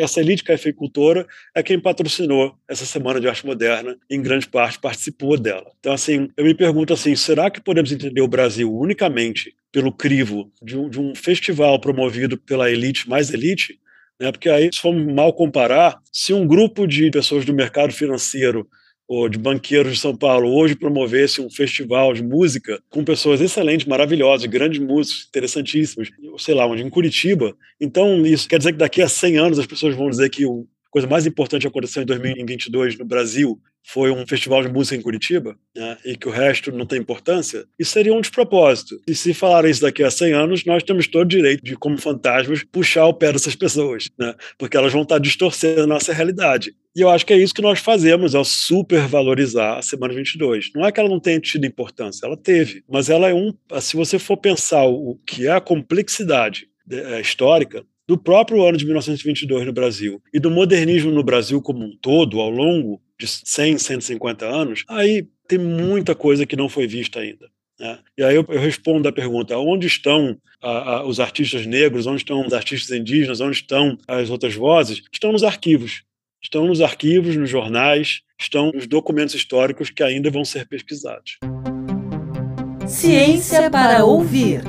essa 0.00 0.20
elite 0.20 0.44
cafeicultora 0.44 1.26
é 1.52 1.64
quem 1.64 1.80
patrocinou 1.80 2.54
essa 2.68 2.86
Semana 2.86 3.20
de 3.20 3.26
Arte 3.26 3.44
Moderna, 3.44 3.96
em 4.08 4.22
grande 4.22 4.46
parte 4.46 4.78
participou 4.78 5.36
dela. 5.36 5.72
Então, 5.80 5.92
assim, 5.92 6.28
eu 6.36 6.44
me 6.44 6.54
pergunto 6.54 6.92
assim, 6.92 7.16
será 7.16 7.50
que 7.50 7.60
podemos 7.60 7.90
entender 7.90 8.20
o 8.20 8.28
Brasil 8.28 8.72
unicamente 8.72 9.52
pelo 9.72 9.90
crivo 9.90 10.48
de 10.62 10.78
um, 10.78 10.88
de 10.88 11.00
um 11.00 11.12
festival 11.12 11.80
promovido 11.80 12.38
pela 12.38 12.70
elite 12.70 13.08
mais 13.08 13.34
elite? 13.34 13.80
Né? 14.20 14.30
Porque 14.30 14.48
aí, 14.48 14.70
se 14.72 14.80
formos 14.80 15.12
mal 15.12 15.32
comparar, 15.32 15.98
se 16.12 16.32
um 16.32 16.46
grupo 16.46 16.86
de 16.86 17.10
pessoas 17.10 17.44
do 17.44 17.54
mercado 17.54 17.92
financeiro 17.92 18.66
ou 19.06 19.28
de 19.28 19.38
banqueiros 19.38 19.92
de 19.92 19.98
São 19.98 20.16
Paulo 20.16 20.48
hoje 20.48 20.74
promovesse 20.74 21.40
um 21.40 21.50
festival 21.50 22.14
de 22.14 22.22
música 22.22 22.80
com 22.88 23.04
pessoas 23.04 23.40
excelentes, 23.40 23.86
maravilhosas, 23.86 24.46
grandes 24.46 24.80
músicos, 24.80 25.26
interessantíssimos, 25.28 26.10
sei 26.38 26.54
lá, 26.54 26.66
onde 26.66 26.82
em 26.82 26.88
Curitiba. 26.88 27.54
Então, 27.78 28.24
isso 28.24 28.48
quer 28.48 28.58
dizer 28.58 28.72
que 28.72 28.78
daqui 28.78 29.02
a 29.02 29.08
100 29.08 29.36
anos 29.38 29.58
as 29.58 29.66
pessoas 29.66 29.94
vão 29.94 30.08
dizer 30.08 30.30
que 30.30 30.46
o 30.46 30.66
coisa 30.94 31.08
mais 31.08 31.26
importante 31.26 31.66
aconteceu 31.66 32.04
em 32.04 32.06
2022 32.06 32.96
no 32.96 33.04
Brasil 33.04 33.60
foi 33.84 34.10
um 34.10 34.26
festival 34.26 34.62
de 34.62 34.68
música 34.68 34.96
em 34.96 35.02
Curitiba, 35.02 35.56
né, 35.76 35.98
e 36.06 36.16
que 36.16 36.26
o 36.26 36.30
resto 36.30 36.72
não 36.72 36.86
tem 36.86 36.98
importância, 36.98 37.64
isso 37.78 37.92
seria 37.92 38.14
um 38.14 38.20
despropósito. 38.20 38.98
E 39.06 39.14
se 39.14 39.34
falar 39.34 39.66
isso 39.66 39.82
daqui 39.82 40.02
a 40.02 40.10
100 40.10 40.32
anos, 40.32 40.64
nós 40.64 40.82
temos 40.82 41.06
todo 41.06 41.22
o 41.22 41.28
direito 41.28 41.62
de, 41.62 41.76
como 41.76 41.98
fantasmas, 41.98 42.64
puxar 42.64 43.06
o 43.06 43.14
pé 43.14 43.32
dessas 43.32 43.54
pessoas, 43.54 44.08
né, 44.18 44.34
porque 44.58 44.76
elas 44.76 44.92
vão 44.92 45.02
estar 45.02 45.18
distorcendo 45.18 45.82
a 45.82 45.86
nossa 45.86 46.12
realidade. 46.12 46.74
E 46.96 47.00
eu 47.00 47.10
acho 47.10 47.26
que 47.26 47.32
é 47.32 47.36
isso 47.36 47.52
que 47.52 47.60
nós 47.60 47.80
fazemos 47.80 48.34
ao 48.34 48.44
supervalorizar 48.44 49.78
a 49.78 49.82
Semana 49.82 50.14
22. 50.14 50.70
Não 50.74 50.86
é 50.86 50.92
que 50.92 51.00
ela 51.00 51.08
não 51.08 51.20
tenha 51.20 51.40
tido 51.40 51.66
importância, 51.66 52.24
ela 52.24 52.36
teve, 52.36 52.84
mas 52.88 53.10
ela 53.10 53.28
é 53.28 53.34
um. 53.34 53.52
Se 53.80 53.96
você 53.96 54.16
for 54.18 54.36
pensar 54.36 54.84
o 54.84 55.18
que 55.26 55.46
é 55.46 55.50
a 55.50 55.60
complexidade 55.60 56.68
é, 56.88 57.20
histórica, 57.20 57.84
do 58.06 58.18
próprio 58.18 58.64
ano 58.66 58.76
de 58.76 58.84
1922 58.84 59.66
no 59.66 59.72
Brasil 59.72 60.22
e 60.32 60.38
do 60.38 60.50
modernismo 60.50 61.10
no 61.10 61.22
Brasil 61.22 61.60
como 61.62 61.84
um 61.84 61.96
todo, 62.00 62.40
ao 62.40 62.50
longo 62.50 63.00
de 63.18 63.26
100, 63.26 63.78
150 63.78 64.46
anos, 64.46 64.84
aí 64.88 65.26
tem 65.48 65.58
muita 65.58 66.14
coisa 66.14 66.46
que 66.46 66.56
não 66.56 66.68
foi 66.68 66.86
vista 66.86 67.20
ainda. 67.20 67.48
Né? 67.78 67.98
E 68.16 68.22
aí 68.22 68.36
eu, 68.36 68.44
eu, 68.48 68.60
respondo 68.60 69.08
a 69.08 69.12
pergunta: 69.12 69.56
onde 69.58 69.86
estão 69.86 70.36
a, 70.62 70.68
a, 70.70 71.06
os 71.06 71.18
artistas 71.18 71.66
negros, 71.66 72.06
onde 72.06 72.18
estão 72.18 72.46
os 72.46 72.52
artistas 72.52 72.96
indígenas, 72.96 73.40
onde 73.40 73.56
estão 73.56 73.98
as 74.06 74.30
outras 74.30 74.54
vozes? 74.54 75.02
Estão 75.12 75.32
nos 75.32 75.42
arquivos. 75.42 76.02
Estão 76.42 76.66
nos 76.66 76.82
arquivos, 76.82 77.36
nos 77.36 77.48
jornais, 77.48 78.20
estão 78.38 78.70
nos 78.70 78.86
documentos 78.86 79.34
históricos 79.34 79.88
que 79.88 80.02
ainda 80.02 80.30
vão 80.30 80.44
ser 80.44 80.68
pesquisados. 80.68 81.38
Ciência 82.86 83.70
para 83.70 84.04
ouvir. 84.04 84.60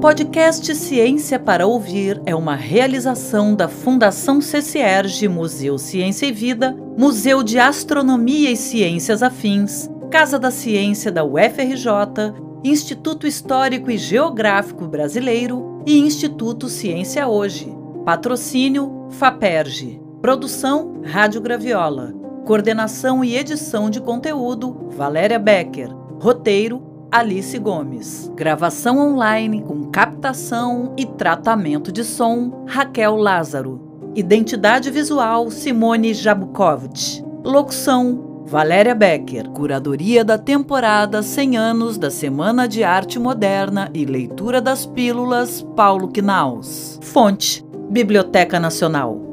Podcast 0.00 0.74
Ciência 0.74 1.38
para 1.38 1.66
Ouvir 1.66 2.20
é 2.26 2.34
uma 2.34 2.54
realização 2.54 3.54
da 3.54 3.66
Fundação 3.66 4.40
CCERG 4.40 5.26
Museu 5.26 5.78
Ciência 5.78 6.26
e 6.26 6.32
Vida, 6.32 6.76
Museu 6.98 7.42
de 7.42 7.58
Astronomia 7.58 8.50
e 8.50 8.56
Ciências 8.56 9.22
Afins, 9.22 9.88
Casa 10.10 10.38
da 10.38 10.50
Ciência 10.50 11.10
da 11.10 11.24
UFRJ, 11.24 12.34
Instituto 12.62 13.26
Histórico 13.26 13.90
e 13.90 13.96
Geográfico 13.96 14.86
Brasileiro 14.86 15.82
e 15.86 15.98
Instituto 15.98 16.68
Ciência 16.68 17.26
Hoje. 17.26 17.74
Patrocínio 18.04 19.06
FAPERJ. 19.12 20.00
Produção 20.20 21.00
Rádio 21.04 21.40
Graviola. 21.40 22.14
Coordenação 22.44 23.24
e 23.24 23.34
edição 23.34 23.88
de 23.88 24.00
conteúdo 24.00 24.90
Valéria 24.90 25.38
Becker. 25.38 25.90
Roteiro 26.20 26.95
Alice 27.16 27.58
Gomes. 27.58 28.30
Gravação 28.36 28.98
online 28.98 29.62
com 29.62 29.84
captação 29.84 30.92
e 30.98 31.06
tratamento 31.06 31.90
de 31.90 32.04
som 32.04 32.66
Raquel 32.68 33.16
Lázaro. 33.16 34.10
Identidade 34.14 34.90
visual 34.90 35.50
Simone 35.50 36.12
Jabukovic. 36.12 37.24
Locução 37.42 38.42
Valéria 38.44 38.94
Becker. 38.94 39.48
Curadoria 39.48 40.22
da 40.22 40.36
temporada 40.36 41.22
100 41.22 41.56
anos 41.56 41.96
da 41.96 42.10
Semana 42.10 42.68
de 42.68 42.84
Arte 42.84 43.18
Moderna 43.18 43.90
e 43.94 44.04
leitura 44.04 44.60
das 44.60 44.84
pílulas 44.84 45.66
Paulo 45.74 46.08
Knaus. 46.08 47.00
Fonte 47.00 47.64
Biblioteca 47.88 48.60
Nacional. 48.60 49.25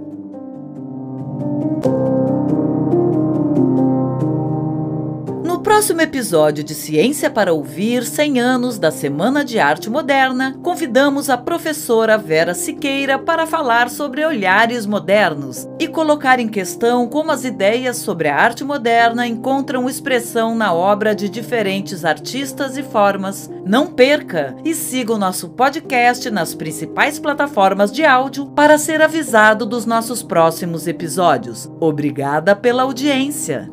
Próximo 5.64 6.02
episódio 6.02 6.62
de 6.62 6.76
Ciência 6.76 7.30
para 7.30 7.54
Ouvir 7.54 8.04
100 8.04 8.40
anos 8.42 8.78
da 8.78 8.92
Semana 8.92 9.46
de 9.46 9.60
Arte 9.60 9.90
Moderna, 9.90 10.60
convidamos 10.62 11.30
a 11.30 11.38
professora 11.38 12.18
Vera 12.18 12.54
Siqueira 12.54 13.18
para 13.18 13.48
falar 13.48 13.90
sobre 13.90 14.26
olhares 14.26 14.86
modernos 14.86 15.66
e 15.80 15.88
colocar 15.88 16.38
em 16.38 16.50
questão 16.50 17.08
como 17.08 17.32
as 17.32 17.46
ideias 17.46 17.96
sobre 17.96 18.28
a 18.28 18.36
arte 18.36 18.66
moderna 18.66 19.26
encontram 19.26 19.90
expressão 19.90 20.54
na 20.54 20.74
obra 20.74 21.16
de 21.16 21.30
diferentes 21.30 22.04
artistas 22.04 22.76
e 22.76 22.84
formas. 22.84 23.50
Não 23.66 23.88
perca 23.88 24.58
e 24.66 24.76
siga 24.76 25.14
o 25.14 25.18
nosso 25.18 25.48
podcast 25.48 26.30
nas 26.30 26.54
principais 26.54 27.18
plataformas 27.18 27.90
de 27.90 28.04
áudio 28.04 28.48
para 28.48 28.78
ser 28.78 29.02
avisado 29.02 29.66
dos 29.66 29.86
nossos 29.86 30.22
próximos 30.22 30.88
episódios. 30.88 31.72
Obrigada 31.80 32.54
pela 32.54 32.84
audiência. 32.84 33.72